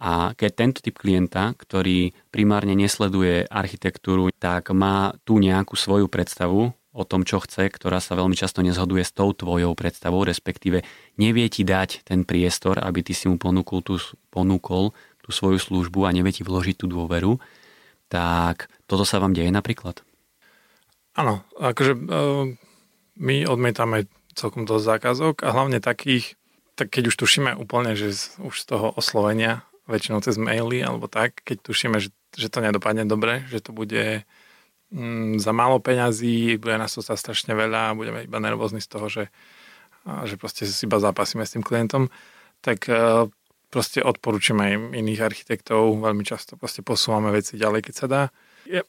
A 0.00 0.32
keď 0.32 0.50
tento 0.56 0.80
typ 0.80 0.96
klienta, 0.96 1.52
ktorý 1.60 2.16
primárne 2.32 2.72
nesleduje 2.72 3.44
architektúru, 3.44 4.32
tak 4.32 4.72
má 4.72 5.12
tu 5.28 5.36
nejakú 5.36 5.76
svoju 5.76 6.08
predstavu 6.08 6.72
o 6.90 7.02
tom, 7.04 7.22
čo 7.22 7.38
chce, 7.38 7.68
ktorá 7.68 8.00
sa 8.00 8.16
veľmi 8.16 8.32
často 8.32 8.64
nezhoduje 8.64 9.04
s 9.04 9.12
tou 9.12 9.30
tvojou 9.36 9.76
predstavou, 9.76 10.24
respektíve 10.24 10.82
nevie 11.20 11.46
ti 11.52 11.62
dať 11.62 12.02
ten 12.02 12.24
priestor, 12.24 12.80
aby 12.80 13.04
ty 13.04 13.12
si 13.12 13.28
mu 13.28 13.36
ponúkol 13.36 13.84
tú, 13.84 14.00
ponúkol 14.32 14.96
tú 15.20 15.30
svoju 15.30 15.60
službu 15.60 16.08
a 16.08 16.14
nevie 16.16 16.32
ti 16.32 16.42
vložiť 16.42 16.80
tú 16.80 16.86
dôveru, 16.88 17.38
tak 18.10 18.66
toto 18.90 19.06
sa 19.06 19.22
vám 19.22 19.32
deje 19.32 19.54
napríklad? 19.54 20.02
Áno, 21.14 21.46
akože 21.54 21.94
uh, 21.94 22.50
my 23.18 23.36
odmietame 23.46 24.10
celkom 24.34 24.66
dosť 24.66 24.84
zákazok 24.98 25.34
a 25.46 25.54
hlavne 25.54 25.78
takých, 25.78 26.34
tak 26.74 26.90
keď 26.90 27.14
už 27.14 27.16
tušíme 27.18 27.50
úplne, 27.54 27.94
že 27.94 28.14
z, 28.14 28.22
už 28.42 28.54
z 28.62 28.64
toho 28.66 28.90
oslovenia 28.94 29.62
väčšinou 29.90 30.22
cez 30.22 30.38
maily 30.38 30.82
alebo 30.82 31.10
tak, 31.10 31.42
keď 31.42 31.66
tušíme, 31.66 31.98
že, 31.98 32.14
že 32.34 32.46
to 32.46 32.62
nedopadne 32.62 33.06
dobre, 33.06 33.46
že 33.50 33.58
to 33.58 33.74
bude 33.74 34.22
mm, 34.94 35.42
za 35.42 35.52
málo 35.54 35.82
peňazí, 35.82 36.58
bude 36.62 36.78
nás 36.78 36.94
to 36.94 37.02
strašne 37.02 37.54
veľa 37.54 37.90
a 37.90 37.96
budeme 37.98 38.26
iba 38.26 38.38
nervózni 38.38 38.78
z 38.78 38.88
toho, 38.90 39.06
že, 39.10 39.24
a, 40.06 40.26
že 40.26 40.38
proste 40.38 40.66
iba 40.66 41.02
zápasíme 41.02 41.42
s 41.42 41.58
tým 41.58 41.66
klientom, 41.66 42.06
tak 42.62 42.86
a, 42.86 43.26
e, 43.26 43.39
proste 43.70 44.02
odporúčame 44.02 44.66
aj 44.66 44.74
iných 44.98 45.20
architektov, 45.22 46.02
veľmi 46.02 46.26
často 46.26 46.58
proste 46.58 46.82
posúvame 46.82 47.30
veci 47.30 47.54
ďalej, 47.54 47.80
keď 47.86 47.94
sa 47.94 48.06
dá. 48.10 48.22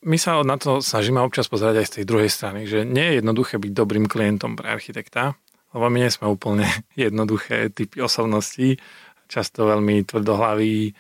My 0.02 0.18
sa 0.18 0.42
na 0.42 0.58
to 0.58 0.82
snažíme 0.82 1.22
občas 1.22 1.48
pozerať 1.48 1.82
aj 1.82 1.88
z 1.88 1.94
tej 2.02 2.06
druhej 2.06 2.30
strany, 2.34 2.66
že 2.66 2.84
nie 2.84 3.14
je 3.14 3.18
jednoduché 3.24 3.62
byť 3.62 3.72
dobrým 3.72 4.06
klientom 4.10 4.58
pre 4.58 4.74
architekta, 4.74 5.38
lebo 5.72 5.86
my 5.88 5.98
nie 6.02 6.12
sme 6.12 6.28
úplne 6.28 6.68
jednoduché 6.98 7.70
typy 7.72 8.02
osobností 8.02 8.82
často 9.32 9.64
veľmi 9.64 10.04
tvrdohlaví, 10.04 10.76
e, 10.84 10.94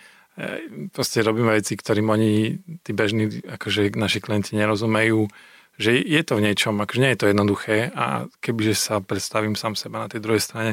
proste 0.95 1.19
robíme 1.19 1.51
veci, 1.51 1.75
ktorým 1.75 2.07
oni, 2.07 2.33
tí 2.79 2.95
bežní, 2.95 3.43
akože 3.43 3.91
naši 3.99 4.23
klienti 4.23 4.55
nerozumejú, 4.55 5.27
že 5.75 5.99
je 5.99 6.21
to 6.23 6.39
v 6.39 6.47
niečom, 6.47 6.79
akože 6.79 7.01
nie 7.03 7.11
je 7.11 7.19
to 7.19 7.27
jednoduché 7.27 7.91
a 7.91 8.31
kebyže 8.39 8.75
sa 8.79 9.03
predstavím 9.03 9.59
sám 9.59 9.75
seba 9.75 9.99
na 9.99 10.07
tej 10.07 10.23
druhej 10.23 10.39
strane, 10.39 10.71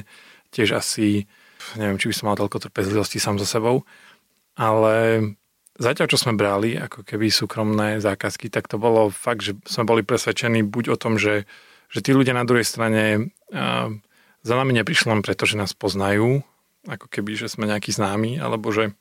tiež 0.55 0.79
asi, 0.79 1.27
neviem, 1.77 2.01
či 2.01 2.09
by 2.09 2.15
som 2.15 2.27
mal 2.33 2.39
toľko 2.39 2.71
trpezlivosti 2.71 3.21
sám 3.21 3.37
so 3.37 3.45
sebou, 3.45 3.85
ale 4.57 5.21
zatiaľ, 5.77 6.07
čo 6.09 6.19
sme 6.19 6.39
brali, 6.39 6.79
ako 6.79 7.05
keby 7.05 7.29
súkromné 7.29 8.01
zákazky, 8.01 8.49
tak 8.49 8.71
to 8.71 8.81
bolo 8.81 9.13
fakt, 9.13 9.45
že 9.45 9.59
sme 9.69 9.85
boli 9.85 10.03
presvedčení 10.07 10.65
buď 10.65 10.95
o 10.95 10.97
tom, 10.97 11.21
že, 11.21 11.45
že 11.93 12.01
tí 12.01 12.17
ľudia 12.17 12.33
na 12.33 12.49
druhej 12.49 12.67
strane 12.67 13.35
uh, 13.53 13.89
za 14.43 14.55
nami 14.55 14.73
neprišli 14.73 15.13
len 15.13 15.21
preto, 15.21 15.45
že 15.45 15.61
nás 15.61 15.77
poznajú 15.77 16.43
ako 16.89 17.07
keby, 17.11 17.37
že 17.37 17.53
sme 17.53 17.69
nejakí 17.69 17.93
známi, 17.93 18.41
alebo 18.41 18.73
že 18.73 18.97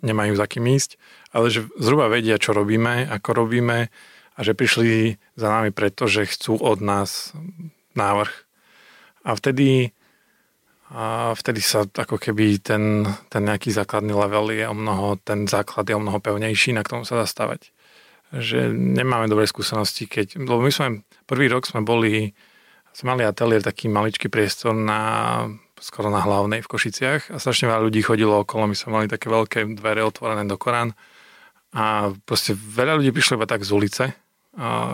nemajú 0.00 0.32
za 0.32 0.48
kým 0.48 0.64
ísť, 0.64 0.96
ale 1.34 1.52
že 1.52 1.68
zhruba 1.76 2.08
vedia, 2.08 2.40
čo 2.40 2.56
robíme, 2.56 3.04
ako 3.10 3.36
robíme 3.36 3.92
a 4.34 4.40
že 4.40 4.56
prišli 4.56 5.20
za 5.36 5.48
nami 5.52 5.70
preto, 5.74 6.08
že 6.08 6.24
chcú 6.24 6.56
od 6.56 6.80
nás 6.80 7.36
návrh. 7.92 8.32
A 9.28 9.36
vtedy, 9.36 9.92
a 10.90 11.30
vtedy 11.38 11.62
sa 11.62 11.86
ako 11.86 12.18
keby 12.18 12.58
ten, 12.58 13.06
ten 13.30 13.42
nejaký 13.46 13.70
základný 13.70 14.10
level 14.10 14.50
je 14.50 14.66
o 14.66 14.74
mnoho, 14.74 15.22
ten 15.22 15.46
základ 15.46 15.86
je 15.86 15.94
o 15.94 16.02
mnoho 16.02 16.18
pevnejší, 16.18 16.74
na 16.74 16.82
ktorom 16.82 17.06
sa 17.06 17.22
dá 17.22 17.26
stavať. 17.30 17.70
Že 18.34 18.74
nemáme 18.74 19.30
dobré 19.30 19.46
skúsenosti, 19.46 20.10
keď, 20.10 20.42
lebo 20.42 20.58
my 20.58 20.70
sme, 20.74 21.06
prvý 21.30 21.46
rok 21.46 21.70
sme 21.70 21.86
boli, 21.86 22.34
sme 22.90 23.14
mali 23.14 23.22
ateliér, 23.22 23.62
taký 23.62 23.86
maličký 23.86 24.26
priestor 24.26 24.74
na 24.74 25.46
skoro 25.80 26.12
na 26.12 26.20
hlavnej 26.20 26.60
v 26.60 26.70
Košiciach 26.70 27.32
a 27.32 27.36
strašne 27.40 27.72
veľa 27.72 27.86
ľudí 27.88 28.04
chodilo 28.04 28.44
okolo, 28.44 28.68
my 28.68 28.76
sme 28.76 29.00
mali 29.00 29.06
také 29.08 29.32
veľké 29.32 29.64
dvere 29.80 30.04
otvorené 30.04 30.44
do 30.44 30.60
Korán 30.60 30.92
a 31.72 32.12
proste 32.28 32.52
veľa 32.52 33.00
ľudí 33.00 33.10
prišlo 33.16 33.40
iba 33.40 33.48
tak 33.48 33.64
z 33.64 33.72
ulice, 33.72 34.04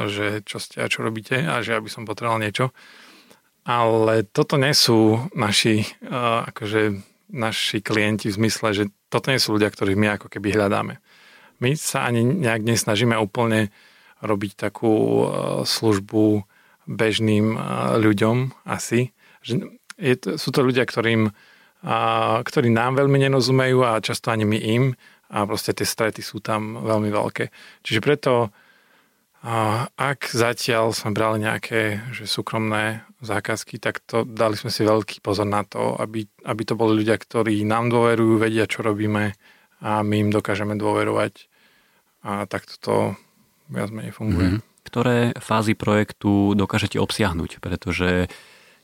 že 0.07 0.47
čo 0.47 0.63
ste 0.63 0.85
a 0.85 0.87
čo 0.87 1.03
robíte 1.03 1.43
a 1.43 1.59
že 1.65 1.75
aby 1.75 1.91
som 1.91 2.07
potreboval 2.07 2.39
niečo. 2.39 2.71
Ale 3.67 4.23
toto 4.31 4.55
nie 4.55 4.71
sú 4.73 5.27
naši, 5.35 5.83
uh, 6.07 6.47
akože, 6.55 7.03
naši 7.35 7.83
klienti 7.83 8.31
v 8.31 8.39
zmysle, 8.39 8.69
že 8.71 8.85
toto 9.11 9.35
nie 9.35 9.43
sú 9.43 9.59
ľudia, 9.59 9.75
ktorých 9.75 9.99
my 9.99 10.07
ako 10.14 10.31
keby 10.31 10.55
hľadáme. 10.55 11.03
My 11.59 11.75
sa 11.75 12.07
ani 12.07 12.23
nejak 12.23 12.62
nesnažíme 12.62 13.19
úplne 13.19 13.75
robiť 14.23 14.71
takú 14.71 14.95
uh, 14.95 15.27
službu 15.67 16.47
bežným 16.87 17.59
uh, 17.59 17.99
ľuďom 17.99 18.55
asi. 18.62 19.11
Že 19.43 19.75
je 19.99 20.14
to, 20.14 20.29
sú 20.39 20.53
to 20.53 20.61
ľudia, 20.61 20.85
ktorým, 20.85 21.33
ktorí 22.45 22.69
nám 22.69 23.01
veľmi 23.01 23.17
nerozumejú 23.17 23.81
a 23.81 24.05
často 24.05 24.29
ani 24.29 24.45
my 24.45 24.59
im 24.61 24.85
a 25.33 25.49
proste 25.49 25.73
tie 25.73 25.89
strety 25.89 26.21
sú 26.21 26.39
tam 26.45 26.85
veľmi 26.85 27.11
veľké. 27.11 27.49
Čiže 27.83 28.01
preto 28.05 28.53
a 29.45 29.87
ak 29.95 30.32
zatiaľ 30.32 30.97
sme 30.97 31.12
brali 31.12 31.45
nejaké 31.45 32.01
že 32.16 32.24
súkromné 32.24 33.05
zákazky, 33.20 33.76
tak 33.76 34.01
to 34.03 34.24
dali 34.24 34.57
sme 34.57 34.72
si 34.72 34.82
veľký 34.82 35.20
pozor 35.20 35.47
na 35.47 35.62
to, 35.62 35.95
aby, 36.01 36.24
aby 36.49 36.62
to 36.64 36.74
boli 36.74 37.05
ľudia, 37.05 37.20
ktorí 37.20 37.62
nám 37.68 37.93
dôverujú, 37.93 38.41
vedia, 38.41 38.64
čo 38.64 38.82
robíme 38.82 39.37
a 39.80 39.91
my 40.03 40.16
im 40.26 40.30
dokážeme 40.32 40.74
dôverovať. 40.74 41.47
A 42.26 42.49
takto 42.51 42.74
to 42.80 42.95
viac 43.70 43.93
menej 43.95 44.16
funguje. 44.16 44.59
Mm-hmm. 44.59 44.84
Ktoré 44.87 45.18
fázy 45.39 45.78
projektu 45.78 46.55
dokážete 46.59 46.99
obsiahnuť? 46.99 47.62
Pretože 47.62 48.26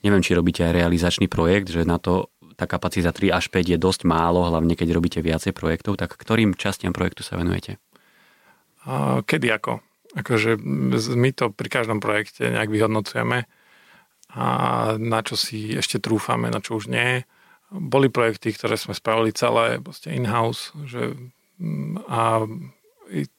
neviem, 0.07 0.23
či 0.23 0.35
robíte 0.35 0.63
aj 0.63 0.79
realizačný 0.79 1.27
projekt, 1.27 1.71
že 1.71 1.83
na 1.87 1.99
to 1.99 2.31
tá 2.55 2.69
kapacita 2.69 3.11
3 3.11 3.33
až 3.35 3.49
5 3.51 3.75
je 3.75 3.79
dosť 3.81 4.07
málo, 4.07 4.47
hlavne 4.47 4.77
keď 4.77 4.89
robíte 4.95 5.19
viacej 5.25 5.57
projektov, 5.57 5.99
tak 5.99 6.15
ktorým 6.15 6.55
častiam 6.55 6.95
projektu 6.95 7.25
sa 7.25 7.41
venujete? 7.41 7.81
Kedy 9.27 9.49
ako? 9.51 9.92
Akože 10.13 10.61
my 11.17 11.31
to 11.33 11.49
pri 11.49 11.69
každom 11.73 12.01
projekte 12.01 12.53
nejak 12.53 12.69
vyhodnocujeme 12.69 13.49
a 14.33 14.47
na 14.97 15.21
čo 15.25 15.37
si 15.37 15.73
ešte 15.73 16.01
trúfame, 16.01 16.53
na 16.53 16.61
čo 16.61 16.77
už 16.77 16.89
nie. 16.89 17.25
Boli 17.73 18.13
projekty, 18.13 18.53
ktoré 18.53 18.77
sme 18.77 18.93
spravili 18.93 19.33
celé 19.33 19.81
in-house 20.09 20.77
že, 20.85 21.17
a 22.09 22.45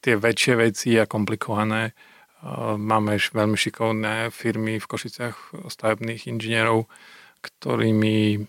tie 0.02 0.14
väčšie 0.18 0.54
veci 0.58 0.98
a 0.98 1.06
komplikované 1.06 1.94
máme 2.76 3.16
veľmi 3.16 3.56
šikovné 3.56 4.28
firmy 4.34 4.82
v 4.82 4.86
Košiciach 4.90 5.66
stavebných 5.70 6.28
inžinierov, 6.28 6.90
ktorými 7.40 8.44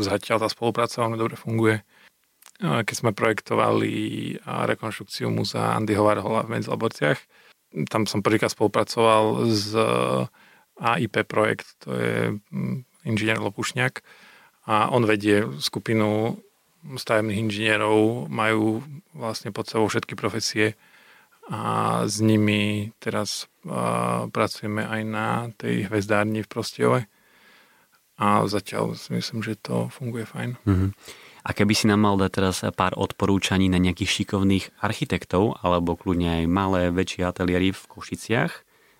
zatiaľ 0.00 0.40
tá 0.40 0.48
spolupráca 0.48 1.04
veľmi 1.04 1.18
dobre 1.20 1.36
funguje. 1.36 1.84
Keď 2.62 2.94
sme 2.96 3.12
projektovali 3.12 3.92
rekonštrukciu 4.40 5.28
múzea 5.28 5.76
Andyho 5.76 6.00
Warhola 6.00 6.48
v 6.48 6.56
Medzlaborciach, 6.56 7.20
tam 7.92 8.08
som 8.08 8.24
prvýkrát 8.24 8.48
spolupracoval 8.48 9.44
s 9.52 9.76
AIP 10.80 11.28
projekt, 11.28 11.68
to 11.84 11.92
je 11.92 12.16
mm, 12.52 12.84
inžinier 13.04 13.40
Lopušňák 13.40 14.00
a 14.66 14.88
on 14.92 15.04
vedie 15.04 15.44
skupinu 15.60 16.40
stavebných 16.86 17.42
inžinierov, 17.42 18.30
majú 18.30 18.84
vlastne 19.12 19.50
pod 19.50 19.66
sebou 19.66 19.90
všetky 19.90 20.14
profesie 20.14 20.78
a 21.46 22.02
s 22.06 22.18
nimi 22.18 22.90
teraz 22.98 23.46
pracujeme 24.30 24.82
aj 24.82 25.00
na 25.06 25.28
tej 25.58 25.86
hvezdárni 25.90 26.42
v 26.42 26.50
Prostiove 26.50 27.00
a 28.16 28.42
zatiaľ 28.48 28.96
si 28.96 29.12
myslím, 29.14 29.42
že 29.44 29.60
to 29.60 29.92
funguje 29.92 30.24
fajn. 30.26 30.50
Mm-hmm. 30.64 30.90
A 31.46 31.54
keby 31.54 31.78
si 31.78 31.86
nám 31.86 32.02
mal 32.02 32.18
dať 32.18 32.30
teraz 32.34 32.66
pár 32.74 32.98
odporúčaní 32.98 33.70
na 33.70 33.78
nejakých 33.78 34.10
šikovných 34.10 34.82
architektov, 34.82 35.62
alebo 35.62 35.94
kľudne 35.94 36.42
aj 36.42 36.50
malé, 36.50 36.90
väčšie 36.90 37.22
ateliéry 37.22 37.70
v 37.70 37.86
Košiciach, 37.86 38.52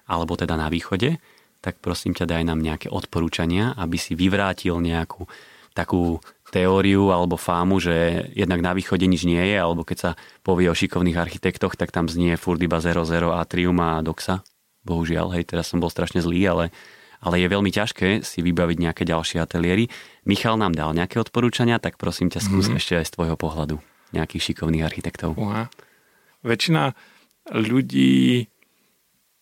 alebo 0.07 0.38
teda 0.38 0.55
na 0.55 0.70
východe, 0.70 1.18
tak 1.59 1.82
prosím 1.82 2.14
ťa 2.14 2.30
daj 2.30 2.42
nám 2.47 2.62
nejaké 2.62 2.86
odporúčania, 2.86 3.74
aby 3.74 3.99
si 3.99 4.14
vyvrátil 4.14 4.78
nejakú 4.78 5.26
takú 5.74 6.22
teóriu 6.55 7.11
alebo 7.11 7.34
fámu, 7.34 7.82
že 7.82 8.30
jednak 8.32 8.62
na 8.62 8.72
východe 8.72 9.05
nič 9.11 9.26
nie 9.26 9.42
je, 9.42 9.59
alebo 9.59 9.82
keď 9.82 9.99
sa 9.99 10.11
povie 10.47 10.70
o 10.70 10.78
šikovných 10.78 11.18
architektoch, 11.18 11.74
tak 11.74 11.90
tam 11.90 12.07
znie 12.07 12.38
furt 12.38 12.62
iba 12.62 12.78
00 12.78 13.34
Atrium 13.34 13.76
a 13.82 13.99
Doxa. 14.07 14.47
Bohužiaľ, 14.86 15.34
hej, 15.34 15.51
teraz 15.51 15.66
som 15.66 15.82
bol 15.82 15.90
strašne 15.90 16.22
zlý, 16.22 16.47
ale 16.47 16.64
ale 17.23 17.41
je 17.43 17.49
veľmi 17.49 17.71
ťažké 17.73 18.25
si 18.25 18.39
vybaviť 18.45 18.79
nejaké 18.81 19.03
ďalšie 19.09 19.41
ateliéry. 19.41 19.89
Michal 20.29 20.61
nám 20.61 20.77
dal 20.77 20.93
nejaké 20.93 21.21
odporúčania, 21.21 21.81
tak 21.81 21.97
prosím 21.97 22.29
ťa 22.29 22.41
skús 22.43 22.67
mm-hmm. 22.69 22.81
ešte 22.81 22.95
aj 23.01 23.07
z 23.09 23.14
tvojho 23.14 23.37
pohľadu 23.37 23.77
nejakých 24.14 24.53
šikovných 24.53 24.87
architektov. 24.87 25.35
Uha. 25.37 25.69
Väčšina 26.47 26.95
ľudí, 27.51 28.47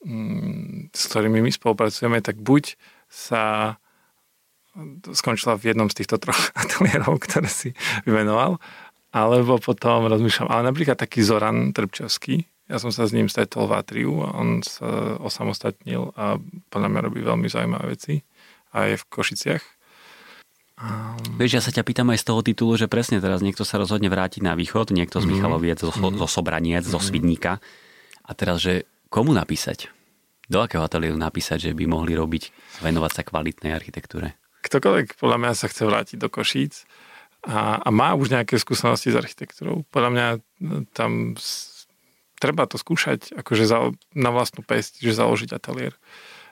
mm, 0.04 0.92
s 0.92 1.02
ktorými 1.12 1.44
my 1.44 1.50
spolupracujeme, 1.52 2.18
tak 2.24 2.40
buď 2.40 2.76
sa 3.08 3.76
skončila 5.14 5.54
v 5.54 5.70
jednom 5.70 5.86
z 5.86 6.02
týchto 6.02 6.18
troch 6.18 6.50
ateliérov, 6.62 7.22
ktoré 7.22 7.46
si 7.46 7.72
vymenoval, 8.08 8.58
alebo 9.14 9.62
potom 9.62 10.10
rozmýšľam, 10.10 10.50
ale 10.50 10.74
napríklad 10.74 10.98
taký 10.98 11.22
Zoran 11.22 11.70
Trpčovský, 11.70 12.42
ja 12.64 12.80
som 12.80 12.88
sa 12.88 13.04
s 13.04 13.12
ním 13.12 13.28
stretol 13.28 13.68
v 13.68 13.76
Atriu 13.76 14.24
a 14.24 14.40
on 14.40 14.64
sa 14.64 15.20
osamostatnil 15.20 16.16
a 16.16 16.40
podľa 16.72 16.88
mňa 16.88 17.00
robí 17.04 17.20
veľmi 17.20 17.48
zaujímavé 17.48 17.92
veci 17.92 18.24
a 18.72 18.88
je 18.88 18.96
v 18.96 19.04
Košiciach. 19.04 19.64
Um... 20.74 21.38
Vieš, 21.38 21.52
ja 21.60 21.62
sa 21.62 21.70
ťa 21.70 21.86
pýtam 21.86 22.10
aj 22.10 22.24
z 22.24 22.26
toho 22.26 22.40
titulu, 22.42 22.74
že 22.74 22.90
presne 22.90 23.22
teraz 23.22 23.44
niekto 23.44 23.62
sa 23.62 23.78
rozhodne 23.78 24.10
vrátiť 24.10 24.42
na 24.42 24.56
východ, 24.56 24.90
niekto 24.90 25.20
z 25.20 25.28
mhm. 25.28 25.30
Michaloviec, 25.36 25.78
mm. 25.78 25.84
zo, 25.86 25.92
mhm. 25.92 26.18
zo 26.18 26.28
Sobraniec, 26.28 26.84
mm. 26.88 26.90
zo 26.90 27.00
Svidníka. 27.00 27.62
A 28.24 28.30
teraz, 28.32 28.64
že 28.64 28.88
komu 29.12 29.36
napísať? 29.36 29.92
Do 30.44 30.60
akého 30.60 30.84
ateliéru 30.84 31.16
napísať, 31.16 31.70
že 31.70 31.70
by 31.72 31.88
mohli 31.88 32.12
robiť, 32.12 32.52
venovať 32.84 33.12
sa 33.12 33.22
kvalitnej 33.24 33.72
architektúre? 33.72 34.36
Ktokoľvek 34.64 35.16
podľa 35.16 35.38
mňa 35.40 35.52
sa 35.56 35.68
chce 35.68 35.82
vrátiť 35.88 36.16
do 36.20 36.28
Košíc 36.28 36.84
a, 37.44 37.80
a 37.80 37.88
má 37.92 38.16
už 38.16 38.32
nejaké 38.32 38.56
skúsenosti 38.56 39.12
s 39.12 39.16
architektúrou. 39.16 39.84
Podľa 39.88 40.10
mňa 40.12 40.26
tam 40.96 41.36
treba 42.44 42.68
to 42.68 42.76
skúšať 42.76 43.32
akože 43.40 43.64
za, 43.64 43.96
na 44.12 44.28
vlastnú 44.28 44.60
pesť, 44.60 45.00
že 45.00 45.16
založiť 45.16 45.56
ateliér. 45.56 45.96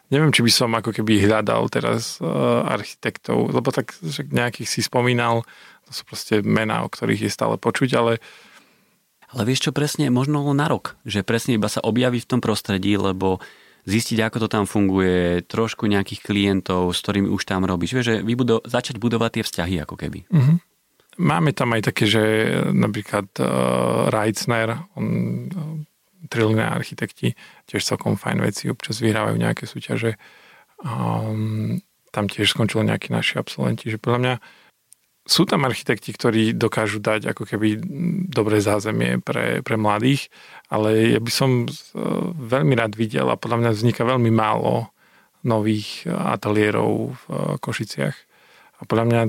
Neviem, 0.09 0.33
či 0.33 0.41
by 0.41 0.53
som 0.53 0.73
ako 0.73 0.97
keby 0.97 1.25
hľadal 1.25 1.69
teraz 1.69 2.17
uh, 2.21 2.65
architektov, 2.65 3.53
lebo 3.53 3.69
tak 3.69 3.93
že 4.01 4.25
nejakých 4.25 4.69
si 4.69 4.81
spomínal, 4.81 5.45
to 5.85 5.93
sú 5.93 6.09
proste 6.09 6.41
mená, 6.41 6.85
o 6.85 6.89
ktorých 6.89 7.29
je 7.29 7.33
stále 7.33 7.61
počuť, 7.61 7.91
ale 8.01 8.13
ale 9.33 9.49
vieš 9.49 9.69
čo 9.69 9.73
presne, 9.73 10.13
možno 10.13 10.45
na 10.53 10.69
rok, 10.69 11.01
že 11.09 11.25
presne 11.25 11.57
iba 11.57 11.65
sa 11.65 11.81
objaví 11.81 12.21
v 12.21 12.29
tom 12.29 12.41
prostredí, 12.45 13.01
lebo 13.01 13.41
zistiť, 13.89 14.19
ako 14.29 14.37
to 14.45 14.49
tam 14.53 14.65
funguje, 14.69 15.43
trošku 15.49 15.89
nejakých 15.89 16.21
klientov, 16.21 16.93
s 16.93 17.01
ktorými 17.01 17.33
už 17.33 17.43
tam 17.49 17.65
robíš. 17.65 17.97
Vieš, 17.97 18.07
že 18.07 18.17
vybudo- 18.21 18.63
začať 18.69 19.01
budovať 19.01 19.41
tie 19.41 19.45
vzťahy 19.49 19.75
ako 19.83 19.97
keby. 19.97 20.29
Uh-huh. 20.29 20.61
Máme 21.21 21.53
tam 21.53 21.77
aj 21.77 21.93
také, 21.93 22.09
že 22.09 22.23
napríklad 22.73 23.29
uh, 23.37 24.09
Reitzner, 24.09 24.81
on, 24.97 25.07
uh, 25.53 26.73
architekti, 26.73 27.37
tiež 27.69 27.85
celkom 27.85 28.17
fajn 28.17 28.41
veci, 28.41 28.73
občas 28.73 29.05
vyhrávajú 29.05 29.37
nejaké 29.37 29.69
súťaže. 29.69 30.17
Um, 30.81 31.85
tam 32.09 32.33
tiež 32.33 32.57
skončili 32.57 32.89
nejakí 32.89 33.13
naši 33.13 33.37
absolventi, 33.37 33.93
že 33.93 34.01
podľa 34.01 34.19
mňa 34.19 34.35
sú 35.29 35.45
tam 35.45 35.69
architekti, 35.69 36.17
ktorí 36.17 36.57
dokážu 36.57 36.99
dať 36.99 37.31
ako 37.31 37.45
keby 37.45 37.79
dobré 38.33 38.59
zázemie 38.65 39.21
pre, 39.21 39.61
pre 39.61 39.77
mladých, 39.77 40.33
ale 40.73 41.15
ja 41.15 41.21
by 41.21 41.33
som 41.33 41.69
uh, 41.69 42.33
veľmi 42.33 42.73
rád 42.73 42.97
videl 42.97 43.29
a 43.29 43.37
podľa 43.37 43.69
mňa 43.69 43.71
vzniká 43.77 44.03
veľmi 44.09 44.33
málo 44.33 44.89
nových 45.45 46.07
ateliérov 46.07 47.19
v 47.19 47.25
Košiciach. 47.59 48.17
A 48.79 48.83
podľa 48.87 49.05
mňa 49.11 49.21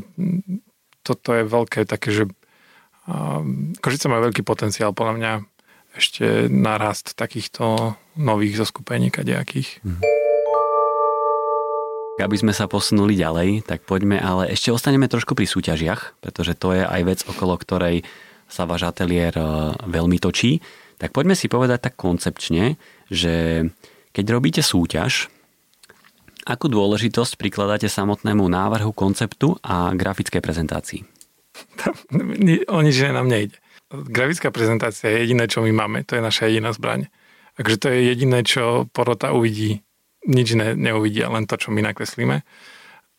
toto 1.04 1.36
je 1.36 1.44
veľké 1.44 1.86
také, 1.86 2.10
že 2.16 2.24
Košice 3.84 4.08
má 4.08 4.24
veľký 4.24 4.48
potenciál 4.48 4.96
podľa 4.96 5.14
mňa 5.20 5.32
ešte 6.00 6.50
narast 6.50 7.14
takýchto 7.20 7.94
nových 8.18 8.64
zoskupení 8.64 9.12
kadejakých. 9.12 9.84
Mhm. 9.84 10.02
Aby 12.24 12.38
sme 12.40 12.54
sa 12.54 12.70
posunuli 12.70 13.18
ďalej, 13.18 13.66
tak 13.68 13.84
poďme, 13.90 14.22
ale 14.22 14.54
ešte 14.54 14.70
ostaneme 14.70 15.10
trošku 15.10 15.34
pri 15.34 15.50
súťažiach, 15.50 16.22
pretože 16.22 16.54
to 16.56 16.72
je 16.72 16.86
aj 16.86 17.02
vec, 17.04 17.20
okolo 17.26 17.58
ktorej 17.58 18.06
sa 18.46 18.70
váš 18.70 18.86
ateliér 18.86 19.34
e, 19.34 19.44
veľmi 19.90 20.22
točí. 20.22 20.62
Tak 21.02 21.10
poďme 21.10 21.34
si 21.34 21.50
povedať 21.50 21.90
tak 21.90 21.98
koncepčne, 21.98 22.78
že 23.10 23.66
keď 24.14 24.26
robíte 24.30 24.62
súťaž, 24.62 25.33
Akú 26.44 26.68
dôležitosť 26.68 27.40
prikladáte 27.40 27.88
samotnému 27.88 28.44
návrhu 28.44 28.92
konceptu 28.92 29.56
a 29.64 29.96
grafickej 29.96 30.44
prezentácii? 30.44 31.02
o 32.76 32.80
nič 32.84 32.98
nám 33.08 33.32
nejde. 33.32 33.56
Grafická 33.94 34.50
prezentácia 34.50 35.08
je 35.14 35.24
jediné, 35.24 35.46
čo 35.46 35.62
my 35.62 35.72
máme. 35.72 36.02
To 36.10 36.18
je 36.18 36.24
naša 36.26 36.50
jediná 36.50 36.74
zbraň. 36.74 37.08
Takže 37.56 37.76
to 37.78 37.88
je 37.94 38.00
jediné, 38.10 38.42
čo 38.42 38.90
porota 38.90 39.32
uvidí. 39.32 39.86
Nič 40.26 40.58
ne, 40.58 40.74
neuvidia, 40.74 41.30
len 41.30 41.46
to, 41.46 41.56
čo 41.56 41.70
my 41.70 41.86
nakreslíme. 41.86 42.42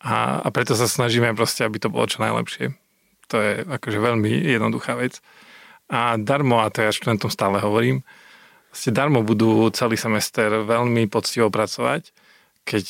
A, 0.03 0.15
a 0.43 0.47
preto 0.51 0.75
sa 0.75 0.85
snažíme 0.85 1.31
proste, 1.33 1.63
aby 1.63 1.79
to 1.79 1.87
bolo 1.87 2.05
čo 2.05 2.19
najlepšie. 2.21 2.75
To 3.31 3.41
je 3.41 3.63
akože 3.65 3.97
veľmi 4.03 4.29
jednoduchá 4.53 4.99
vec. 4.99 5.23
A 5.89 6.19
darmo, 6.19 6.59
a 6.59 6.69
to 6.69 6.83
ja 6.83 6.91
študentom 6.91 7.31
stále 7.31 7.57
hovorím, 7.63 8.03
ste 8.75 8.91
darmo 8.91 9.23
budú 9.23 9.71
celý 9.71 9.95
semester 9.95 10.67
veľmi 10.67 11.07
poctivo 11.07 11.47
pracovať 11.47 12.11
keď 12.65 12.85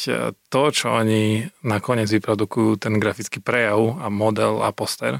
to, 0.47 0.61
čo 0.71 0.87
oni 0.87 1.51
nakoniec 1.67 2.07
vyprodukujú, 2.07 2.79
ten 2.79 2.95
grafický 2.95 3.43
prejav 3.43 3.99
a 3.99 4.07
model 4.07 4.63
a 4.63 4.71
poster, 4.71 5.19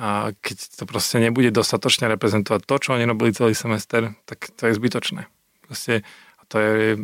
a 0.00 0.32
keď 0.40 0.80
to 0.80 0.84
proste 0.88 1.20
nebude 1.20 1.52
dostatočne 1.52 2.08
reprezentovať 2.08 2.64
to, 2.64 2.74
čo 2.80 2.88
oni 2.96 3.04
robili 3.04 3.36
celý 3.36 3.52
semester, 3.52 4.16
tak 4.24 4.48
to 4.56 4.70
je 4.70 4.78
zbytočné. 4.78 5.28
Proste, 5.66 6.06
to 6.48 6.56
je 6.56 6.96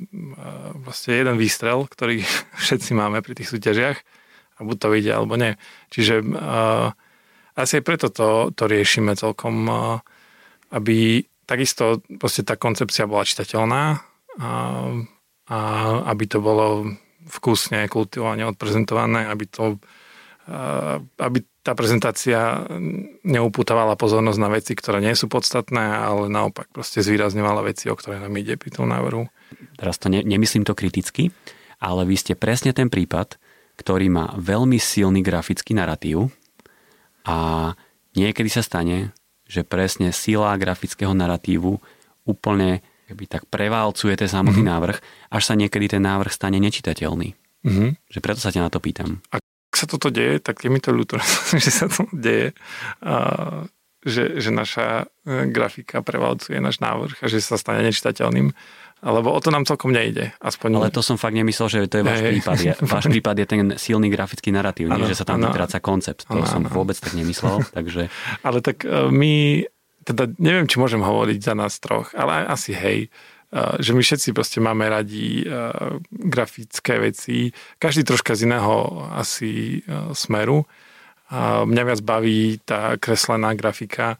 vlastne 0.80 1.12
jeden 1.12 1.36
výstrel, 1.36 1.84
ktorý 1.84 2.24
všetci 2.62 2.96
máme 2.96 3.20
pri 3.20 3.36
tých 3.36 3.52
súťažiach 3.52 3.98
a 4.56 4.60
buď 4.64 4.76
to 4.80 4.88
vyjde, 4.88 5.12
alebo 5.12 5.36
nie. 5.36 5.52
Čiže 5.92 6.24
uh, 6.24 6.88
asi 7.52 7.72
aj 7.80 7.84
preto 7.84 8.08
to, 8.08 8.48
to 8.56 8.64
riešime 8.64 9.12
celkom, 9.12 9.68
uh, 9.68 10.00
aby 10.72 11.20
takisto 11.44 12.00
proste 12.16 12.48
tá 12.48 12.56
koncepcia 12.56 13.06
bola 13.06 13.22
čitateľná 13.22 13.82
a, 13.92 14.50
a 15.46 15.58
aby 16.10 16.24
to 16.26 16.38
bolo 16.42 16.90
vkusne, 17.26 17.86
kultivovane 17.90 18.46
odprezentované, 18.46 19.26
aby 19.26 19.44
to 19.46 19.78
uh, 19.78 20.98
aby 21.18 21.42
tá 21.66 21.74
prezentácia 21.74 22.62
neuputovala 23.26 23.98
pozornosť 23.98 24.38
na 24.38 24.50
veci, 24.54 24.78
ktoré 24.78 25.02
nie 25.02 25.18
sú 25.18 25.26
podstatné, 25.26 25.82
ale 25.82 26.30
naopak 26.30 26.70
proste 26.70 27.02
zvýrazňovala 27.02 27.66
veci, 27.66 27.90
o 27.90 27.98
ktoré 27.98 28.22
nám 28.22 28.30
ide 28.38 28.54
pri 28.54 28.70
tom 28.70 28.86
návrhu. 28.86 29.26
Teraz 29.74 29.98
to 29.98 30.06
ne, 30.06 30.22
nemyslím 30.22 30.62
to 30.62 30.78
kriticky, 30.78 31.34
ale 31.82 32.06
vy 32.06 32.14
ste 32.14 32.38
presne 32.38 32.70
ten 32.70 32.86
prípad, 32.86 33.34
ktorý 33.82 34.06
má 34.06 34.30
veľmi 34.38 34.78
silný 34.78 35.26
grafický 35.26 35.74
narratív 35.74 36.30
a 37.26 37.74
niekedy 38.14 38.46
sa 38.46 38.62
stane, 38.62 39.10
že 39.50 39.66
presne 39.66 40.14
sila 40.14 40.54
grafického 40.54 41.10
narratívu 41.10 41.82
úplne 42.22 42.86
keby 43.06 43.24
tak 43.30 43.42
preválcuje 43.46 44.18
ten 44.18 44.26
samotný 44.26 44.66
mm-hmm. 44.66 44.74
návrh, 44.74 44.98
až 45.30 45.42
sa 45.46 45.54
niekedy 45.54 45.96
ten 45.96 46.02
návrh 46.02 46.34
stane 46.34 46.58
nečitateľný. 46.58 47.38
Mm-hmm. 47.66 47.88
Že 48.10 48.18
preto 48.22 48.40
sa 48.42 48.50
ťa 48.50 48.66
na 48.66 48.70
to 48.70 48.82
pýtam. 48.82 49.22
A 49.30 49.38
sa 49.76 49.84
toto 49.84 50.08
deje, 50.08 50.40
tak 50.40 50.64
je 50.64 50.70
mi 50.72 50.80
to 50.80 50.90
ľúto, 50.90 51.20
že 51.62 51.70
sa 51.70 51.86
to 51.86 52.08
deje. 52.10 52.56
A, 53.04 53.68
že, 54.06 54.38
že 54.38 54.54
naša 54.54 55.10
e, 55.26 55.50
grafika 55.50 55.98
prevalcuje 55.98 56.62
náš 56.62 56.78
návrh 56.78 57.18
a 57.22 57.26
že 57.26 57.42
sa 57.42 57.58
stane 57.58 57.82
nečitateľným. 57.82 58.54
Lebo 59.04 59.28
o 59.28 59.40
to 59.44 59.52
nám 59.52 59.68
celkom 59.68 59.92
nejde. 59.92 60.32
Aspoň... 60.40 60.80
Ale 60.80 60.94
to 60.94 61.04
som 61.04 61.20
fakt 61.20 61.36
nemyslel, 61.36 61.68
že 61.68 61.78
to 61.84 62.00
je 62.00 62.04
váš 62.06 62.20
hey. 62.24 62.30
prípad. 62.32 62.56
Je, 62.64 62.72
váš 62.80 63.04
prípad 63.12 63.34
je 63.36 63.46
ten 63.46 63.60
silný 63.76 64.08
grafický 64.08 64.54
narratív, 64.54 64.88
ano, 64.88 65.04
nie, 65.04 65.12
že 65.12 65.20
sa 65.20 65.28
tam 65.28 65.42
vytráca 65.42 65.82
koncept. 65.84 66.24
To 66.30 66.40
ano, 66.40 66.48
som 66.48 66.64
ano. 66.64 66.72
vôbec 66.72 66.96
tak 66.96 67.12
nemyslel. 67.12 67.60
takže... 67.76 68.08
Ale 68.40 68.64
tak 68.64 68.88
e, 68.88 69.10
my, 69.12 69.66
teda 70.06 70.30
neviem, 70.38 70.70
či 70.70 70.78
môžem 70.78 71.02
hovoriť 71.02 71.38
za 71.42 71.54
nás 71.58 71.82
troch, 71.82 72.14
ale 72.14 72.46
asi 72.46 72.70
hej 72.70 73.10
že 73.78 73.94
my 73.94 74.02
všetci 74.02 74.34
proste 74.34 74.58
máme 74.58 74.90
radi 74.90 75.46
grafické 76.10 76.98
veci, 76.98 77.54
každý 77.78 78.02
troška 78.02 78.34
z 78.34 78.42
iného 78.50 79.06
asi 79.14 79.80
smeru. 80.12 80.66
Mňa 81.64 81.82
viac 81.86 82.00
baví 82.02 82.58
tá 82.66 82.98
kreslená 82.98 83.54
grafika. 83.54 84.18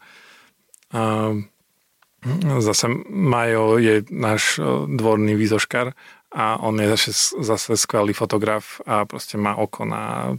Zase 2.63 2.87
Majo 3.11 3.77
je 3.77 4.07
náš 4.09 4.63
dvorný 4.95 5.35
výzoškar 5.35 5.91
a 6.31 6.63
on 6.63 6.79
je 6.79 6.87
zase, 6.95 7.11
zase 7.43 7.75
skvelý 7.75 8.15
fotograf 8.15 8.79
a 8.87 9.03
proste 9.03 9.35
má 9.35 9.59
oko 9.59 9.83
na 9.83 10.33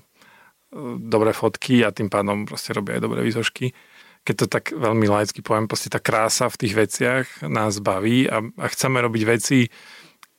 dobré 0.97 1.37
fotky 1.37 1.85
a 1.85 1.93
tým 1.93 2.09
pádom 2.09 2.49
proste 2.49 2.73
robí 2.73 2.97
aj 2.97 3.05
dobré 3.05 3.21
výzošky 3.21 3.73
keď 4.25 4.35
to 4.45 4.47
tak 4.47 4.65
veľmi 4.75 5.07
laicky 5.09 5.41
poviem, 5.41 5.71
proste 5.71 5.89
tá 5.89 6.03
krása 6.03 6.51
v 6.53 6.61
tých 6.61 6.75
veciach 6.75 7.25
nás 7.47 7.81
baví 7.81 8.29
a, 8.29 8.45
a 8.45 8.67
chceme 8.69 9.01
robiť 9.01 9.23
veci, 9.25 9.69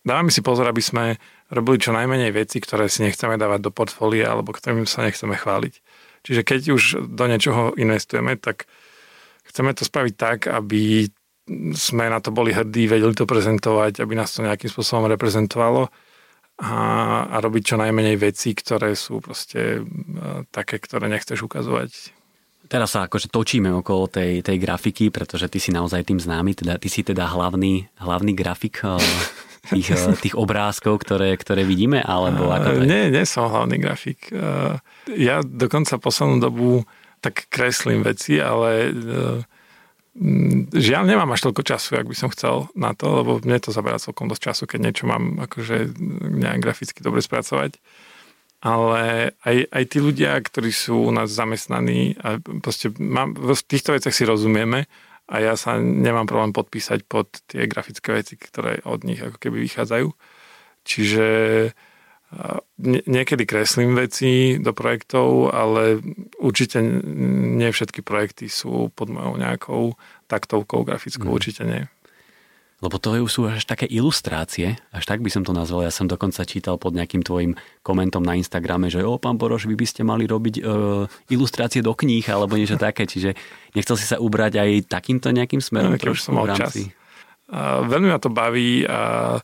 dávame 0.06 0.32
si 0.32 0.40
pozor, 0.40 0.70
aby 0.70 0.82
sme 0.84 1.18
robili 1.50 1.82
čo 1.82 1.92
najmenej 1.92 2.32
veci, 2.32 2.62
ktoré 2.62 2.88
si 2.88 3.02
nechceme 3.02 3.36
dávať 3.36 3.60
do 3.66 3.72
portfólia 3.74 4.30
alebo 4.30 4.54
ktorým 4.54 4.86
sa 4.86 5.02
nechceme 5.06 5.34
chváliť. 5.34 5.74
Čiže 6.24 6.42
keď 6.44 6.62
už 6.76 6.84
do 7.10 7.26
niečoho 7.26 7.74
investujeme, 7.80 8.36
tak 8.38 8.70
chceme 9.50 9.74
to 9.74 9.88
spraviť 9.88 10.14
tak, 10.14 10.40
aby 10.46 11.10
sme 11.74 12.14
na 12.14 12.22
to 12.22 12.30
boli 12.30 12.54
hrdí, 12.54 12.86
vedeli 12.86 13.18
to 13.18 13.26
prezentovať, 13.26 14.06
aby 14.06 14.14
nás 14.14 14.30
to 14.38 14.46
nejakým 14.46 14.70
spôsobom 14.70 15.10
reprezentovalo 15.10 15.90
a, 16.62 16.76
a 17.26 17.36
robiť 17.42 17.74
čo 17.74 17.76
najmenej 17.82 18.22
veci, 18.22 18.54
ktoré 18.54 18.94
sú 18.94 19.18
proste 19.24 19.82
e, 19.82 20.46
také, 20.54 20.78
ktoré 20.78 21.10
nechceš 21.10 21.42
ukazovať 21.42 22.19
Teraz 22.70 22.94
sa 22.94 23.10
akože 23.10 23.34
točíme 23.34 23.74
okolo 23.82 24.06
tej, 24.06 24.46
tej 24.46 24.62
grafiky, 24.62 25.10
pretože 25.10 25.50
ty 25.50 25.58
si 25.58 25.74
naozaj 25.74 26.06
tým 26.06 26.22
známy, 26.22 26.54
teda, 26.54 26.78
ty 26.78 26.86
si 26.86 27.02
teda 27.02 27.26
hlavný, 27.26 27.90
hlavný 27.98 28.38
grafik 28.38 28.86
eh, 28.86 29.02
tých, 29.74 29.90
eh, 29.90 30.14
tých 30.22 30.38
obrázkov, 30.38 31.02
ktoré, 31.02 31.34
ktoré 31.34 31.66
vidíme, 31.66 31.98
alebo 32.06 32.54
ako 32.54 32.78
to 32.78 32.82
je? 32.86 32.88
Nie, 32.88 33.04
nie 33.10 33.26
som 33.26 33.50
hlavný 33.50 33.82
grafik. 33.82 34.30
Eh, 34.30 34.78
ja 35.18 35.42
dokonca 35.42 35.98
poslednú 35.98 36.38
dobu 36.38 36.86
tak 37.20 37.50
kreslím 37.52 38.06
veci, 38.06 38.40
ale 38.40 38.96
žiaľ 40.72 41.04
nemám 41.04 41.36
až 41.36 41.52
toľko 41.52 41.68
času, 41.68 42.00
ak 42.00 42.08
by 42.08 42.16
som 42.16 42.32
chcel 42.32 42.72
na 42.80 42.96
to, 42.96 43.12
lebo 43.12 43.44
mne 43.44 43.60
to 43.60 43.76
zaberá 43.76 44.00
celkom 44.00 44.32
dosť 44.32 44.52
času, 44.52 44.64
keď 44.72 44.80
niečo 44.88 45.04
mám 45.04 45.36
akože 45.44 46.00
nejak 46.40 46.64
graficky 46.64 47.04
dobre 47.04 47.20
spracovať 47.20 47.76
ale 48.60 49.34
aj, 49.44 49.58
aj 49.72 49.84
tí 49.88 49.98
ľudia, 50.04 50.36
ktorí 50.36 50.72
sú 50.72 51.08
u 51.08 51.12
nás 51.16 51.32
zamestnaní, 51.32 52.20
a 52.20 52.44
proste 52.60 52.92
mám, 53.00 53.32
v 53.36 53.56
týchto 53.56 53.96
veciach 53.96 54.12
si 54.12 54.28
rozumieme 54.28 54.92
a 55.32 55.36
ja 55.40 55.54
sa 55.56 55.80
nemám 55.80 56.28
problém 56.28 56.52
podpísať 56.52 57.08
pod 57.08 57.32
tie 57.48 57.70
grafické 57.72 58.12
veci, 58.12 58.36
ktoré 58.36 58.84
od 58.84 59.08
nich 59.08 59.22
ako 59.24 59.38
keby 59.40 59.64
vychádzajú. 59.64 60.12
Čiže 60.84 61.28
niekedy 62.86 63.44
kreslím 63.50 63.98
veci 63.98 64.62
do 64.62 64.70
projektov, 64.70 65.50
ale 65.50 65.98
určite 66.38 66.78
nie 67.58 67.74
všetky 67.74 68.06
projekty 68.06 68.46
sú 68.54 68.94
pod 68.94 69.10
mojou 69.10 69.34
nejakou 69.34 69.84
taktovkou 70.30 70.86
grafickou, 70.86 71.26
mm. 71.26 71.34
určite 71.34 71.62
nie. 71.66 71.90
Lebo 72.80 72.96
to 72.96 73.12
sú 73.28 73.52
až 73.52 73.68
také 73.68 73.84
ilustrácie, 73.92 74.80
až 74.96 75.04
tak 75.04 75.20
by 75.20 75.28
som 75.28 75.44
to 75.44 75.52
nazval. 75.52 75.84
Ja 75.84 75.92
som 75.92 76.08
dokonca 76.08 76.48
čítal 76.48 76.80
pod 76.80 76.96
nejakým 76.96 77.28
tvojim 77.28 77.60
komentom 77.84 78.24
na 78.24 78.40
Instagrame, 78.40 78.88
že 78.88 79.04
o, 79.04 79.20
pán 79.20 79.36
Boroš, 79.36 79.68
vy 79.68 79.76
by 79.76 79.84
ste 79.84 80.08
mali 80.08 80.24
robiť 80.24 80.64
uh, 80.64 81.04
ilustrácie 81.28 81.84
do 81.84 81.92
kníh 81.92 82.24
alebo 82.32 82.56
niečo 82.56 82.80
také. 82.80 83.04
Čiže 83.04 83.36
nechcel 83.76 84.00
si 84.00 84.08
sa 84.08 84.24
ubrať 84.24 84.64
aj 84.64 84.70
takýmto 84.88 85.36
nejakým 85.36 85.60
smerom? 85.60 85.92
Ja, 85.92 86.00
trošku 86.00 86.32
som 86.32 86.40
mal 86.40 86.56
čas. 86.56 86.80
Uh, 87.52 87.84
veľmi 87.84 88.16
ma 88.16 88.20
to 88.24 88.32
baví 88.32 88.88
a, 88.88 89.36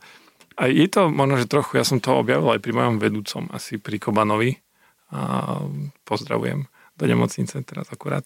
a 0.55 0.63
je 0.71 0.87
to 0.87 1.11
možno, 1.11 1.35
že 1.35 1.51
trochu, 1.51 1.75
ja 1.75 1.83
som 1.83 1.99
to 1.99 2.15
objavil 2.15 2.55
aj 2.55 2.63
pri 2.63 2.71
mojom 2.71 3.03
vedúcom, 3.03 3.51
asi 3.51 3.75
pri 3.75 3.99
Kobanovi. 3.99 4.63
A 5.11 5.59
pozdravujem 6.07 6.65
do 6.95 7.03
nemocnice 7.03 7.59
teraz 7.67 7.91
akurát. 7.91 8.23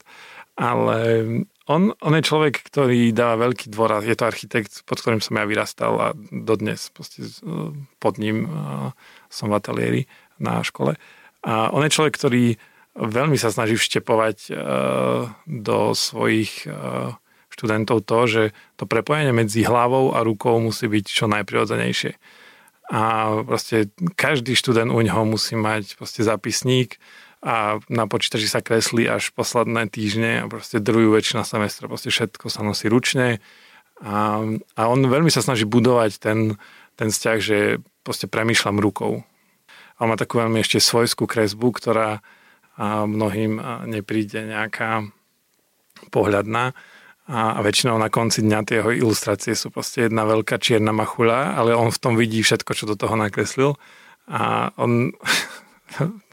Ale 0.60 1.24
on, 1.72 1.96
on 1.96 2.14
je 2.20 2.28
človek, 2.28 2.60
ktorý 2.68 3.16
dáva 3.16 3.48
veľký 3.48 3.72
dôraz. 3.72 4.04
Je 4.04 4.12
to 4.20 4.28
architekt, 4.28 4.84
pod 4.84 5.00
ktorým 5.00 5.24
som 5.24 5.40
ja 5.40 5.48
vyrastal 5.48 5.96
a 5.96 6.08
dodnes 6.36 6.92
proste 6.92 7.24
pod 8.04 8.20
ním 8.20 8.44
som 9.32 9.48
v 9.48 9.56
ateliéri 9.56 10.02
na 10.36 10.60
škole. 10.60 11.00
A 11.48 11.72
on 11.72 11.80
je 11.88 11.96
človek, 11.96 12.20
ktorý 12.20 12.60
veľmi 13.00 13.40
sa 13.40 13.56
snaží 13.56 13.80
vštepovať 13.80 14.52
do 15.48 15.80
svojich 15.96 16.68
študentov 17.56 18.04
to, 18.04 18.20
že 18.28 18.44
to 18.76 18.84
prepojenie 18.84 19.32
medzi 19.32 19.64
hlavou 19.64 20.12
a 20.12 20.20
rukou 20.28 20.60
musí 20.60 20.92
byť 20.92 21.06
čo 21.08 21.32
najprirodzenejšie. 21.32 22.20
A 22.90 23.32
proste 23.46 23.94
každý 24.20 24.58
študent 24.58 24.92
u 24.92 25.00
neho 25.00 25.24
musí 25.24 25.56
mať 25.56 25.96
proste 25.96 26.26
zápisník, 26.26 27.00
a 27.40 27.80
na 27.88 28.04
počítači 28.04 28.52
sa 28.52 28.60
kreslí 28.60 29.08
až 29.08 29.32
posledné 29.32 29.88
týždne 29.88 30.44
a 30.44 30.46
proste 30.52 30.84
druhú 30.84 31.16
väčšina 31.16 31.48
semestra, 31.48 31.88
proste 31.88 32.12
všetko 32.12 32.52
sa 32.52 32.62
nosí 32.68 32.92
ručne. 32.92 33.40
A, 34.04 34.44
a 34.76 34.82
on 34.88 35.00
veľmi 35.08 35.32
sa 35.32 35.40
snaží 35.40 35.64
budovať 35.64 36.20
ten, 36.20 36.60
ten 37.00 37.10
vzťah, 37.12 37.38
že 37.40 37.58
proste 38.04 38.28
premýšľam 38.28 38.84
rukou. 38.84 39.24
A 39.96 39.98
on 40.04 40.12
má 40.12 40.18
takú 40.20 40.40
veľmi 40.40 40.60
ešte 40.60 40.84
svojskú 40.84 41.28
kresbu, 41.28 41.76
ktorá 41.76 42.20
a 42.80 43.04
mnohým 43.04 43.60
nepríde 43.92 44.40
nejaká 44.48 45.04
pohľadná. 46.16 46.72
A, 47.28 47.40
a 47.56 47.60
väčšinou 47.60 48.00
na 48.00 48.08
konci 48.08 48.40
dňa 48.40 48.60
tie 48.64 48.80
jeho 48.80 48.92
ilustrácie 48.96 49.52
sú 49.52 49.68
proste 49.70 50.08
jedna 50.08 50.24
veľká 50.24 50.58
čierna 50.64 50.96
machuľa, 50.96 51.60
ale 51.60 51.76
on 51.76 51.92
v 51.92 52.00
tom 52.00 52.16
vidí 52.16 52.40
všetko, 52.40 52.72
čo 52.72 52.88
do 52.88 52.96
toho 52.96 53.20
nakreslil. 53.20 53.76
A 54.32 54.72
on 54.80 55.12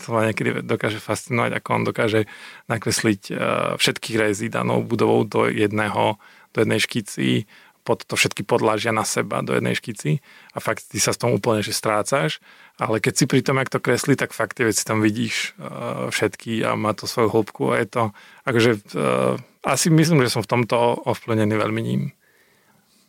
to 0.04 0.06
ma 0.12 0.28
niekedy 0.28 0.60
dokáže 0.60 1.00
fascinovať, 1.00 1.50
ako 1.56 1.68
on 1.72 1.82
dokáže 1.88 2.20
nakresliť 2.68 3.22
e, 3.30 3.34
všetkých 3.80 4.16
rezí 4.20 4.46
danou 4.52 4.84
budovou 4.84 5.24
do 5.24 5.48
jedného, 5.48 6.20
do 6.52 6.58
jednej 6.60 6.80
škici, 6.80 7.48
pod 7.86 8.02
to 8.02 8.18
všetky 8.18 8.42
podlážia 8.42 8.90
na 8.90 9.06
seba 9.06 9.46
do 9.46 9.54
jednej 9.54 9.78
škici 9.78 10.18
a 10.50 10.58
fakt 10.58 10.90
ty 10.90 10.98
sa 10.98 11.14
s 11.14 11.22
tom 11.22 11.30
úplne 11.30 11.62
že 11.62 11.70
strácaš, 11.70 12.42
ale 12.82 12.98
keď 12.98 13.14
si 13.14 13.24
pri 13.30 13.46
tom, 13.46 13.62
jak 13.62 13.70
to 13.70 13.78
kreslí, 13.78 14.18
tak 14.18 14.34
fakt 14.34 14.58
tie 14.58 14.66
veci 14.66 14.82
tam 14.82 14.98
vidíš 14.98 15.54
uh, 15.54 16.10
všetky 16.10 16.66
a 16.66 16.74
má 16.74 16.98
to 16.98 17.06
svoju 17.06 17.30
hĺbku 17.30 17.70
a 17.70 17.78
je 17.78 17.86
to, 17.86 18.02
akože 18.42 18.70
uh, 18.98 19.38
asi 19.62 19.94
myslím, 19.94 20.26
že 20.26 20.34
som 20.34 20.42
v 20.42 20.50
tomto 20.50 20.98
ovplyvnený 21.06 21.54
veľmi 21.54 21.82
ním. 21.86 22.02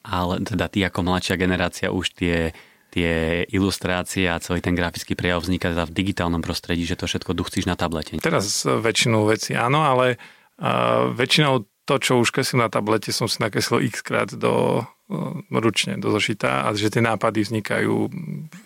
Ale 0.05 0.45
teda 0.45 0.69
ty 0.69 0.85
ako 0.85 1.03
mladšia 1.03 1.35
generácia 1.41 1.89
už 1.89 2.13
tie 2.13 2.53
tie 2.97 3.45
ilustrácie 3.53 4.25
a 4.25 4.41
celý 4.41 4.65
ten 4.65 4.73
grafický 4.73 5.13
prejav 5.13 5.45
vzniká 5.45 5.69
teda 5.69 5.85
v 5.85 5.93
digitálnom 5.93 6.41
prostredí, 6.41 6.81
že 6.81 6.97
to 6.97 7.05
všetko 7.05 7.37
duchcíš 7.37 7.69
na 7.69 7.77
tablete. 7.77 8.17
Teraz 8.17 8.65
väčšinu 8.65 9.29
veci 9.29 9.53
áno, 9.53 9.85
ale 9.85 10.17
uh, 10.17 11.13
väčšinou 11.13 11.69
to, 11.85 11.95
čo 12.01 12.17
už 12.17 12.33
kreslím 12.33 12.65
na 12.65 12.73
tablete, 12.73 13.13
som 13.13 13.29
si 13.29 13.37
nakreslil 13.37 13.85
x 13.85 14.01
krát 14.01 14.33
do, 14.33 14.81
uh, 14.81 15.37
ručne 15.53 16.01
do 16.01 16.09
zošita 16.09 16.65
a 16.65 16.73
že 16.73 16.89
tie 16.89 17.05
nápady 17.05 17.45
vznikajú 17.45 18.09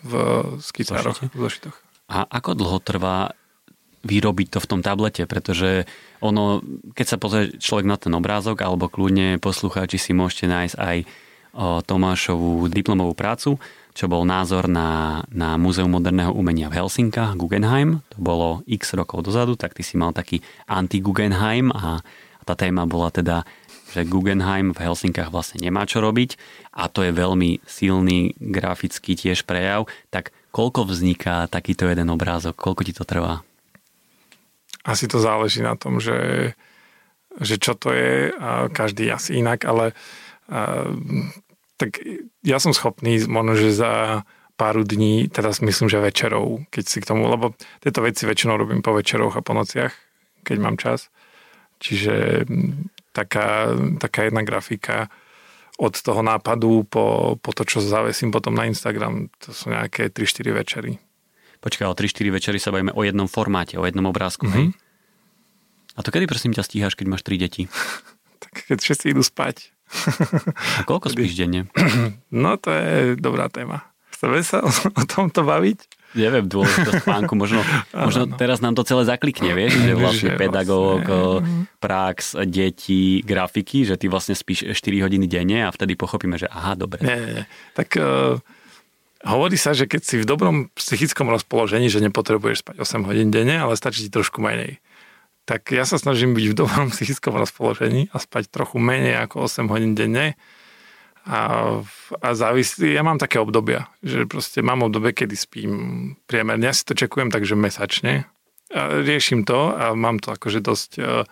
v 0.07 0.13
skicároch, 0.63 1.19
v 1.27 1.35
zošitoch. 1.35 1.75
A 2.07 2.23
ako 2.31 2.55
dlho 2.55 2.79
trvá 2.79 3.35
vyrobiť 4.01 4.57
to 4.57 4.59
v 4.63 4.69
tom 4.71 4.81
tablete, 4.81 5.27
pretože 5.29 5.85
ono, 6.23 6.63
keď 6.97 7.05
sa 7.05 7.17
pozrie 7.21 7.53
človek 7.59 7.85
na 7.85 7.99
ten 7.99 8.15
obrázok, 8.15 8.63
alebo 8.65 8.89
kľudne 8.89 9.37
poslucháči 9.37 10.01
si 10.01 10.11
môžete 10.15 10.49
nájsť 10.49 10.75
aj 10.79 10.97
Tomášovú 11.57 12.71
diplomovú 12.71 13.11
prácu, 13.11 13.59
čo 13.91 14.07
bol 14.07 14.23
názor 14.23 14.71
na, 14.71 15.19
na 15.27 15.59
Múzeum 15.59 15.91
moderného 15.91 16.31
umenia 16.31 16.71
v 16.71 16.79
Helsinkách, 16.79 17.35
Guggenheim. 17.35 17.99
To 18.15 18.17
bolo 18.23 18.47
x 18.63 18.95
rokov 18.95 19.27
dozadu, 19.27 19.59
tak 19.59 19.75
ty 19.75 19.83
si 19.83 19.99
mal 19.99 20.15
taký 20.15 20.39
anti-Guggenheim 20.71 21.75
a, 21.75 21.99
tá 22.47 22.55
téma 22.55 22.87
bola 22.87 23.11
teda, 23.11 23.43
že 23.91 24.07
Guggenheim 24.07 24.71
v 24.71 24.79
Helsinkách 24.79 25.27
vlastne 25.27 25.59
nemá 25.59 25.83
čo 25.83 25.99
robiť 25.99 26.39
a 26.71 26.87
to 26.87 27.03
je 27.03 27.11
veľmi 27.11 27.59
silný 27.67 28.31
grafický 28.39 29.19
tiež 29.19 29.43
prejav. 29.43 29.91
Tak 30.07 30.31
koľko 30.55 30.87
vzniká 30.87 31.51
takýto 31.51 31.91
jeden 31.91 32.07
obrázok? 32.07 32.55
Koľko 32.55 32.81
ti 32.87 32.95
to 32.95 33.03
trvá? 33.03 33.43
Asi 34.87 35.05
to 35.11 35.19
záleží 35.19 35.61
na 35.61 35.75
tom, 35.75 35.99
že, 35.99 36.51
že 37.43 37.59
čo 37.59 37.75
to 37.75 37.91
je, 37.91 38.31
a 38.33 38.71
každý 38.71 39.11
asi 39.11 39.43
inak, 39.43 39.67
ale 39.67 39.91
tak 41.77 41.91
ja 42.45 42.57
som 42.61 42.73
schopný 42.73 43.21
možno, 43.25 43.53
že 43.57 43.73
za 43.73 44.23
pár 44.61 44.77
dní, 44.85 45.25
teraz 45.25 45.57
myslím, 45.65 45.89
že 45.89 45.97
večerov, 45.97 46.69
keď 46.69 46.83
si 46.85 47.01
k 47.01 47.09
tomu, 47.09 47.25
lebo 47.25 47.57
tieto 47.81 48.05
veci 48.05 48.29
väčšinou 48.29 48.61
robím 48.61 48.85
po 48.85 48.93
večeroch 48.93 49.33
a 49.33 49.41
po 49.41 49.57
nociach, 49.57 49.89
keď 50.45 50.57
mám 50.61 50.77
čas. 50.77 51.09
Čiže 51.81 52.45
taká, 53.09 53.73
taká 53.97 54.29
jedna 54.29 54.45
grafika 54.45 55.09
od 55.81 55.97
toho 55.97 56.21
nápadu 56.21 56.85
po, 56.85 57.35
po 57.41 57.51
to, 57.57 57.65
čo 57.65 57.81
zavesím 57.81 58.29
potom 58.29 58.53
na 58.53 58.69
Instagram, 58.69 59.33
to 59.41 59.49
sú 59.49 59.73
nejaké 59.73 60.13
3-4 60.13 60.53
večery. 60.53 61.01
Počkaj, 61.57 61.89
o 61.89 61.97
3-4 61.97 62.37
večery 62.37 62.57
sa 62.61 62.69
bavíme 62.69 62.93
o 62.93 63.01
jednom 63.01 63.25
formáte, 63.25 63.81
o 63.81 63.85
jednom 63.89 64.05
obrázku, 64.05 64.45
mm-hmm. 64.45 64.57
hej? 64.61 64.77
A 65.97 65.99
to 66.05 66.13
kedy 66.13 66.29
prosím 66.29 66.53
ťa 66.53 66.69
stíhaš, 66.69 66.93
keď 66.93 67.07
máš 67.09 67.25
3 67.25 67.41
deti? 67.41 67.65
tak 68.45 68.69
keď 68.69 68.77
všetci 68.77 69.05
idú 69.09 69.25
spať. 69.25 69.73
A 69.91 70.81
koľko 70.89 71.11
spíš 71.11 71.35
denne? 71.37 71.67
No 72.31 72.55
to 72.55 72.71
je 72.71 73.19
dobrá 73.19 73.51
téma. 73.51 73.91
Chceme 74.15 74.39
sa 74.45 74.63
o 74.63 75.03
tomto 75.03 75.43
baviť? 75.43 76.01
Neviem, 76.11 76.47
dôležitosť 76.47 77.01
spánku. 77.07 77.33
Možno, 77.39 77.63
možno 77.95 78.27
teraz 78.35 78.59
nám 78.59 78.75
to 78.75 78.83
celé 78.83 79.07
zaklikne, 79.07 79.55
vieš, 79.55 79.79
že 79.79 79.93
vlastne 79.95 80.31
pedagóg, 80.35 81.07
vlastne. 81.07 81.67
prax, 81.79 82.35
deti, 82.47 83.23
grafiky, 83.23 83.87
že 83.87 83.95
ty 83.95 84.11
vlastne 84.11 84.35
spíš 84.35 84.75
4 84.75 85.05
hodiny 85.07 85.27
denne 85.27 85.67
a 85.67 85.69
vtedy 85.71 85.95
pochopíme, 85.95 86.35
že 86.35 86.51
aha, 86.51 86.75
dobre. 86.75 86.99
Nie, 87.03 87.17
nie. 87.19 87.43
Tak 87.75 87.95
uh, 87.95 88.39
hovorí 89.23 89.55
sa, 89.55 89.71
že 89.71 89.87
keď 89.87 90.01
si 90.03 90.15
v 90.19 90.27
dobrom 90.27 90.67
psychickom 90.75 91.31
rozpoložení, 91.31 91.87
že 91.87 92.03
nepotrebuješ 92.03 92.67
spať 92.67 92.75
8 92.83 93.07
hodín 93.07 93.31
denne, 93.31 93.63
ale 93.63 93.79
stačí 93.79 94.03
ti 94.07 94.11
trošku 94.11 94.43
menej 94.43 94.83
tak 95.51 95.75
ja 95.75 95.83
sa 95.83 95.99
snažím 95.99 96.31
byť 96.31 96.45
v 96.47 96.55
dobrom 96.55 96.87
psychickom 96.95 97.35
rozpoložení 97.35 98.07
a 98.15 98.23
spať 98.23 98.47
trochu 98.47 98.79
menej 98.79 99.19
ako 99.27 99.51
8 99.51 99.67
hodín 99.67 99.99
denne. 99.99 100.39
A, 101.27 101.77
a 102.17 102.27
závislí, 102.33 102.95
ja 102.95 103.03
mám 103.03 103.19
také 103.19 103.37
obdobia, 103.37 103.91
že 103.99 104.25
proste 104.25 104.63
mám 104.63 104.81
obdobie, 104.87 105.13
kedy 105.13 105.35
spím 105.35 105.73
priemerne. 106.25 106.65
Ja 106.65 106.73
si 106.73 106.87
to 106.87 106.97
čekujem 106.97 107.29
takže 107.29 107.53
mesačne. 107.59 108.31
A 108.71 109.03
riešim 109.03 109.43
to 109.43 109.75
a 109.75 109.91
mám 109.91 110.23
to 110.23 110.31
akože 110.31 110.63
dosť 110.63 110.91
a, 110.97 111.27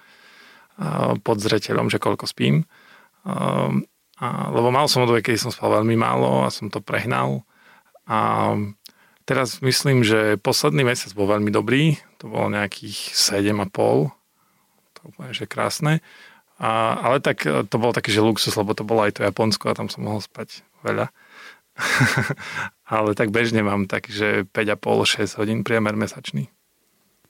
pod 1.24 1.38
zreteľom, 1.40 1.88
že 1.88 1.98
koľko 1.98 2.28
spím. 2.28 2.68
A, 3.24 3.72
a, 4.20 4.28
lebo 4.52 4.70
mal 4.70 4.92
som 4.92 5.08
obdobie, 5.08 5.24
kedy 5.24 5.48
som 5.48 5.56
spal 5.56 5.82
veľmi 5.82 5.96
málo 5.96 6.44
a 6.44 6.52
som 6.52 6.68
to 6.68 6.84
prehnal. 6.84 7.48
A 8.04 8.54
Teraz 9.30 9.62
myslím, 9.62 10.02
že 10.02 10.42
posledný 10.42 10.82
mesiac 10.82 11.14
bol 11.14 11.30
veľmi 11.30 11.54
dobrý, 11.54 12.02
to 12.20 12.28
bolo 12.28 12.52
nejakých 12.52 13.16
7,5, 13.16 14.12
to 14.94 15.02
úplne, 15.08 15.32
že 15.32 15.48
krásne. 15.48 16.04
A, 16.60 17.00
ale 17.00 17.24
tak 17.24 17.48
to 17.48 17.76
bol 17.80 17.96
taký, 17.96 18.12
že 18.12 18.20
luxus, 18.20 18.52
lebo 18.60 18.76
to 18.76 18.84
bolo 18.84 19.08
aj 19.08 19.16
to 19.16 19.24
Japonsko 19.24 19.72
a 19.72 19.78
tam 19.80 19.88
som 19.88 20.04
mohol 20.04 20.20
spať 20.20 20.68
veľa. 20.84 21.08
ale 22.94 23.16
tak 23.16 23.32
bežne 23.32 23.64
mám 23.64 23.88
tak, 23.88 24.12
že 24.12 24.44
5,5-6 24.52 25.40
hodín 25.40 25.60
priemer 25.64 25.96
mesačný. 25.96 26.52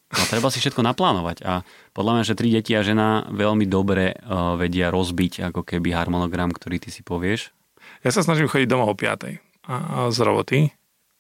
No, 0.09 0.25
treba 0.25 0.49
si 0.49 0.57
všetko 0.57 0.81
naplánovať 0.81 1.45
a 1.45 1.61
podľa 1.93 2.13
mňa, 2.17 2.23
že 2.25 2.33
tri 2.33 2.49
deti 2.49 2.73
a 2.73 2.81
žena 2.81 3.29
veľmi 3.29 3.69
dobre 3.69 4.17
uh, 4.17 4.57
vedia 4.57 4.89
rozbiť 4.89 5.53
ako 5.53 5.61
keby 5.61 5.93
harmonogram, 5.93 6.49
ktorý 6.49 6.81
ty 6.81 6.89
si 6.89 7.05
povieš. 7.05 7.53
Ja 8.01 8.09
sa 8.09 8.25
snažím 8.25 8.49
chodiť 8.49 8.65
domov 8.65 8.89
o 8.89 8.97
5 8.97 9.05
a, 9.05 9.21
a 9.69 9.75
z 10.09 10.17
roboty 10.25 10.73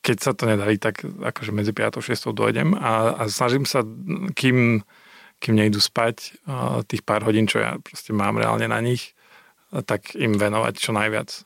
keď 0.09 0.17
sa 0.25 0.33
to 0.33 0.49
nedarí, 0.49 0.81
tak 0.81 1.05
akože 1.05 1.53
medzi 1.53 1.69
5 1.69 2.01
a 2.01 2.01
6 2.01 2.33
dojdem 2.33 2.73
a, 2.73 3.13
a 3.13 3.21
snažím 3.29 3.69
sa, 3.69 3.85
kým, 4.33 4.81
kým 5.37 5.53
nejdu 5.53 5.77
spať 5.77 6.33
tých 6.89 7.05
pár 7.05 7.21
hodín, 7.29 7.45
čo 7.45 7.61
ja 7.61 7.77
proste 7.77 8.09
mám 8.09 8.41
reálne 8.41 8.65
na 8.65 8.81
nich, 8.81 9.13
tak 9.85 10.17
im 10.17 10.33
venovať 10.33 10.73
čo 10.81 10.97
najviac. 10.97 11.45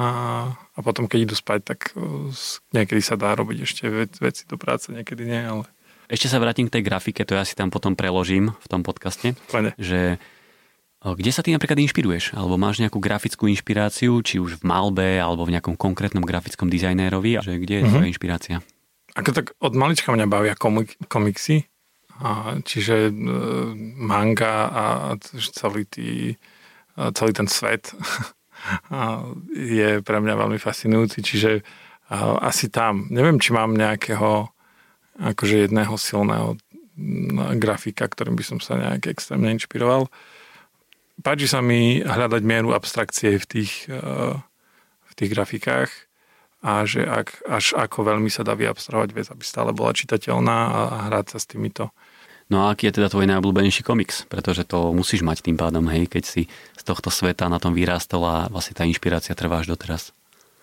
A, 0.00 0.06
a 0.56 0.78
potom, 0.80 1.04
keď 1.04 1.28
idú 1.28 1.36
spať, 1.36 1.60
tak 1.60 1.92
niekedy 2.72 3.04
sa 3.04 3.20
dá 3.20 3.36
robiť 3.36 3.68
ešte 3.68 3.84
veci 4.16 4.48
do 4.48 4.56
práce, 4.56 4.88
niekedy 4.88 5.28
nie, 5.28 5.44
ale... 5.44 5.68
Ešte 6.08 6.32
sa 6.32 6.40
vrátim 6.40 6.72
k 6.72 6.80
tej 6.80 6.88
grafike, 6.88 7.28
to 7.28 7.36
ja 7.36 7.44
si 7.44 7.52
tam 7.52 7.68
potom 7.68 7.92
preložím 7.92 8.56
v 8.64 8.66
tom 8.66 8.80
podcaste, 8.80 9.36
Plne. 9.52 9.76
že 9.76 10.16
kde 11.00 11.32
sa 11.32 11.40
ty 11.40 11.56
napríklad 11.56 11.80
inšpiruješ? 11.80 12.36
Alebo 12.36 12.60
máš 12.60 12.84
nejakú 12.84 13.00
grafickú 13.00 13.48
inšpiráciu, 13.48 14.20
či 14.20 14.36
už 14.36 14.60
v 14.60 14.64
malbe, 14.68 15.16
alebo 15.16 15.48
v 15.48 15.56
nejakom 15.56 15.72
konkrétnom 15.72 16.20
grafickom 16.20 16.68
dizajnérovi? 16.68 17.40
Že 17.40 17.56
kde 17.56 17.56
je 17.56 17.80
mm-hmm. 17.80 17.92
tvoja 17.96 18.10
inšpirácia? 18.12 18.56
Ako 19.16 19.32
tak 19.32 19.56
od 19.64 19.72
malička 19.72 20.12
mňa 20.12 20.26
bavia 20.28 20.54
komik- 20.54 21.00
komiksy, 21.08 21.64
a 22.20 22.60
čiže 22.60 23.08
e, 23.08 23.12
manga 23.96 24.68
a 24.68 24.84
celý, 25.32 25.88
tý, 25.88 26.36
celý 27.16 27.32
ten 27.32 27.48
svet 27.48 27.96
a 28.92 29.24
je 29.56 30.04
pre 30.04 30.20
mňa 30.20 30.34
veľmi 30.36 30.60
fascinujúci, 30.60 31.24
čiže 31.24 31.64
a, 32.12 32.44
asi 32.44 32.68
tam. 32.68 33.08
Neviem, 33.08 33.40
či 33.40 33.56
mám 33.56 33.72
nejakého 33.72 34.52
akože 35.16 35.64
jedného 35.68 35.96
silného 35.96 36.60
grafika, 37.56 38.04
ktorým 38.04 38.36
by 38.36 38.44
som 38.44 38.58
sa 38.60 38.76
nejak 38.76 39.08
extrémne 39.08 39.48
inšpiroval 39.56 40.12
páči 41.20 41.46
sa 41.46 41.60
mi 41.60 42.00
hľadať 42.00 42.42
mieru 42.42 42.72
abstrakcie 42.72 43.36
v 43.36 43.46
tých, 43.46 43.86
eh, 43.88 44.34
v 45.06 45.12
tých 45.16 45.30
grafikách 45.30 45.90
a 46.60 46.84
že 46.84 47.04
ak, 47.04 47.44
až 47.48 47.72
ako 47.76 48.04
veľmi 48.04 48.28
sa 48.28 48.44
dá 48.44 48.52
vyabstrahovať 48.52 49.10
vec, 49.16 49.26
aby 49.32 49.44
stále 49.44 49.72
bola 49.72 49.96
čitateľná 49.96 50.58
a, 50.68 50.80
a 50.92 50.98
hrať 51.08 51.36
sa 51.36 51.38
s 51.40 51.48
týmito. 51.48 51.88
No 52.50 52.66
a 52.66 52.74
aký 52.74 52.90
je 52.90 52.98
teda 52.98 53.08
tvoj 53.08 53.30
najobľúbenejší 53.30 53.86
komiks? 53.86 54.26
Pretože 54.26 54.66
to 54.66 54.90
musíš 54.90 55.22
mať 55.22 55.46
tým 55.46 55.54
pádom, 55.54 55.86
hej, 55.86 56.10
keď 56.10 56.24
si 56.26 56.42
z 56.74 56.82
tohto 56.82 57.06
sveta 57.08 57.46
na 57.46 57.62
tom 57.62 57.72
vyrástol 57.72 58.26
a 58.26 58.36
vlastne 58.50 58.74
tá 58.74 58.82
inšpirácia 58.82 59.38
trvá 59.38 59.62
až 59.62 59.70
doteraz. 59.70 60.10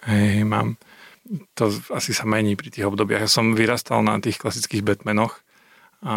Hej, 0.03 0.43
mám. 0.43 0.75
To 1.55 1.71
asi 1.95 2.11
sa 2.11 2.27
mení 2.27 2.59
pri 2.59 2.75
tých 2.75 2.87
obdobiach. 2.87 3.23
Ja 3.23 3.31
som 3.31 3.55
vyrastal 3.55 4.03
na 4.03 4.19
tých 4.19 4.35
klasických 4.35 4.83
Batmanoch, 4.83 5.39
a, 6.05 6.15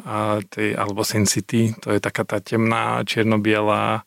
a 0.00 0.18
tej, 0.46 0.78
alebo 0.78 1.02
Sin 1.02 1.26
City, 1.26 1.74
to 1.82 1.90
je 1.90 1.98
taká 1.98 2.22
tá 2.22 2.38
temná, 2.38 3.02
čierno-biela, 3.02 4.06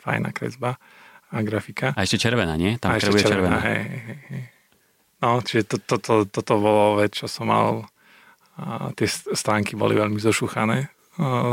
fajná 0.00 0.32
kresba 0.32 0.80
a 1.28 1.44
grafika. 1.44 1.92
A 1.92 2.08
ešte 2.08 2.16
červená, 2.16 2.56
nie? 2.56 2.80
Tam 2.80 2.96
a 2.96 3.00
ešte 3.00 3.12
červená, 3.12 3.28
červená. 3.28 3.58
Hej, 3.60 3.82
hej, 3.84 4.18
hej. 4.32 4.44
No, 5.18 5.42
čiže 5.42 5.62
to, 5.66 5.76
to, 5.82 5.96
to, 5.98 6.14
toto 6.30 6.52
bolo 6.56 7.02
vec, 7.02 7.12
čo 7.12 7.26
som 7.26 7.50
mal 7.50 7.90
a 8.58 8.90
tie 8.98 9.06
stránky 9.38 9.78
boli 9.78 9.94
veľmi 9.94 10.18
zošuchané 10.18 10.90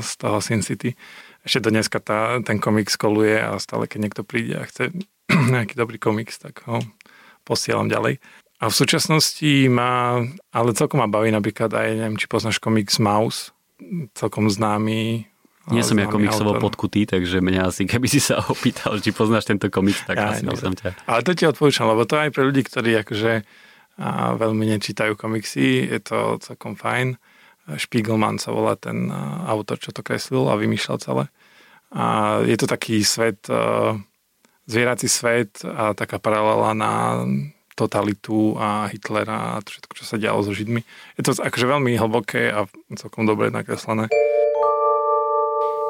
z 0.02 0.12
toho 0.18 0.42
Sin 0.42 0.66
City. 0.66 0.98
Ešte 1.46 1.62
do 1.62 1.70
dneska 1.70 2.02
tá, 2.02 2.42
ten 2.42 2.58
komik 2.58 2.90
skoluje 2.90 3.38
a 3.38 3.62
stále, 3.62 3.86
keď 3.86 4.00
niekto 4.02 4.22
príde 4.26 4.58
a 4.58 4.66
chce 4.66 4.90
nejaký 5.54 5.78
dobrý 5.78 6.02
komiks, 6.02 6.42
tak 6.42 6.66
ho 6.66 6.82
posielam 7.46 7.86
ďalej. 7.86 8.18
A 8.56 8.72
v 8.72 8.76
súčasnosti 8.76 9.68
má, 9.68 10.24
ale 10.56 10.70
celkom 10.72 11.04
ma 11.04 11.12
baví 11.12 11.28
napríklad 11.28 11.76
aj, 11.76 11.90
neviem, 11.92 12.16
či 12.16 12.32
poznáš 12.32 12.64
komiks 12.64 13.04
Mouse, 13.04 13.52
celkom 14.16 14.48
známy. 14.48 15.28
Nie 15.74 15.82
som 15.82 15.98
ja 15.98 16.06
komiksovo 16.06 16.56
podkutý, 16.62 17.10
takže 17.10 17.42
mňa 17.42 17.74
asi, 17.74 17.84
keby 17.90 18.08
si 18.08 18.24
sa 18.24 18.40
opýtal, 18.54 18.96
či 19.04 19.12
poznáš 19.12 19.50
tento 19.50 19.68
komiks, 19.68 20.08
tak 20.08 20.16
ja, 20.16 20.32
asi 20.32 20.48
by 20.48 20.56
som 20.56 20.72
ťa... 20.72 20.96
Ale 21.10 21.26
to 21.26 21.36
ti 21.36 21.44
odporúčam, 21.44 21.90
lebo 21.90 22.08
to 22.08 22.16
aj 22.16 22.32
pre 22.32 22.48
ľudí, 22.48 22.64
ktorí 22.64 22.96
akože 23.04 23.44
a 23.96 24.36
veľmi 24.36 24.68
nečítajú 24.76 25.16
komiksy, 25.16 25.88
je 25.88 26.00
to 26.04 26.36
celkom 26.44 26.76
fajn. 26.76 27.16
Spiegelman 27.80 28.38
sa 28.38 28.52
volá 28.52 28.76
ten 28.76 29.08
autor, 29.48 29.80
čo 29.80 29.96
to 29.96 30.04
kreslil 30.04 30.52
a 30.52 30.60
vymýšľal 30.60 30.98
celé. 31.00 31.26
A 31.96 32.38
je 32.44 32.60
to 32.60 32.68
taký 32.68 33.08
svet, 33.08 33.40
zvierací 34.68 35.08
svet 35.08 35.64
a 35.64 35.96
taká 35.96 36.20
paralela 36.20 36.76
na 36.76 37.24
totalitu 37.76 38.56
a 38.56 38.88
Hitlera 38.88 39.60
a 39.60 39.62
to 39.62 39.76
všetko, 39.76 39.94
čo 40.00 40.04
sa 40.08 40.16
dialo 40.16 40.42
so 40.42 40.56
Židmi. 40.56 40.82
Je 41.20 41.24
to 41.28 41.36
akože 41.36 41.68
veľmi 41.68 42.00
hlboké 42.00 42.50
a 42.50 42.64
celkom 42.96 43.28
dobre 43.28 43.52
nakreslené. 43.52 44.08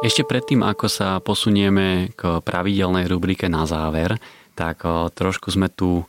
Ešte 0.03 0.27
predtým, 0.27 0.65
ako 0.65 0.91
sa 0.91 1.21
posunieme 1.23 2.11
k 2.17 2.41
pravidelnej 2.43 3.07
rubrike 3.07 3.47
na 3.47 3.63
záver, 3.69 4.17
tak 4.57 4.83
trošku 5.13 5.53
sme 5.53 5.71
tu 5.71 6.03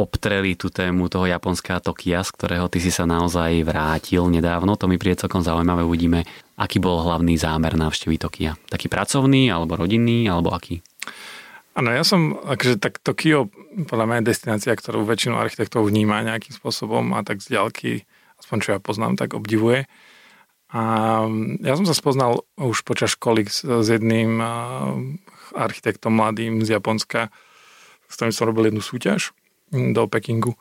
obtreli 0.00 0.56
tú 0.56 0.72
tému 0.72 1.12
toho 1.12 1.28
japonská 1.28 1.76
Tokia, 1.84 2.24
z 2.24 2.32
ktorého 2.32 2.72
ty 2.72 2.80
si 2.80 2.88
sa 2.88 3.04
naozaj 3.04 3.60
vrátil 3.64 4.24
nedávno. 4.32 4.72
To 4.80 4.88
mi 4.88 4.96
príde 4.96 5.20
celkom 5.20 5.44
zaujímavé. 5.44 5.84
Uvidíme, 5.84 6.24
aký 6.56 6.80
bol 6.80 7.04
hlavný 7.04 7.36
zámer 7.36 7.76
návštevy 7.76 8.16
Tokia. 8.16 8.56
Taký 8.72 8.88
pracovný, 8.88 9.52
alebo 9.52 9.76
rodinný, 9.76 10.24
alebo 10.24 10.56
aký? 10.56 10.80
Áno, 11.80 11.96
ja 11.96 12.04
som, 12.04 12.36
akože 12.36 12.76
tak 12.76 13.00
Tokio 13.00 13.48
podľa 13.88 14.04
mňa 14.04 14.16
je 14.20 14.28
destinácia, 14.28 14.76
ktorú 14.76 15.00
väčšinu 15.08 15.40
architektov 15.40 15.88
vníma 15.88 16.20
nejakým 16.20 16.52
spôsobom 16.52 17.16
a 17.16 17.24
tak 17.24 17.40
z 17.40 17.56
ďalky, 17.56 18.04
aspoň 18.36 18.56
čo 18.60 18.68
ja 18.76 18.84
poznám, 18.84 19.16
tak 19.16 19.32
obdivuje. 19.32 19.88
A 20.76 20.80
ja 21.64 21.74
som 21.80 21.88
sa 21.88 21.96
spoznal 21.96 22.44
už 22.60 22.84
počas 22.84 23.16
školy 23.16 23.48
s, 23.48 23.64
s 23.64 23.88
jedným 23.88 24.44
architektom 25.56 26.20
mladým 26.20 26.60
z 26.68 26.76
Japonska, 26.76 27.32
s 28.12 28.12
ktorým 28.12 28.36
som 28.36 28.52
robil 28.52 28.68
jednu 28.68 28.84
súťaž 28.84 29.32
do 29.72 30.04
Pekingu 30.04 30.60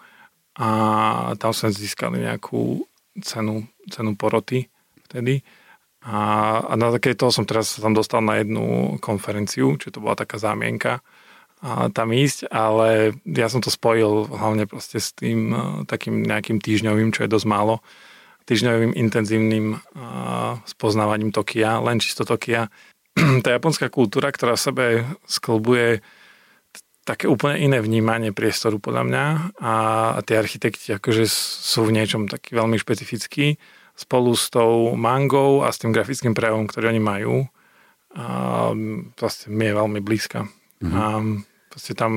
a 0.55 1.35
tam 1.35 1.51
sme 1.51 1.75
získali 1.75 2.23
nejakú 2.31 2.87
cenu, 3.19 3.67
cenu 3.91 4.15
poroty 4.15 4.71
vtedy. 5.11 5.43
A, 6.09 6.19
a 6.65 6.73
na 6.73 6.89
toho 6.97 7.29
som 7.29 7.45
teraz 7.45 7.77
sa 7.77 7.85
tam 7.85 7.93
dostal 7.93 8.25
na 8.25 8.41
jednu 8.41 8.97
konferenciu, 8.97 9.77
čo 9.77 9.93
to 9.93 10.01
bola 10.01 10.17
taká 10.17 10.41
zámienka 10.41 11.05
a 11.59 11.91
tam 11.91 12.15
ísť, 12.15 12.47
ale 12.47 13.19
ja 13.27 13.51
som 13.51 13.59
to 13.59 13.67
spojil 13.67 14.31
hlavne 14.31 14.63
proste 14.63 14.95
s 14.95 15.11
tým 15.11 15.51
takým 15.91 16.23
nejakým 16.23 16.63
týždňovým, 16.63 17.11
čo 17.11 17.27
je 17.27 17.33
dosť 17.35 17.47
málo, 17.51 17.83
týždňovým 18.47 18.95
intenzívnym 18.95 19.75
spoznávaním 20.63 21.35
Tokia, 21.35 21.83
len 21.83 21.99
čisto 21.99 22.23
Tokia. 22.23 22.71
Tá 23.43 23.51
japonská 23.51 23.91
kultúra, 23.91 24.31
ktorá 24.31 24.55
v 24.55 24.65
sebe 24.71 24.85
sklbuje 25.27 25.99
také 27.03 27.27
úplne 27.27 27.59
iné 27.59 27.83
vnímanie 27.83 28.31
priestoru 28.31 28.79
podľa 28.79 29.03
mňa 29.03 29.25
a, 29.59 29.73
a 30.15 30.19
tí 30.23 30.39
architekti 30.39 30.95
akože 30.95 31.25
sú 31.27 31.89
v 31.89 31.95
niečom 31.99 32.31
taký 32.31 32.55
veľmi 32.55 32.79
špecifický 32.79 33.59
spolu 33.99 34.31
s 34.31 34.47
tou 34.47 34.95
mangou 34.95 35.67
a 35.67 35.75
s 35.75 35.83
tým 35.83 35.91
grafickým 35.91 36.31
prejavom, 36.31 36.63
ktorý 36.71 36.95
oni 36.95 37.03
majú 37.03 37.35
a 38.15 38.25
vlastne 39.19 39.53
mi 39.53 39.69
je 39.69 39.73
veľmi 39.75 39.99
blízka. 40.01 40.47
Mm-hmm. 40.81 40.95
A 40.95 41.03
vlastne 41.69 41.95
tam 41.99 42.13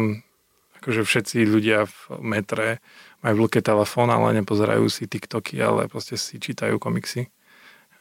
akože 0.78 1.02
všetci 1.02 1.46
ľudia 1.46 1.84
v 1.86 1.98
metre 2.22 2.78
majú 3.22 3.34
v 3.38 3.42
ruke 3.46 3.58
telefón, 3.62 4.10
ale 4.10 4.34
nepozerajú 4.42 4.86
si 4.90 5.06
TikToky, 5.06 5.58
ale 5.62 5.90
proste 5.90 6.18
si 6.18 6.38
čítajú 6.42 6.78
komiksy. 6.78 7.30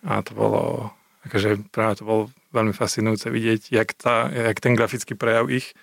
A 0.02 0.26
to 0.26 0.34
bolo, 0.34 0.90
akože 1.26 1.70
práve 1.70 2.02
to 2.02 2.04
bolo 2.06 2.22
veľmi 2.54 2.74
fascinujúce 2.74 3.30
vidieť, 3.30 3.70
jak, 3.70 3.94
tá, 3.94 4.30
jak 4.34 4.58
ten 4.58 4.74
grafický 4.74 5.14
prejav 5.14 5.50
ich 5.54 5.78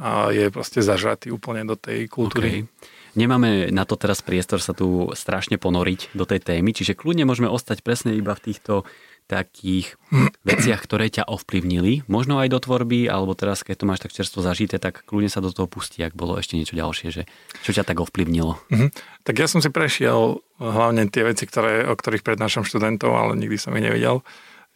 a 0.00 0.32
je 0.32 0.48
proste 0.48 0.80
zažratý 0.80 1.28
úplne 1.28 1.68
do 1.68 1.76
tej 1.76 2.08
kultúry. 2.08 2.64
Okay. 2.64 3.00
Nemáme 3.12 3.68
na 3.68 3.84
to 3.84 4.00
teraz 4.00 4.24
priestor 4.24 4.64
sa 4.64 4.72
tu 4.72 5.12
strašne 5.12 5.60
ponoriť 5.60 6.16
do 6.16 6.24
tej 6.24 6.40
témy, 6.40 6.72
čiže 6.72 6.96
kľudne 6.96 7.28
môžeme 7.28 7.44
ostať 7.44 7.84
presne 7.84 8.16
iba 8.16 8.32
v 8.32 8.44
týchto 8.52 8.88
takých 9.28 10.00
veciach, 10.48 10.80
ktoré 10.80 11.12
ťa 11.12 11.28
ovplyvnili, 11.28 12.08
možno 12.08 12.40
aj 12.40 12.48
do 12.52 12.58
tvorby, 12.60 13.08
alebo 13.12 13.36
teraz, 13.36 13.64
keď 13.64 13.76
to 13.84 13.88
máš 13.88 14.00
tak 14.04 14.16
čerstvo 14.16 14.40
zažité, 14.40 14.80
tak 14.80 15.04
kľudne 15.04 15.28
sa 15.28 15.44
do 15.44 15.52
toho 15.52 15.68
pustí, 15.68 16.00
ak 16.00 16.16
bolo 16.16 16.40
ešte 16.40 16.56
niečo 16.56 16.76
ďalšie, 16.76 17.08
že 17.12 17.22
čo 17.60 17.70
ťa 17.72 17.84
tak 17.84 18.00
ovplyvnilo. 18.00 18.60
Mm-hmm. 18.72 18.90
Tak 19.28 19.34
ja 19.36 19.46
som 19.48 19.60
si 19.60 19.68
prešiel 19.68 20.40
hlavne 20.56 21.08
tie 21.12 21.24
veci, 21.24 21.44
ktoré, 21.44 21.84
o 21.88 21.94
ktorých 21.94 22.24
prednášam 22.24 22.64
študentov, 22.64 23.12
ale 23.12 23.36
nikdy 23.38 23.56
som 23.60 23.76
ich 23.76 23.84
nevedel. 23.84 24.24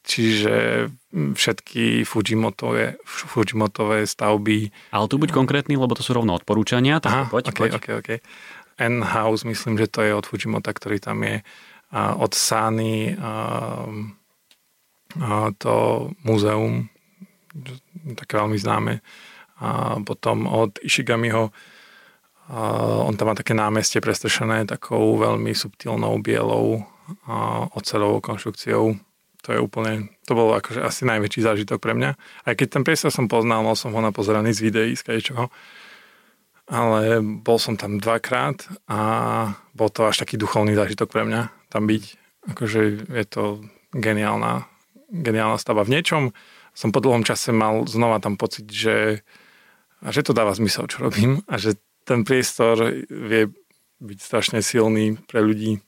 Čiže 0.06 0.86
všetky 1.10 2.06
Fujimotové, 2.06 2.94
Fujimotové 3.02 4.06
stavby. 4.06 4.70
Ale 4.94 5.10
tu 5.10 5.18
buď 5.18 5.34
konkrétny, 5.34 5.74
lebo 5.74 5.98
to 5.98 6.06
sú 6.06 6.14
rovno 6.14 6.38
odporúčania. 6.38 7.02
Tak 7.02 7.10
Aha, 7.10 7.24
poď, 7.26 7.44
okay, 7.50 7.58
poď. 7.58 7.70
Okay, 7.82 7.94
okay. 7.98 8.18
N-House, 8.78 9.42
myslím, 9.42 9.74
že 9.74 9.90
to 9.90 10.06
je 10.06 10.14
od 10.14 10.22
Fujimota, 10.22 10.70
ktorý 10.70 11.02
tam 11.02 11.26
je. 11.26 11.42
A 11.90 12.14
od 12.14 12.38
Sany 12.38 13.18
a, 13.18 13.34
a 15.18 15.50
to 15.58 15.74
múzeum, 16.22 16.86
také 18.14 18.38
veľmi 18.38 18.58
známe. 18.62 19.02
A 19.58 19.98
potom 20.06 20.46
od 20.46 20.78
Ishigamiho 20.86 21.50
a 22.46 22.62
on 23.02 23.18
tam 23.18 23.26
má 23.26 23.34
také 23.34 23.58
námestie 23.58 23.98
prestrešené 23.98 24.70
takou 24.70 25.18
veľmi 25.18 25.50
subtilnou 25.50 26.14
bielou 26.22 26.86
oceľovou 27.74 28.22
konštrukciou 28.22 28.94
to 29.46 29.54
je 29.54 29.62
úplne, 29.62 30.10
to 30.26 30.34
bolo 30.34 30.58
akože 30.58 30.82
asi 30.82 31.06
najväčší 31.06 31.40
zážitok 31.46 31.78
pre 31.78 31.94
mňa. 31.94 32.10
Aj 32.18 32.54
keď 32.58 32.66
ten 32.66 32.82
priestor 32.82 33.14
som 33.14 33.30
poznal, 33.30 33.62
mal 33.62 33.78
som 33.78 33.94
ho 33.94 34.02
napozeraný 34.02 34.50
z 34.50 34.60
videí, 34.66 34.92
z 34.98 35.22
čoho. 35.22 35.54
Ale 36.66 37.22
bol 37.22 37.62
som 37.62 37.78
tam 37.78 38.02
dvakrát 38.02 38.66
a 38.90 38.98
bol 39.70 39.86
to 39.86 40.10
až 40.10 40.26
taký 40.26 40.34
duchovný 40.34 40.74
zážitok 40.74 41.06
pre 41.06 41.22
mňa 41.22 41.70
tam 41.70 41.86
byť. 41.86 42.04
Akože 42.50 43.06
je 43.06 43.24
to 43.30 43.62
geniálna, 43.94 44.66
geniálna 45.14 45.62
stava. 45.62 45.86
V 45.86 45.94
niečom 45.94 46.34
som 46.74 46.90
po 46.90 46.98
dlhom 46.98 47.22
čase 47.22 47.54
mal 47.54 47.86
znova 47.86 48.18
tam 48.18 48.34
pocit, 48.34 48.66
že, 48.66 49.22
že 50.02 50.26
to 50.26 50.34
dáva 50.34 50.58
zmysel, 50.58 50.90
čo 50.90 51.06
robím 51.06 51.46
a 51.46 51.54
že 51.54 51.78
ten 52.02 52.26
priestor 52.26 52.82
vie 53.06 53.54
byť 54.02 54.18
strašne 54.18 54.58
silný 54.58 55.22
pre 55.30 55.38
ľudí 55.38 55.78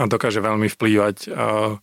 a 0.00 0.08
dokáže 0.08 0.40
veľmi 0.40 0.72
vplývať 0.72 1.28
uh, 1.28 1.76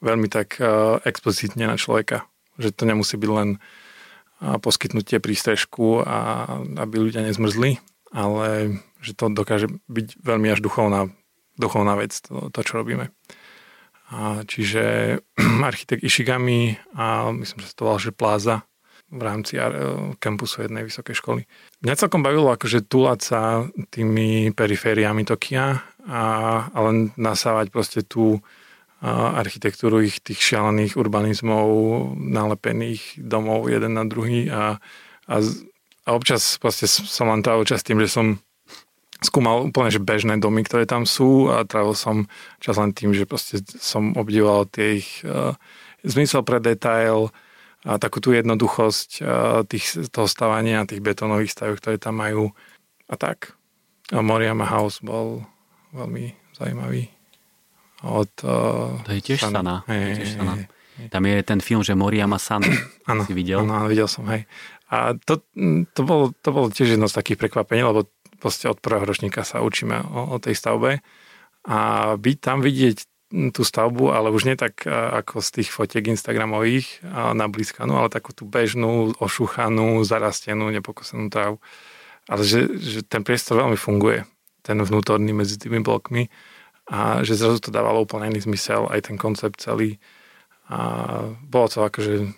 veľmi 0.00 0.28
tak 0.28 0.60
uh, 0.60 0.98
explicitne 1.04 1.68
na 1.68 1.76
človeka. 1.80 2.28
Že 2.56 2.72
to 2.72 2.82
nemusí 2.88 3.14
byť 3.16 3.30
len 3.30 3.48
uh, 3.56 4.56
poskytnutie 4.60 5.20
prístrežku 5.20 6.04
a 6.04 6.46
aby 6.80 6.94
ľudia 7.00 7.24
nezmrzli, 7.24 7.80
ale 8.12 8.80
že 9.00 9.12
to 9.12 9.30
dokáže 9.30 9.68
byť 9.86 10.06
veľmi 10.20 10.48
až 10.50 10.60
duchovná, 10.64 11.12
duchovná 11.60 11.94
vec, 12.00 12.16
to, 12.24 12.48
to 12.50 12.60
čo 12.64 12.82
robíme. 12.82 13.12
A 14.10 14.46
čiže 14.46 15.18
architekt 15.70 16.06
Ishigami 16.06 16.78
a 16.94 17.30
myslím, 17.34 17.58
že 17.62 17.74
to 17.74 17.86
volá, 17.86 17.98
že 17.98 18.14
Pláza 18.14 18.66
v 19.06 19.22
rámci 19.22 19.54
kampusu 20.18 20.66
jednej 20.66 20.82
vysokej 20.82 21.14
školy. 21.14 21.42
Mňa 21.86 21.94
celkom 21.94 22.26
bavilo 22.26 22.50
akože 22.50 22.90
túlať 22.90 23.20
sa 23.22 23.40
tými 23.94 24.50
perifériami 24.50 25.22
Tokia 25.22 25.78
a, 26.10 26.22
a 26.66 26.78
nasávať 27.14 27.70
proste 27.70 28.02
tú 28.02 28.42
architektúru 29.04 30.00
ich 30.00 30.24
tých 30.24 30.40
šialených 30.40 30.96
urbanizmov, 30.96 31.68
nalepených 32.16 33.20
domov 33.20 33.68
jeden 33.68 33.92
na 33.92 34.08
druhý 34.08 34.48
a, 34.48 34.80
a, 35.28 35.34
a 36.04 36.08
občas 36.16 36.56
proste 36.56 36.88
som 36.88 37.28
len 37.28 37.44
trávil 37.44 37.68
čas 37.68 37.84
tým, 37.84 38.00
že 38.00 38.08
som 38.08 38.40
skúmal 39.20 39.68
úplne 39.68 39.92
že 39.92 40.00
bežné 40.00 40.40
domy, 40.40 40.64
ktoré 40.64 40.84
tam 40.88 41.04
sú 41.08 41.48
a 41.52 41.64
trávil 41.64 41.96
som 41.96 42.28
čas 42.60 42.76
len 42.76 42.92
tým, 42.92 43.12
že 43.12 43.28
proste 43.28 43.60
som 43.80 44.16
obdivoval 44.16 44.68
tie 44.68 45.00
ich 45.00 45.24
uh, 45.24 45.56
zmysel 46.04 46.44
pre 46.44 46.60
detail 46.60 47.32
a 47.86 47.96
takú 48.00 48.20
tú 48.20 48.32
jednoduchosť 48.32 49.10
uh, 49.20 49.62
tých, 49.64 50.08
toho 50.12 50.28
stavania, 50.28 50.88
tých 50.88 51.04
betónových 51.04 51.52
stavov, 51.52 51.80
ktoré 51.80 51.96
tam 51.96 52.20
majú 52.20 52.52
a 53.08 53.14
tak. 53.16 53.56
A 54.12 54.20
Moriama 54.20 54.68
House 54.68 55.00
bol 55.00 55.44
veľmi 55.96 56.36
zaujímavý 56.56 57.15
od... 58.04 58.32
Uh, 58.44 59.00
to 59.06 59.10
je 59.16 59.20
tiež 59.24 59.40
Sana. 59.40 59.60
sana. 59.62 59.74
Hey, 59.88 60.12
je 60.12 60.14
tiež 60.20 60.30
sana. 60.36 60.54
Hey, 60.60 60.66
hey. 61.00 61.08
Tam 61.08 61.22
je 61.24 61.36
ten 61.44 61.60
film, 61.64 61.80
že 61.80 61.96
Moriama 61.96 62.36
San. 62.36 62.60
Áno, 63.10 63.24
si 63.24 63.32
videl? 63.32 63.64
Áno, 63.64 63.88
videl 63.88 64.08
som, 64.10 64.28
hej. 64.28 64.44
A 64.92 65.16
to, 65.16 65.42
to, 65.92 66.00
bolo, 66.04 66.30
to 66.44 66.48
bolo 66.52 66.68
tiež 66.70 66.94
jedno 66.94 67.10
z 67.10 67.16
takých 67.18 67.40
prekvapení, 67.42 67.82
lebo 67.82 68.06
proste 68.38 68.68
od 68.68 68.78
prvého 68.78 69.02
ročníka 69.08 69.42
sa 69.42 69.64
učíme 69.64 69.98
o, 70.12 70.36
o 70.36 70.36
tej 70.38 70.54
stavbe. 70.54 71.00
A 71.66 71.78
byť 72.14 72.36
tam 72.38 72.62
vidieť 72.62 72.96
tú 73.50 73.66
stavbu, 73.66 74.14
ale 74.14 74.30
už 74.30 74.46
nie 74.46 74.54
tak 74.54 74.86
ako 74.86 75.42
z 75.42 75.48
tých 75.60 75.74
fotiek 75.74 76.06
Instagramových 76.06 77.02
na 77.34 77.50
blízkanu, 77.50 77.98
ale 77.98 78.06
takú 78.06 78.30
tú 78.30 78.46
bežnú, 78.46 79.18
ošúchanú, 79.18 79.98
zarastenú, 80.06 80.70
nepokosenú 80.70 81.26
trávu. 81.26 81.58
Ale 82.30 82.46
že, 82.46 82.70
že 82.78 83.02
ten 83.02 83.26
priestor 83.26 83.58
veľmi 83.66 83.74
funguje, 83.74 84.22
ten 84.62 84.78
vnútorný 84.78 85.34
medzi 85.34 85.58
tými 85.58 85.82
blokmi 85.82 86.30
a 86.86 87.26
že 87.26 87.34
zrazu 87.34 87.58
to 87.58 87.74
dávalo 87.74 88.06
úplne 88.06 88.30
iný 88.30 88.46
zmysel, 88.46 88.86
aj 88.86 89.10
ten 89.10 89.16
koncept 89.18 89.58
celý. 89.58 89.98
A 90.70 90.78
bolo 91.46 91.66
to 91.66 91.82
akože 91.82 92.30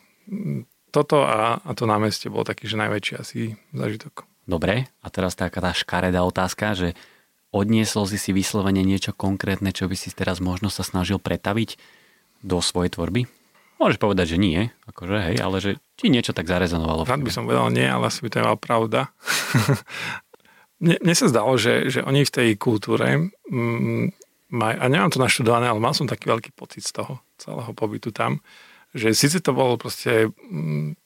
toto 0.88 1.24
a, 1.24 1.60
a 1.60 1.70
to 1.76 1.84
námestie 1.84 2.32
bolo 2.32 2.48
taký, 2.48 2.64
že 2.68 2.80
najväčší 2.80 3.14
asi 3.20 3.38
zážitok. 3.76 4.24
Dobre, 4.48 4.88
a 5.04 5.06
teraz 5.12 5.36
taká 5.36 5.60
tá 5.60 5.76
škaredá 5.76 6.24
otázka, 6.24 6.72
že 6.72 6.96
odniesol 7.52 8.08
si 8.08 8.16
si 8.16 8.32
vyslovene 8.32 8.80
niečo 8.80 9.12
konkrétne, 9.12 9.72
čo 9.72 9.88
by 9.88 9.96
si 9.96 10.08
teraz 10.12 10.40
možno 10.40 10.72
sa 10.72 10.80
snažil 10.80 11.20
pretaviť 11.20 11.76
do 12.40 12.64
svojej 12.64 12.96
tvorby? 12.96 13.28
Môžeš 13.78 14.00
povedať, 14.00 14.34
že 14.34 14.42
nie, 14.42 14.72
akože 14.90 15.16
hej, 15.32 15.36
ale 15.38 15.56
že 15.62 15.70
ti 15.94 16.10
niečo 16.10 16.34
tak 16.34 16.50
zarezonovalo. 16.50 17.06
Rád 17.06 17.22
by 17.22 17.30
som 17.30 17.46
povedal 17.46 17.70
nie, 17.70 17.86
ale 17.86 18.10
asi 18.10 18.24
by 18.26 18.28
to 18.32 18.42
mal 18.42 18.58
pravda. 18.58 19.12
mne, 20.82 20.96
mne 20.98 21.14
sa 21.14 21.30
zdalo, 21.30 21.54
že, 21.54 21.86
že 21.86 22.00
oni 22.02 22.26
v 22.26 22.34
tej 22.34 22.48
kultúre 22.58 23.30
mm, 23.46 24.27
maj, 24.52 24.76
a 24.76 24.84
nemám 24.88 25.12
to 25.12 25.22
naštudované, 25.22 25.68
ale 25.68 25.80
mal 25.80 25.92
som 25.92 26.08
taký 26.08 26.28
veľký 26.28 26.50
pocit 26.56 26.84
z 26.84 27.02
toho 27.02 27.20
celého 27.36 27.72
pobytu 27.72 28.10
tam, 28.10 28.40
že 28.96 29.12
síce 29.12 29.44
to 29.44 29.52
bol 29.52 29.76
proste 29.76 30.32
mm, 30.32 30.96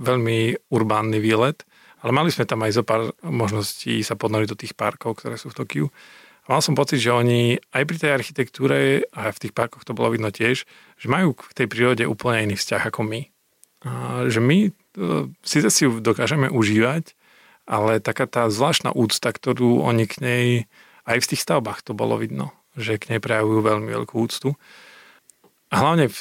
veľmi 0.00 0.70
urbánny 0.72 1.20
výlet, 1.20 1.64
ale 2.00 2.16
mali 2.16 2.32
sme 2.32 2.48
tam 2.48 2.64
aj 2.64 2.72
zo 2.80 2.82
pár 2.84 3.12
možností 3.20 4.00
sa 4.00 4.16
podnoriť 4.16 4.48
do 4.48 4.60
tých 4.60 4.72
parkov, 4.72 5.20
ktoré 5.20 5.36
sú 5.36 5.52
v 5.52 5.58
Tokiu. 5.60 5.86
A 6.48 6.56
mal 6.56 6.64
som 6.64 6.72
pocit, 6.72 6.96
že 6.96 7.12
oni 7.12 7.60
aj 7.76 7.82
pri 7.84 7.96
tej 8.00 8.10
architektúre 8.16 9.04
a 9.12 9.28
v 9.28 9.40
tých 9.40 9.52
parkoch 9.52 9.84
to 9.84 9.92
bolo 9.92 10.08
vidno 10.08 10.32
tiež, 10.32 10.64
že 10.96 11.06
majú 11.06 11.36
k 11.36 11.52
tej 11.52 11.66
prírode 11.68 12.04
úplne 12.08 12.48
iný 12.48 12.56
vzťah 12.56 12.82
ako 12.88 13.04
my. 13.04 13.20
A 13.84 13.90
že 14.32 14.40
my 14.40 14.72
síce 15.44 15.68
si 15.68 15.84
ju 15.84 16.00
dokážeme 16.00 16.48
užívať, 16.48 17.12
ale 17.68 18.00
taká 18.00 18.24
tá 18.24 18.48
zvláštna 18.48 18.90
úcta, 18.96 19.30
ktorú 19.30 19.84
oni 19.84 20.04
k 20.08 20.14
nej, 20.24 20.46
aj 21.04 21.18
v 21.22 21.28
tých 21.32 21.44
stavbách 21.44 21.84
to 21.84 21.92
bolo 21.92 22.16
vidno, 22.16 22.50
že 22.76 22.98
k 22.98 23.16
nej 23.16 23.20
prejavujú 23.22 23.60
veľmi 23.62 23.90
veľkú 23.90 24.14
úctu. 24.14 24.54
A 25.70 25.74
hlavne 25.78 26.10
v, 26.10 26.18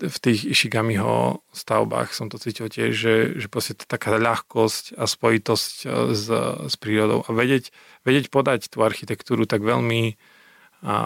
v 0.00 0.16
tých 0.20 0.44
Ishigamiho 0.44 1.44
stavbách 1.52 2.12
som 2.12 2.28
to 2.32 2.40
cítil 2.40 2.68
tiež, 2.68 2.92
že, 2.92 3.14
že 3.36 3.46
proste 3.48 3.76
taká 3.76 4.16
ľahkosť 4.16 4.96
a 4.96 5.04
spojitosť 5.08 5.74
e, 5.84 5.86
s, 6.16 6.26
s 6.68 6.74
prírodou. 6.80 7.24
A 7.24 7.30
vedieť, 7.32 7.72
vedieť 8.04 8.32
podať 8.32 8.68
tú 8.72 8.84
architektúru 8.84 9.44
tak 9.48 9.64
veľmi 9.64 10.16
a 10.84 10.96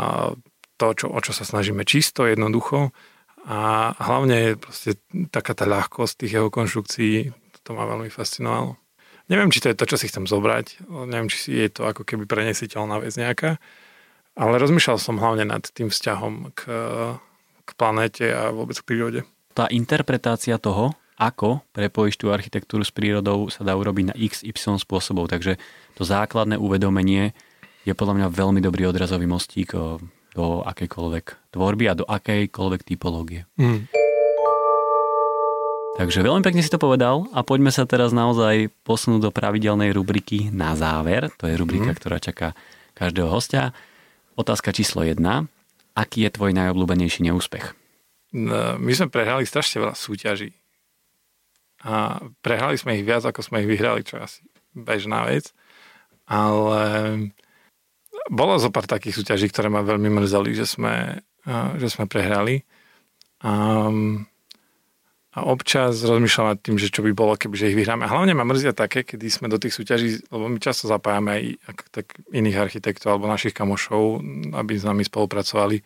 to, 0.81 0.87
čo, 0.97 1.07
o 1.13 1.19
čo 1.21 1.33
sa 1.37 1.45
snažíme 1.45 1.85
čisto, 1.85 2.25
jednoducho. 2.25 2.91
A 3.45 3.93
hlavne 3.97 4.57
proste 4.57 5.01
taká 5.33 5.53
tá 5.57 5.65
ľahkosť 5.69 6.25
tých 6.25 6.41
jeho 6.41 6.49
konštrukcií, 6.49 7.33
to 7.65 7.71
ma 7.77 7.85
veľmi 7.85 8.09
fascinovalo. 8.09 8.81
Neviem, 9.31 9.53
či 9.55 9.63
to 9.63 9.71
je 9.71 9.79
to, 9.79 9.87
čo 9.87 9.97
si 10.01 10.11
chcem 10.11 10.27
zobrať, 10.27 10.91
neviem, 11.07 11.31
či 11.31 11.39
je 11.55 11.71
to 11.71 11.87
ako 11.87 12.03
keby 12.03 12.27
prenesiteľná 12.27 12.99
vec 12.99 13.15
nejaká, 13.15 13.63
ale 14.35 14.55
rozmýšľal 14.61 14.99
som 14.99 15.19
hlavne 15.19 15.49
nad 15.49 15.63
tým 15.63 15.91
vzťahom 15.91 16.55
k, 16.55 16.61
k 17.67 17.71
planéte 17.75 18.27
a 18.31 18.55
vôbec 18.55 18.79
k 18.79 18.87
prírode. 18.87 19.21
Tá 19.55 19.67
interpretácia 19.71 20.59
toho, 20.59 20.95
ako 21.21 21.61
prepojíš 21.77 22.17
tú 22.17 22.33
architektúru 22.33 22.81
s 22.81 22.95
prírodou, 22.95 23.53
sa 23.53 23.61
dá 23.61 23.77
urobiť 23.77 24.05
na 24.11 24.15
XY 24.17 24.81
spôsobov, 24.81 25.29
takže 25.29 25.61
to 25.99 26.03
základné 26.07 26.57
uvedomenie 26.57 27.37
je 27.85 27.93
podľa 27.93 28.17
mňa 28.17 28.29
veľmi 28.33 28.61
dobrý 28.65 28.89
odrazový 28.89 29.29
mostík 29.29 29.77
do 30.31 30.47
akejkoľvek 30.65 31.53
tvorby 31.53 31.85
a 31.91 31.99
do 31.99 32.05
akejkoľvek 32.07 32.81
typológie. 32.87 33.45
Mm. 33.59 33.91
Takže 36.01 36.25
veľmi 36.25 36.41
pekne 36.41 36.65
si 36.65 36.73
to 36.73 36.81
povedal 36.81 37.29
a 37.37 37.45
poďme 37.45 37.69
sa 37.69 37.85
teraz 37.85 38.15
naozaj 38.17 38.73
posunúť 38.89 39.29
do 39.29 39.31
pravidelnej 39.35 39.93
rubriky 39.93 40.49
na 40.49 40.73
záver. 40.73 41.29
To 41.43 41.45
je 41.45 41.59
rubrika, 41.59 41.93
mm. 41.93 41.97
ktorá 42.01 42.17
čaká 42.17 42.57
každého 42.97 43.29
hostia. 43.29 43.77
Otázka 44.41 44.73
číslo 44.73 45.05
jedna. 45.05 45.45
Aký 45.93 46.25
je 46.25 46.33
tvoj 46.33 46.57
najobľúbenejší 46.57 47.29
neúspech? 47.29 47.77
No, 48.33 48.81
my 48.81 48.93
sme 48.97 49.13
prehrali 49.13 49.45
strašne 49.45 49.85
veľa 49.85 49.93
súťaží. 49.93 50.57
A 51.85 52.25
prehrali 52.41 52.81
sme 52.81 52.97
ich 52.97 53.05
viac, 53.05 53.21
ako 53.29 53.45
sme 53.45 53.61
ich 53.61 53.69
vyhrali, 53.69 54.01
čo 54.01 54.17
je 54.17 54.25
asi 54.25 54.41
bežná 54.73 55.29
vec. 55.29 55.53
Ale 56.25 56.81
bolo 58.33 58.57
zo 58.57 58.73
pár 58.73 58.89
takých 58.89 59.21
súťaží, 59.21 59.53
ktoré 59.53 59.69
ma 59.69 59.85
veľmi 59.85 60.09
mrzeli, 60.09 60.57
že 60.57 60.65
sme, 60.65 61.21
že 61.77 61.89
sme 61.93 62.09
prehrali. 62.09 62.65
Um, 63.45 64.30
a 65.41 65.49
občas 65.49 66.05
rozmýšľam 66.05 66.53
nad 66.53 66.61
tým, 66.61 66.77
že 66.77 66.93
čo 66.93 67.01
by 67.01 67.17
bolo, 67.17 67.33
kebyže 67.33 67.73
ich 67.73 67.79
vyhráme. 67.81 68.05
A 68.05 68.13
hlavne 68.13 68.37
ma 68.37 68.45
mrzia 68.45 68.77
také, 68.77 69.09
kedy 69.09 69.33
sme 69.33 69.49
do 69.49 69.57
tých 69.57 69.73
súťaží, 69.73 70.21
lebo 70.29 70.53
my 70.53 70.61
často 70.61 70.85
zapájame 70.85 71.31
aj 71.33 71.43
tak 71.89 72.07
iných 72.29 72.61
architektov 72.61 73.17
alebo 73.17 73.33
našich 73.33 73.57
kamošov, 73.57 74.21
aby 74.53 74.73
s 74.77 74.85
nami 74.85 75.01
spolupracovali. 75.09 75.81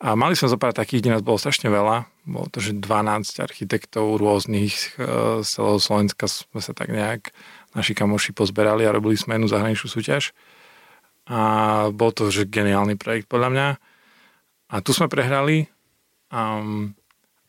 A 0.00 0.16
mali 0.16 0.32
sme 0.32 0.48
zo 0.48 0.56
takých, 0.56 1.04
kde 1.04 1.12
nás 1.12 1.22
bolo 1.22 1.36
strašne 1.36 1.68
veľa. 1.68 2.08
Bolo 2.24 2.48
to, 2.48 2.64
že 2.64 2.80
12 2.80 3.44
architektov 3.44 4.16
rôznych 4.16 4.96
e, 4.96 5.40
z 5.44 5.48
celého 5.48 5.76
Slovenska 5.76 6.24
sme 6.24 6.64
sa 6.64 6.72
tak 6.72 6.88
nejak 6.88 7.30
naši 7.76 7.92
kamoši 7.92 8.32
pozberali 8.32 8.88
a 8.88 8.94
robili 8.96 9.20
sme 9.20 9.36
jednu 9.36 9.52
zahraničnú 9.52 9.88
súťaž. 9.92 10.32
A 11.28 11.40
bol 11.92 12.08
to 12.16 12.32
že 12.32 12.48
geniálny 12.48 12.96
projekt 12.96 13.28
podľa 13.28 13.48
mňa. 13.52 13.68
A 14.72 14.76
tu 14.80 14.96
sme 14.96 15.12
prehrali. 15.12 15.68
Um, 16.32 16.96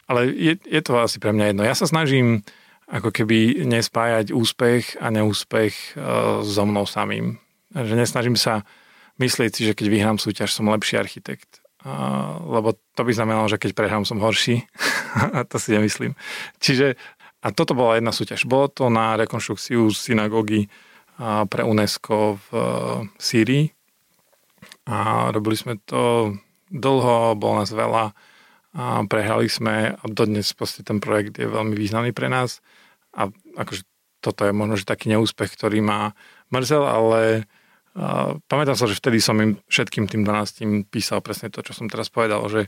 ale 0.05 0.29
je, 0.29 0.53
je 0.61 0.81
to 0.85 1.01
asi 1.01 1.17
pre 1.17 1.33
mňa 1.33 1.53
jedno. 1.53 1.63
Ja 1.65 1.73
sa 1.73 1.89
snažím 1.89 2.45
ako 2.85 3.09
keby 3.09 3.65
nespájať 3.65 4.29
úspech 4.29 5.01
a 5.01 5.09
neúspech 5.09 5.97
uh, 5.97 6.45
so 6.45 6.63
mnou 6.69 6.85
samým. 6.85 7.41
Že 7.73 7.97
nesnažím 7.97 8.37
sa 8.37 8.61
myslieť 9.17 9.51
si, 9.51 9.61
že 9.65 9.73
keď 9.73 9.87
vyhrám 9.89 10.17
súťaž, 10.21 10.53
som 10.53 10.69
lepší 10.69 11.01
architekt. 11.01 11.65
Uh, 11.81 12.37
lebo 12.45 12.77
to 12.93 13.01
by 13.01 13.11
znamenalo, 13.13 13.49
že 13.49 13.57
keď 13.57 13.73
prehrám, 13.73 14.05
som 14.05 14.21
horší. 14.21 14.69
a 15.35 15.41
to 15.45 15.57
si 15.57 15.73
nemyslím. 15.73 16.13
Čiže, 16.61 16.93
a 17.41 17.47
toto 17.49 17.73
bola 17.73 17.97
jedna 17.97 18.13
súťaž. 18.13 18.45
Bolo 18.45 18.69
to 18.69 18.93
na 18.93 19.17
rekonštrukciu 19.17 19.89
synagógy 19.89 20.69
uh, 20.69 21.49
pre 21.49 21.65
UNESCO 21.65 22.37
v 22.37 22.47
uh, 22.53 22.61
Sýrii. 23.17 23.73
A 24.85 25.29
robili 25.33 25.57
sme 25.57 25.81
to 25.89 26.37
dlho, 26.69 27.33
bol 27.33 27.57
nás 27.57 27.73
veľa 27.73 28.13
a 28.75 29.07
prehrali 29.07 29.47
sme 29.47 29.95
a 29.95 30.03
dodnes 30.11 30.51
proste 30.51 30.83
ten 30.83 30.99
projekt 30.99 31.39
je 31.39 31.47
veľmi 31.47 31.79
významný 31.79 32.11
pre 32.11 32.27
nás 32.27 32.59
a 33.15 33.31
akože 33.55 33.87
toto 34.19 34.43
je 34.43 34.51
možno, 34.51 34.75
že 34.75 34.89
taký 34.89 35.07
neúspech, 35.15 35.55
ktorý 35.55 35.79
ma 35.79 36.11
mrzel, 36.51 36.83
ale 36.83 37.45
uh, 37.95 38.35
pamätám 38.51 38.75
sa, 38.75 38.89
že 38.89 38.99
vtedy 38.99 39.23
som 39.23 39.39
im 39.39 39.61
všetkým 39.71 40.11
tým 40.11 40.27
12 40.27 40.91
písal 40.91 41.23
presne 41.23 41.47
to, 41.47 41.63
čo 41.63 41.71
som 41.71 41.87
teraz 41.87 42.11
povedal, 42.11 42.43
že, 42.51 42.67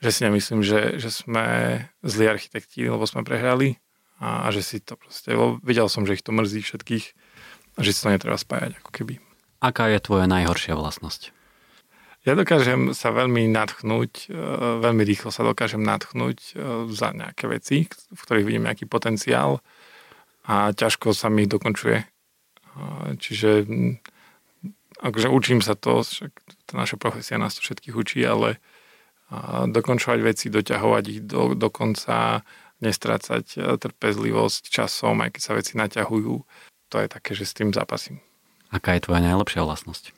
že 0.00 0.10
si 0.14 0.20
nemyslím, 0.24 0.64
že, 0.64 0.96
že 0.96 1.10
sme 1.12 1.44
zlí 2.00 2.24
architekti, 2.30 2.88
lebo 2.88 3.04
sme 3.04 3.26
prehrali 3.26 3.76
a, 4.22 4.46
a 4.46 4.54
že 4.54 4.64
si 4.64 4.76
to 4.80 4.96
proste, 4.96 5.34
lebo 5.34 5.60
videl 5.60 5.90
som, 5.92 6.08
že 6.08 6.16
ich 6.16 6.24
to 6.24 6.32
mrzí 6.32 6.64
všetkých 6.64 7.04
a 7.76 7.80
že 7.82 7.90
si 7.90 8.00
to 8.00 8.08
netreba 8.14 8.38
spájať 8.38 8.80
ako 8.80 8.90
keby. 8.94 9.14
Aká 9.60 9.90
je 9.90 9.98
tvoja 10.00 10.24
najhoršia 10.30 10.78
vlastnosť? 10.78 11.43
Ja 12.24 12.32
dokážem 12.32 12.96
sa 12.96 13.12
veľmi 13.12 13.52
nadchnúť, 13.52 14.32
e, 14.32 14.36
veľmi 14.80 15.04
rýchlo 15.04 15.28
sa 15.28 15.44
dokážem 15.44 15.84
nadchnúť 15.84 16.38
e, 16.40 16.52
za 16.88 17.12
nejaké 17.12 17.44
veci, 17.52 17.84
v 17.92 18.20
ktorých 18.20 18.48
vidím 18.48 18.64
nejaký 18.64 18.88
potenciál 18.88 19.60
a 20.48 20.72
ťažko 20.72 21.12
sa 21.12 21.28
mi 21.28 21.44
dokončuje. 21.44 22.00
E, 22.00 22.06
čiže 23.20 23.68
akože 25.04 25.28
učím 25.28 25.60
sa 25.60 25.76
to, 25.76 26.00
však 26.00 26.32
tá 26.64 26.80
naša 26.80 26.96
profesia 26.96 27.36
nás 27.36 27.60
to 27.60 27.60
všetkých 27.60 27.92
učí, 27.92 28.24
ale 28.24 28.56
dokončovať 29.64 30.20
veci, 30.20 30.46
doťahovať 30.46 31.04
ich 31.10 31.20
do, 31.26 31.58
do 31.58 31.68
konca, 31.68 32.44
nestrácať 32.78 33.76
trpezlivosť 33.82 34.68
časom, 34.70 35.20
aj 35.24 35.34
keď 35.34 35.42
sa 35.42 35.52
veci 35.58 35.72
naťahujú, 35.74 36.34
to 36.92 36.96
je 37.02 37.08
také, 37.10 37.34
že 37.34 37.48
s 37.48 37.56
tým 37.56 37.74
zápasím. 37.74 38.22
Aká 38.70 38.94
je 38.94 39.04
tvoja 39.08 39.24
najlepšia 39.24 39.66
vlastnosť? 39.66 40.14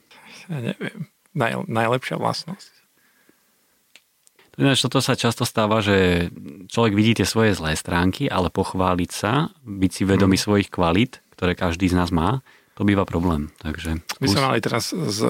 Ja 0.52 0.59
neviem 0.61 1.15
naj, 1.37 1.68
najlepšia 1.68 2.16
vlastnosť. 2.16 2.72
Ináč 4.57 4.80
toto 4.80 5.05
sa 5.05 5.12
často 5.12 5.45
stáva, 5.45 5.84
že 5.84 6.28
človek 6.72 6.97
vidí 6.97 7.12
tie 7.20 7.28
svoje 7.28 7.53
zlé 7.53 7.76
stránky, 7.76 8.24
ale 8.24 8.49
pochváliť 8.49 9.11
sa, 9.12 9.53
byť 9.61 9.91
si 9.93 10.03
vedomý 10.09 10.41
mm. 10.41 10.45
svojich 10.49 10.68
kvalít, 10.72 11.20
ktoré 11.37 11.53
každý 11.53 11.93
z 11.93 11.97
nás 12.01 12.09
má, 12.09 12.41
to 12.76 12.84
býva 12.84 13.05
problém. 13.05 13.53
Takže 13.61 14.01
My 14.20 14.26
sme 14.28 14.49
mali 14.49 14.61
teraz 14.64 14.97
s 14.97 15.20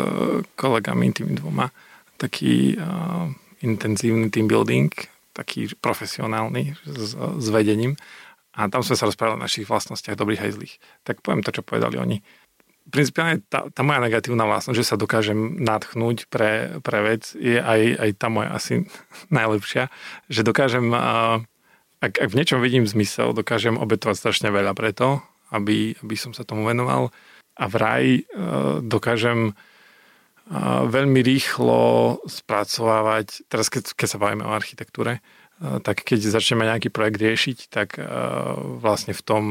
kolegami, 0.54 1.10
tými 1.10 1.34
dvoma, 1.34 1.74
taký 2.18 2.78
uh, 2.78 3.26
intenzívny 3.66 4.30
team 4.30 4.46
building, 4.46 4.90
taký 5.34 5.74
profesionálny 5.78 6.78
s, 6.86 7.18
s 7.18 7.46
vedením 7.50 7.98
a 8.56 8.72
tam 8.72 8.80
sme 8.80 8.96
sa 8.96 9.04
rozprávali 9.04 9.36
o 9.36 9.44
našich 9.44 9.68
vlastnostiach, 9.68 10.16
dobrých 10.16 10.42
aj 10.48 10.54
zlých. 10.56 10.74
Tak 11.04 11.20
poviem 11.20 11.44
to, 11.44 11.52
čo 11.52 11.66
povedali 11.66 12.00
oni 12.00 12.18
principiálne 12.90 13.42
tá, 13.50 13.66
tá 13.70 13.82
moja 13.82 13.98
negatívna 13.98 14.46
vlastnosť, 14.46 14.78
že 14.78 14.86
sa 14.86 14.96
dokážem 15.00 15.58
nadchnúť 15.62 16.30
pre, 16.30 16.78
pre 16.80 16.98
vec, 17.02 17.34
je 17.34 17.58
aj, 17.58 17.80
aj 17.98 18.10
tá 18.18 18.26
moja 18.30 18.50
asi 18.54 18.86
najlepšia, 19.38 19.90
že 20.30 20.46
dokážem, 20.46 20.90
ak, 22.00 22.12
ak 22.14 22.28
v 22.30 22.38
niečom 22.38 22.62
vidím 22.62 22.86
zmysel, 22.86 23.34
dokážem 23.34 23.78
obetovať 23.78 24.16
strašne 24.18 24.48
veľa 24.54 24.72
preto, 24.74 25.22
aby, 25.50 25.94
aby 26.02 26.16
som 26.18 26.34
sa 26.34 26.42
tomu 26.42 26.66
venoval. 26.66 27.14
A 27.56 27.72
vraj 27.72 28.28
dokážem 28.84 29.56
veľmi 30.92 31.20
rýchlo 31.24 32.20
spracovávať, 32.28 33.48
teraz 33.48 33.72
keď, 33.72 33.96
keď 33.96 34.08
sa 34.12 34.20
bavíme 34.20 34.44
o 34.44 34.54
architektúre, 34.54 35.24
tak 35.56 36.04
keď 36.04 36.20
začneme 36.20 36.68
nejaký 36.68 36.92
projekt 36.92 37.16
riešiť, 37.16 37.58
tak 37.72 37.96
vlastne 38.84 39.16
v 39.16 39.22
tom 39.24 39.44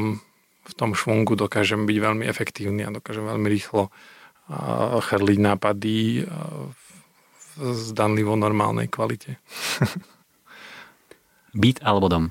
v 0.66 0.74
tom 0.74 0.98
švungu 0.98 1.38
dokážem 1.38 1.86
byť 1.86 1.98
veľmi 2.02 2.24
efektívny 2.26 2.82
a 2.82 2.94
dokážem 2.94 3.22
veľmi 3.22 3.46
rýchlo 3.46 3.94
chrliť 5.02 5.38
nápady 5.42 6.26
v 6.26 7.58
zdanlivo 7.74 8.38
normálnej 8.38 8.86
kvalite. 8.86 9.42
Byt 11.60 11.82
alebo 11.82 12.06
dom? 12.06 12.24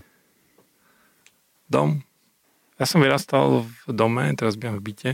Dom. 1.68 2.06
Ja 2.78 2.86
som 2.86 3.02
vyrastal 3.02 3.66
v 3.68 3.90
dome, 3.90 4.32
teraz 4.38 4.60
bývam 4.60 4.80
v 4.80 4.86
byte. 4.92 5.12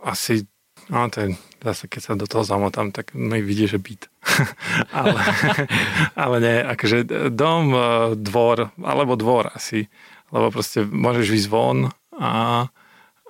Asi 0.00 0.48
No 0.90 1.06
to 1.06 1.22
je 1.22 1.28
zase, 1.62 1.86
keď 1.86 2.00
sa 2.02 2.12
do 2.18 2.26
toho 2.26 2.42
zamotám, 2.42 2.90
tak 2.90 3.14
mi 3.14 3.38
vidí, 3.44 3.70
že 3.70 3.78
byt. 3.78 4.10
ale, 4.96 5.20
ale 6.24 6.36
nie, 6.42 6.56
akože 6.66 7.30
dom, 7.30 7.64
e, 7.70 7.80
dvor, 8.18 8.74
alebo 8.80 9.14
dvor 9.14 9.54
asi, 9.54 9.86
lebo 10.34 10.50
proste 10.50 10.82
môžeš 10.82 11.44
ísť 11.44 11.48
von 11.52 11.94
a, 12.20 12.68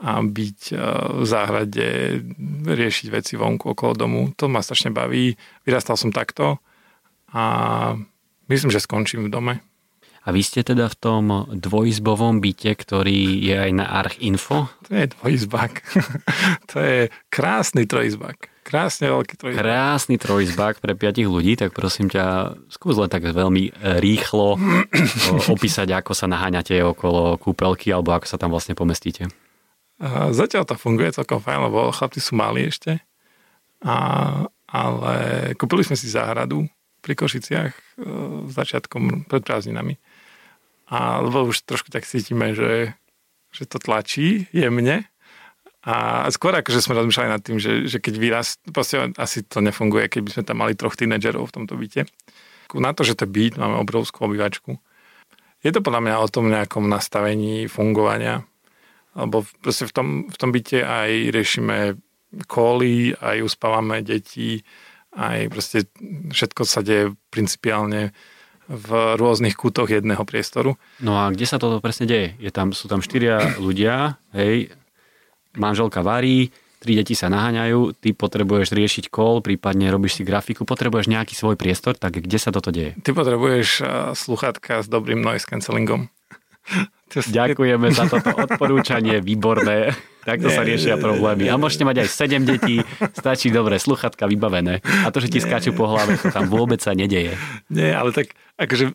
a 0.03 0.11
byť 0.20 0.61
e, 0.74 0.76
v 1.22 1.24
záhrade, 1.24 1.86
riešiť 2.66 3.07
veci 3.14 3.38
vonku 3.38 3.72
okolo 3.72 3.95
domu. 3.95 4.20
To 4.34 4.51
ma 4.51 4.59
strašne 4.61 4.91
baví. 4.91 5.38
Vyrastal 5.62 5.95
som 5.95 6.11
takto 6.11 6.59
a 7.30 7.45
myslím, 8.51 8.74
že 8.74 8.82
skončím 8.82 9.30
v 9.30 9.32
dome. 9.32 9.55
A 10.20 10.36
vy 10.36 10.45
ste 10.45 10.61
teda 10.61 10.91
v 10.91 10.97
tom 11.01 11.24
dvojizbovom 11.49 12.45
byte, 12.45 12.76
ktorý 12.76 13.41
je 13.41 13.57
aj 13.57 13.70
na 13.72 13.86
Arch-Info? 13.88 14.68
To 14.84 14.93
je 14.93 15.09
dvojizbák. 15.16 15.72
to 16.70 16.76
je 16.76 16.99
krásny 17.32 17.88
trojizbák. 17.88 18.50
Krásne 18.61 19.09
veľký 19.09 19.35
trojizbák. 19.41 19.65
Krásny 19.65 20.17
trojizbák 20.21 20.77
pre 20.79 20.93
piatich 20.95 21.27
ľudí, 21.27 21.57
tak 21.57 21.73
prosím 21.73 22.13
ťa, 22.13 22.57
skús 22.71 22.95
len 23.01 23.09
tak 23.09 23.25
veľmi 23.27 23.69
e, 23.69 23.73
rýchlo 23.99 24.61
opísať, 25.55 25.89
ako 25.97 26.13
sa 26.13 26.29
naháňate 26.29 26.79
okolo 26.85 27.41
kúpelky, 27.41 27.91
alebo 27.91 28.13
ako 28.15 28.27
sa 28.29 28.37
tam 28.37 28.53
vlastne 28.53 28.77
pomestíte. 28.77 29.27
A 30.01 30.33
zatiaľ 30.33 30.65
to 30.65 30.81
funguje 30.81 31.13
celkom 31.13 31.41
fajn, 31.41 31.73
lebo 31.73 31.93
chlapci 31.93 32.21
sú 32.25 32.37
mali 32.39 32.69
ešte. 32.69 33.01
A, 33.85 33.97
ale 34.69 35.17
kúpili 35.57 35.85
sme 35.85 35.97
si 35.97 36.09
záhradu 36.09 36.69
pri 37.01 37.17
Košiciach 37.17 37.73
e, 37.73 37.83
začiatkom 38.53 39.29
pred 39.29 39.41
prázdninami 39.41 39.97
a 40.91 41.23
lebo 41.23 41.47
už 41.47 41.63
trošku 41.63 41.95
tak 41.95 42.03
cítime, 42.03 42.51
že, 42.51 42.99
že 43.55 43.63
to 43.65 43.79
tlačí 43.79 44.51
jemne. 44.51 45.07
A 45.81 46.28
skôr 46.28 46.53
akože 46.53 46.85
sme 46.85 46.99
rozmýšľali 47.01 47.31
nad 47.33 47.41
tým, 47.41 47.57
že, 47.57 47.89
že 47.89 48.05
keď 48.05 48.14
vyrast, 48.20 48.61
proste 48.68 49.01
asi 49.16 49.41
to 49.41 49.64
nefunguje, 49.64 50.12
keby 50.12 50.28
sme 50.28 50.45
tam 50.45 50.61
mali 50.61 50.76
troch 50.76 50.93
tínedžerov 50.93 51.49
v 51.49 51.55
tomto 51.57 51.81
byte. 51.81 52.05
Na 52.76 52.93
to, 52.93 53.03
že 53.03 53.16
to 53.16 53.24
byt, 53.24 53.57
máme 53.57 53.81
obrovskú 53.81 54.28
obývačku. 54.28 54.76
Je 55.64 55.72
to 55.72 55.81
podľa 55.81 56.05
mňa 56.05 56.14
o 56.20 56.28
tom 56.28 56.53
nejakom 56.53 56.85
nastavení 56.85 57.64
fungovania, 57.64 58.45
lebo 59.16 59.45
proste 59.64 59.89
v 59.89 59.93
tom, 59.93 60.07
v 60.28 60.37
tom 60.37 60.51
byte 60.53 60.85
aj 60.85 61.11
riešime 61.33 61.97
kóly, 62.47 63.16
aj 63.18 63.43
uspávame 63.43 64.05
deti, 64.05 64.62
aj 65.16 65.51
proste 65.51 65.91
všetko 66.31 66.62
sa 66.62 66.85
deje 66.85 67.16
principiálne 67.35 68.14
v 68.70 69.18
rôznych 69.18 69.59
kútoch 69.59 69.91
jedného 69.91 70.22
priestoru. 70.22 70.78
No 71.03 71.18
a 71.18 71.35
kde 71.35 71.43
sa 71.43 71.59
toto 71.59 71.83
presne 71.83 72.07
deje? 72.07 72.39
Je 72.39 72.55
tam, 72.55 72.70
sú 72.70 72.87
tam 72.87 73.03
štyria 73.03 73.59
ľudia, 73.59 74.22
hej, 74.31 74.70
manželka 75.57 76.05
varí, 76.05 76.51
tri 76.81 76.97
deti 76.97 77.13
sa 77.13 77.29
naháňajú, 77.29 78.01
ty 78.01 78.17
potrebuješ 78.17 78.73
riešiť 78.73 79.05
kol, 79.13 79.45
prípadne 79.45 79.93
robíš 79.93 80.21
si 80.21 80.23
grafiku, 80.25 80.65
potrebuješ 80.65 81.13
nejaký 81.13 81.37
svoj 81.37 81.61
priestor, 81.61 81.95
tak 81.95 82.17
kde 82.17 82.39
sa 82.41 82.51
toto 82.51 82.73
deje? 82.73 82.97
Ty 83.05 83.13
potrebuješ 83.13 83.85
sluchátka 84.17 84.81
s 84.81 84.89
dobrým 84.89 85.21
noise 85.21 85.45
cancellingom. 85.45 86.09
Ďakujeme 87.11 87.91
za 87.91 88.07
toto 88.07 88.31
odporúčanie, 88.33 89.19
výborné. 89.19 89.93
Takto 90.23 90.53
nie, 90.53 90.57
sa 90.57 90.63
riešia 90.63 90.95
problémy. 91.01 91.49
A 91.49 91.57
môžete 91.57 91.83
mať 91.83 92.07
aj 92.07 92.09
7 92.13 92.45
detí, 92.45 92.77
stačí 93.17 93.49
dobré 93.49 93.81
sluchatka 93.81 94.29
vybavené. 94.29 94.85
A 94.85 95.09
to, 95.11 95.19
že 95.19 95.33
ti 95.33 95.41
nie. 95.41 95.45
skáču 95.49 95.73
po 95.73 95.89
hlave, 95.89 96.21
to 96.21 96.29
tam 96.31 96.47
vôbec 96.47 96.79
sa 96.79 96.93
nedeje. 96.93 97.35
Nie, 97.73 97.97
ale 97.97 98.13
tak 98.13 98.37
akože 98.61 98.95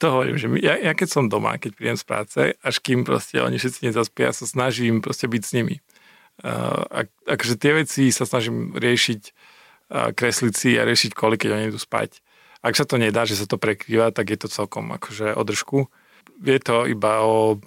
to 0.00 0.06
hovorím, 0.08 0.36
že 0.40 0.46
ja, 0.64 0.74
ja 0.80 0.92
keď 0.96 1.08
som 1.08 1.24
doma, 1.28 1.60
keď 1.60 1.72
prídem 1.76 1.98
z 2.00 2.04
práce, 2.08 2.40
až 2.56 2.76
kým 2.80 3.04
proste 3.04 3.40
oni 3.40 3.60
všetci 3.60 3.92
nezaspia, 3.92 4.32
sa 4.32 4.48
snažím 4.48 5.04
proste 5.04 5.28
byť 5.28 5.42
s 5.44 5.52
nimi. 5.52 5.76
Uh, 6.40 6.84
ak, 7.04 7.08
akože 7.28 7.54
tie 7.56 7.72
veci 7.76 8.08
sa 8.12 8.28
snažím 8.28 8.76
riešiť, 8.76 9.20
uh, 9.92 10.12
kresliť 10.12 10.80
a 10.80 10.82
riešiť 10.84 11.12
koľko, 11.16 11.40
keď 11.40 11.50
oni 11.52 11.64
idú 11.72 11.80
spať. 11.80 12.20
Ak 12.60 12.76
sa 12.76 12.84
to 12.88 13.00
nedá, 13.00 13.28
že 13.28 13.36
sa 13.36 13.44
to 13.48 13.60
prekrýva, 13.60 14.12
tak 14.12 14.32
je 14.32 14.38
to 14.40 14.48
celkom 14.48 14.92
akože 14.96 15.32
održku 15.32 15.88
je 16.42 16.58
to 16.60 16.84
iba 16.86 17.24
o 17.24 17.60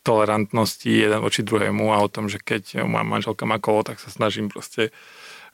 tolerantnosti 0.00 0.88
jeden 0.88 1.20
voči 1.20 1.44
druhému 1.44 1.92
a 1.92 2.00
o 2.00 2.08
tom, 2.08 2.30
že 2.30 2.40
keď 2.40 2.88
moja 2.88 3.04
manželka 3.04 3.44
má 3.44 3.60
kolo, 3.60 3.84
tak 3.84 4.00
sa 4.00 4.08
snažím 4.08 4.48
proste 4.48 4.94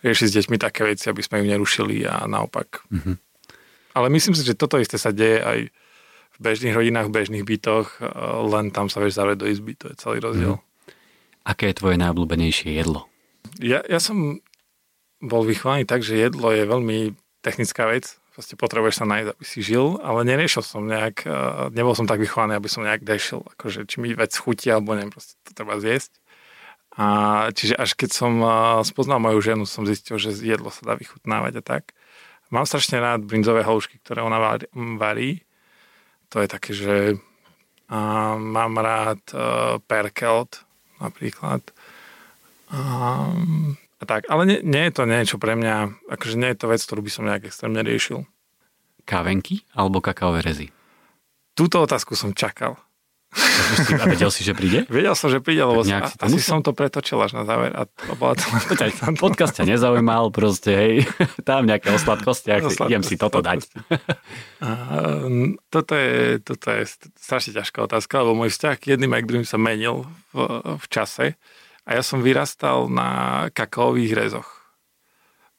riešiť 0.06 0.26
s 0.28 0.36
deťmi 0.38 0.56
také 0.60 0.86
veci, 0.86 1.10
aby 1.10 1.24
sme 1.24 1.42
ju 1.42 1.44
nerušili 1.50 2.06
a 2.06 2.28
naopak. 2.30 2.84
Mm-hmm. 2.92 3.16
Ale 3.96 4.12
myslím 4.12 4.36
si, 4.36 4.44
že 4.44 4.52
toto 4.52 4.76
isté 4.76 5.00
sa 5.00 5.08
deje 5.08 5.40
aj 5.40 5.58
v 6.36 6.38
bežných 6.38 6.76
rodinách, 6.76 7.08
v 7.08 7.16
bežných 7.16 7.44
bytoch, 7.48 7.96
len 8.52 8.68
tam 8.68 8.92
sa 8.92 9.00
vieš 9.00 9.16
zavrieť 9.16 9.40
do 9.40 9.48
izby, 9.48 9.72
to 9.72 9.88
je 9.88 9.96
celý 9.96 10.20
rozdiel. 10.20 10.60
Mm-hmm. 10.60 11.48
Aké 11.48 11.72
je 11.72 11.78
tvoje 11.80 11.96
najobľúbenejšie 11.96 12.76
jedlo? 12.76 13.08
Ja, 13.56 13.80
ja 13.88 13.96
som 13.96 14.44
bol 15.24 15.48
vychovaný 15.48 15.88
tak, 15.88 16.04
že 16.04 16.20
jedlo 16.20 16.52
je 16.52 16.68
veľmi 16.68 17.16
technická 17.40 17.88
vec 17.88 18.20
proste 18.36 18.52
potrebuješ 18.52 19.00
sa 19.00 19.08
nájsť, 19.08 19.28
aby 19.32 19.44
si 19.48 19.64
žil, 19.64 19.96
ale 20.04 20.28
neriešil 20.28 20.60
som 20.60 20.84
nejak, 20.84 21.24
eh, 21.24 21.32
nebol 21.72 21.96
som 21.96 22.04
tak 22.04 22.20
vychovaný, 22.20 22.60
aby 22.60 22.68
som 22.68 22.84
nejak 22.84 23.00
dešil, 23.00 23.40
akože 23.56 23.88
či 23.88 23.96
mi 24.04 24.12
vec 24.12 24.36
chutí, 24.36 24.68
alebo 24.68 24.92
neviem, 24.92 25.08
proste 25.08 25.40
to 25.48 25.56
treba 25.56 25.80
zjesť. 25.80 26.12
A 27.00 27.06
čiže 27.56 27.80
až 27.80 27.96
keď 27.96 28.10
som 28.12 28.32
eh, 28.44 28.52
spoznal 28.84 29.24
moju 29.24 29.40
ženu, 29.40 29.64
som 29.64 29.88
zistil, 29.88 30.20
že 30.20 30.36
jedlo 30.36 30.68
sa 30.68 30.84
dá 30.84 30.94
vychutnávať 31.00 31.52
a 31.56 31.62
tak. 31.64 31.95
Mám 32.50 32.66
strašne 32.66 33.02
rád 33.02 33.26
brinzové 33.26 33.66
halušky, 33.66 33.98
ktoré 34.02 34.22
ona 34.22 34.38
varí. 34.98 35.42
To 36.30 36.42
je 36.42 36.48
také, 36.50 36.70
že 36.74 36.94
a 37.86 38.34
mám 38.34 38.78
rád 38.82 39.22
uh, 39.30 39.78
perkelt 39.86 40.66
napríklad. 40.98 41.62
Um, 42.66 43.78
a 44.02 44.04
tak, 44.04 44.26
ale 44.26 44.42
nie, 44.42 44.58
nie 44.66 44.90
je 44.90 44.92
to 44.98 45.02
niečo 45.06 45.36
pre 45.38 45.54
mňa, 45.54 46.10
akože 46.10 46.34
nie 46.34 46.50
je 46.50 46.58
to 46.58 46.66
vec, 46.66 46.82
ktorú 46.82 47.00
by 47.06 47.10
som 47.14 47.24
nejak 47.30 47.46
extrémne 47.46 47.86
riešil. 47.86 48.26
Kávenky 49.06 49.62
alebo 49.70 50.02
kakaové 50.02 50.42
rezy? 50.42 50.74
Túto 51.54 51.78
otázku 51.78 52.18
som 52.18 52.34
čakal. 52.34 52.74
A 54.00 54.06
vedel 54.08 54.30
si, 54.30 54.46
že 54.46 54.54
príde? 54.56 54.86
Vedel 54.86 55.12
som, 55.18 55.28
že 55.28 55.42
príde, 55.42 55.60
lebo 55.60 55.82
si 55.82 55.92
asi 55.92 56.14
musel? 56.30 56.40
som 56.40 56.60
to 56.62 56.72
pretočil 56.72 57.18
až 57.20 57.36
na 57.36 57.42
záver. 57.44 57.74
A 57.74 57.84
to 57.84 58.14
bola 58.16 58.38
to... 58.38 58.46
Počkaj, 58.46 59.18
podcast 59.18 59.58
ťa 59.58 59.66
nezaujímal, 59.66 60.30
proste, 60.30 60.72
hej, 60.72 60.94
tam 61.48 61.66
nejaké 61.66 61.90
o 61.92 61.98
sladkostiach, 61.98 62.62
o 62.64 62.70
idem 62.86 63.02
si 63.02 63.18
toto 63.18 63.42
dať. 63.42 63.66
A, 64.62 64.70
toto, 65.68 65.92
je, 65.98 66.40
toto 66.40 66.66
je 66.70 66.82
strašne 67.18 67.52
ťažká 67.58 67.84
otázka, 67.84 68.22
lebo 68.22 68.38
môj 68.38 68.54
vzťah 68.54 68.74
k 68.78 68.96
jedným 68.96 69.12
aj 69.12 69.22
k 69.26 69.28
druhým 69.28 69.46
sa 69.46 69.58
menil 69.60 70.06
v, 70.32 70.36
v 70.78 70.86
čase. 70.88 71.26
A 71.86 71.98
ja 71.98 72.02
som 72.02 72.22
vyrastal 72.22 72.88
na 72.88 73.08
kakaových 73.52 74.14
rezoch. 74.16 74.48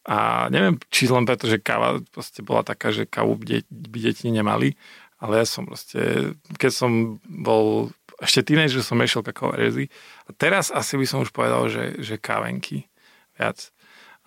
A 0.07 0.47
neviem, 0.47 0.79
či 0.87 1.11
len 1.11 1.27
preto, 1.27 1.51
že 1.51 1.59
káva 1.59 1.99
bola 2.47 2.63
taká, 2.63 2.95
že 2.95 3.03
kávu 3.03 3.35
by 3.43 3.99
deti 3.99 4.31
nemali, 4.31 4.79
ale 5.17 5.41
ja 5.41 5.45
som 5.49 5.65
proste, 5.65 6.33
keď 6.61 6.71
som 6.73 6.91
bol 7.25 7.89
ešte 8.17 8.41
že 8.69 8.81
som 8.81 8.97
mešiel 8.97 9.21
kakaové 9.21 9.69
rezy. 9.69 9.85
A 10.25 10.33
teraz 10.33 10.73
asi 10.73 10.97
by 10.97 11.05
som 11.05 11.21
už 11.21 11.29
povedal, 11.29 11.69
že, 11.69 12.01
že 12.01 12.17
kávenky 12.17 12.89
viac. 13.37 13.69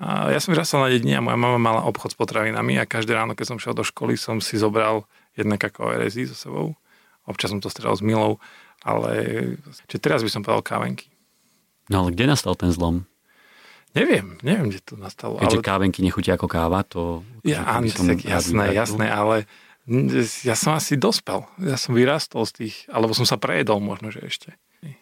A 0.01 0.31
ja 0.33 0.39
som 0.41 0.55
vyrastal 0.55 0.81
na 0.81 0.89
dedine 0.89 1.19
a 1.19 1.25
moja 1.25 1.37
mama 1.37 1.59
mala 1.61 1.83
obchod 1.85 2.15
s 2.15 2.17
potravinami 2.17 2.79
a 2.79 2.89
každé 2.89 3.13
ráno, 3.13 3.35
keď 3.35 3.53
som 3.53 3.61
šiel 3.61 3.75
do 3.75 3.85
školy, 3.85 4.15
som 4.15 4.39
si 4.39 4.57
zobral 4.57 5.05
jedné 5.35 5.59
kakaové 5.59 6.01
rezy 6.01 6.25
so 6.25 6.39
sebou. 6.39 6.79
Občas 7.27 7.53
som 7.53 7.61
to 7.61 7.69
stredal 7.69 7.99
s 7.99 8.03
Milou, 8.03 8.41
ale 8.81 9.13
čiže 9.91 10.01
teraz 10.01 10.25
by 10.25 10.31
som 10.33 10.41
povedal 10.41 10.65
kávenky. 10.65 11.13
No 11.93 12.07
ale 12.07 12.15
kde 12.15 12.31
nastal 12.31 12.55
ten 12.57 12.71
zlom? 12.73 13.05
Neviem, 13.91 14.39
neviem, 14.47 14.71
kde 14.71 14.81
to 14.87 14.95
nastalo. 14.95 15.43
Keďže 15.43 15.61
ale... 15.61 15.67
kávenky 15.67 16.01
nechutia 16.01 16.39
ako 16.39 16.47
káva, 16.47 16.87
to... 16.87 17.27
Ja, 17.43 17.67
áno, 17.67 17.91
jasné, 18.23 18.71
jasné, 18.71 19.07
ale 19.11 19.51
ja 20.47 20.55
som 20.55 20.79
asi 20.79 20.95
dospel. 20.95 21.43
Ja 21.59 21.75
som 21.75 21.99
vyrastol 21.99 22.47
z 22.47 22.53
tých, 22.63 22.77
alebo 22.87 23.11
som 23.11 23.27
sa 23.27 23.35
prejedol 23.35 23.83
možno, 23.83 24.15
že 24.15 24.23
ešte. 24.23 24.51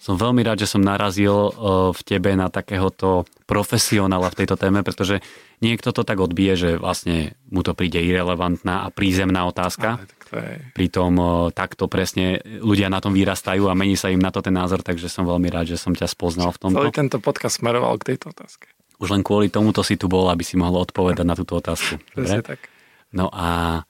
Som 0.02 0.18
veľmi 0.18 0.42
rád, 0.42 0.66
že 0.66 0.70
som 0.70 0.82
narazil 0.82 1.30
e, 1.30 1.50
v 1.94 2.00
tebe 2.02 2.34
na 2.34 2.50
takéhoto 2.50 3.22
profesionála 3.46 4.34
v 4.34 4.38
tejto 4.42 4.58
téme, 4.58 4.82
pretože 4.82 5.22
niekto 5.62 5.94
to 5.94 6.02
tak 6.02 6.18
odbije, 6.18 6.58
že 6.58 6.70
vlastne 6.82 7.38
mu 7.46 7.62
to 7.62 7.78
príde 7.78 8.02
irrelevantná 8.02 8.82
a 8.82 8.90
prízemná 8.90 9.46
otázka. 9.46 10.02
Je... 10.34 10.74
Pritom 10.74 11.14
e, 11.14 11.24
takto 11.54 11.86
presne 11.86 12.42
ľudia 12.42 12.90
na 12.90 12.98
tom 12.98 13.14
vyrastajú 13.14 13.70
a 13.70 13.78
mení 13.78 13.94
sa 13.94 14.10
im 14.10 14.18
na 14.18 14.34
to 14.34 14.42
ten 14.42 14.56
názor, 14.56 14.82
takže 14.82 15.06
som 15.06 15.22
veľmi 15.22 15.46
rád, 15.46 15.70
že 15.70 15.78
som 15.78 15.94
ťa 15.94 16.10
spoznal 16.10 16.50
v 16.50 16.58
tomto. 16.58 16.82
Celý 16.82 16.90
tento 16.90 17.22
podcast 17.22 17.62
smeroval 17.62 18.02
k 18.02 18.14
tejto 18.16 18.34
otázke. 18.34 18.66
Už 18.98 19.14
len 19.14 19.22
kvôli 19.22 19.46
tomuto 19.46 19.86
si 19.86 19.94
tu 19.94 20.10
bol, 20.10 20.26
aby 20.26 20.42
si 20.42 20.58
mohol 20.58 20.82
odpovedať 20.82 21.22
na 21.22 21.38
túto 21.38 21.54
otázku. 21.54 22.02
Presne 22.18 22.42
tak. 22.42 22.66
No 23.14 23.30
a 23.30 23.86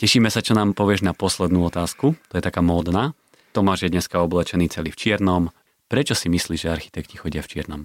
tešíme 0.00 0.28
sa, 0.32 0.40
čo 0.40 0.56
nám 0.56 0.72
povieš 0.72 1.04
na 1.04 1.12
poslednú 1.12 1.66
otázku. 1.68 2.16
To 2.30 2.34
je 2.36 2.42
taká 2.44 2.64
módna. 2.64 3.16
Tomáš 3.52 3.88
je 3.88 3.92
dneska 3.92 4.20
oblečený 4.20 4.68
celý 4.68 4.92
v 4.92 5.00
čiernom. 5.00 5.42
Prečo 5.88 6.12
si 6.12 6.28
myslíš, 6.28 6.66
že 6.66 6.72
architekti 6.72 7.16
chodia 7.16 7.40
v 7.40 7.50
čiernom? 7.50 7.82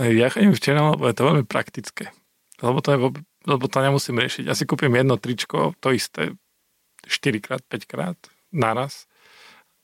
Ja 0.00 0.32
chodím 0.32 0.56
v 0.56 0.62
čiernom, 0.62 0.96
lebo 0.96 1.08
je 1.08 1.16
to 1.16 1.28
veľmi 1.28 1.44
praktické. 1.44 2.12
Lebo 2.64 2.80
to, 2.80 2.88
je, 2.94 2.98
lebo 3.44 3.64
to 3.68 3.78
nemusím 3.82 4.16
riešiť. 4.16 4.48
Ja 4.48 4.54
si 4.56 4.64
kúpim 4.64 4.92
jedno 4.94 5.20
tričko, 5.20 5.76
to 5.82 5.92
isté 5.92 6.32
4 7.04 7.44
krát, 7.44 7.62
5 7.68 7.84
krát 7.90 8.18
naraz 8.54 9.04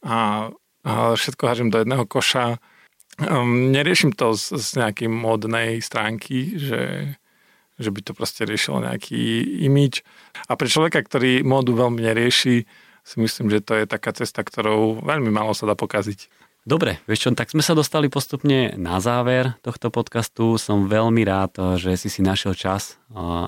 a, 0.01 0.49
a 0.87 0.93
všetko 1.19 1.43
hážem 1.45 1.69
do 1.69 1.83
jedného 1.83 2.07
koša 2.09 2.63
Um, 3.19 3.75
neriešim 3.75 4.15
to 4.15 4.39
z, 4.39 4.55
z 4.63 4.79
nejakej 4.79 5.11
modnej 5.11 5.83
stránky, 5.83 6.55
že, 6.55 7.15
že 7.79 7.91
by 7.95 8.01
to 8.03 8.13
proste 8.13 8.45
riešilo 8.45 8.83
nejaký 8.83 9.17
imič. 9.65 10.03
A 10.51 10.59
pre 10.59 10.69
človeka, 10.69 11.01
ktorý 11.01 11.47
módu 11.47 11.75
veľmi 11.79 12.03
nerieši, 12.03 12.67
si 13.03 13.17
myslím, 13.17 13.49
že 13.49 13.65
to 13.65 13.73
je 13.79 13.89
taká 13.89 14.13
cesta, 14.13 14.45
ktorou 14.45 15.01
veľmi 15.01 15.33
málo 15.33 15.57
sa 15.57 15.65
dá 15.65 15.73
pokaziť. 15.73 16.29
Dobre, 16.69 17.01
vieš 17.09 17.25
čo, 17.25 17.29
tak 17.33 17.49
sme 17.49 17.65
sa 17.65 17.73
dostali 17.73 18.13
postupne 18.13 18.77
na 18.77 19.01
záver 19.01 19.57
tohto 19.65 19.89
podcastu. 19.89 20.61
Som 20.61 20.85
veľmi 20.85 21.25
rád, 21.25 21.81
že 21.81 21.97
si 21.97 22.13
si 22.13 22.21
našiel 22.21 22.53
čas 22.53 23.01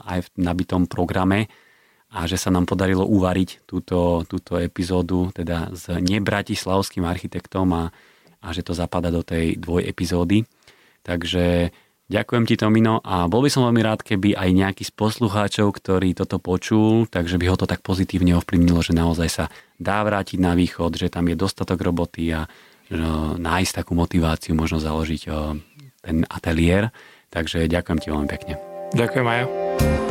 aj 0.09 0.24
v 0.24 0.28
nabitom 0.41 0.89
programe 0.89 1.53
a 2.09 2.24
že 2.24 2.41
sa 2.41 2.49
nám 2.49 2.64
podarilo 2.64 3.05
uvariť 3.05 3.68
túto, 3.68 4.24
túto 4.24 4.57
epizódu 4.57 5.28
teda 5.37 5.68
s 5.76 5.93
nebratislavským 5.93 7.05
architektom 7.05 7.68
a 7.76 7.85
a 8.41 8.57
že 8.57 8.64
to 8.64 8.72
zapada 8.72 9.12
do 9.12 9.20
tej 9.20 9.61
dvoj 9.61 9.85
epizódy. 9.85 10.49
Takže 11.05 11.72
ďakujem 12.11 12.45
ti 12.45 12.59
Tomino 12.59 12.99
a 13.07 13.31
bol 13.31 13.47
by 13.47 13.51
som 13.55 13.71
veľmi 13.71 13.81
rád, 13.87 14.03
keby 14.03 14.35
aj 14.35 14.51
nejaký 14.51 14.83
z 14.83 14.93
poslucháčov, 14.93 15.71
ktorý 15.79 16.19
toto 16.19 16.43
počul, 16.43 17.07
takže 17.07 17.39
by 17.39 17.47
ho 17.49 17.57
to 17.57 17.71
tak 17.71 17.87
pozitívne 17.87 18.35
ovplyvnilo, 18.35 18.83
že 18.83 18.93
naozaj 18.93 19.29
sa 19.31 19.45
dá 19.79 20.03
vrátiť 20.03 20.43
na 20.43 20.59
východ, 20.59 20.99
že 20.99 21.09
tam 21.09 21.31
je 21.31 21.39
dostatok 21.39 21.79
roboty 21.81 22.35
a 22.35 22.51
nájsť 23.39 23.73
takú 23.87 23.95
motiváciu, 23.95 24.59
možno 24.59 24.83
založiť 24.83 25.23
ten 26.03 26.27
ateliér. 26.27 26.91
Takže 27.31 27.71
ďakujem 27.71 27.99
ti 28.03 28.11
veľmi 28.11 28.27
pekne. 28.27 28.59
Ďakujem 28.91 29.27
aj. 29.31 30.10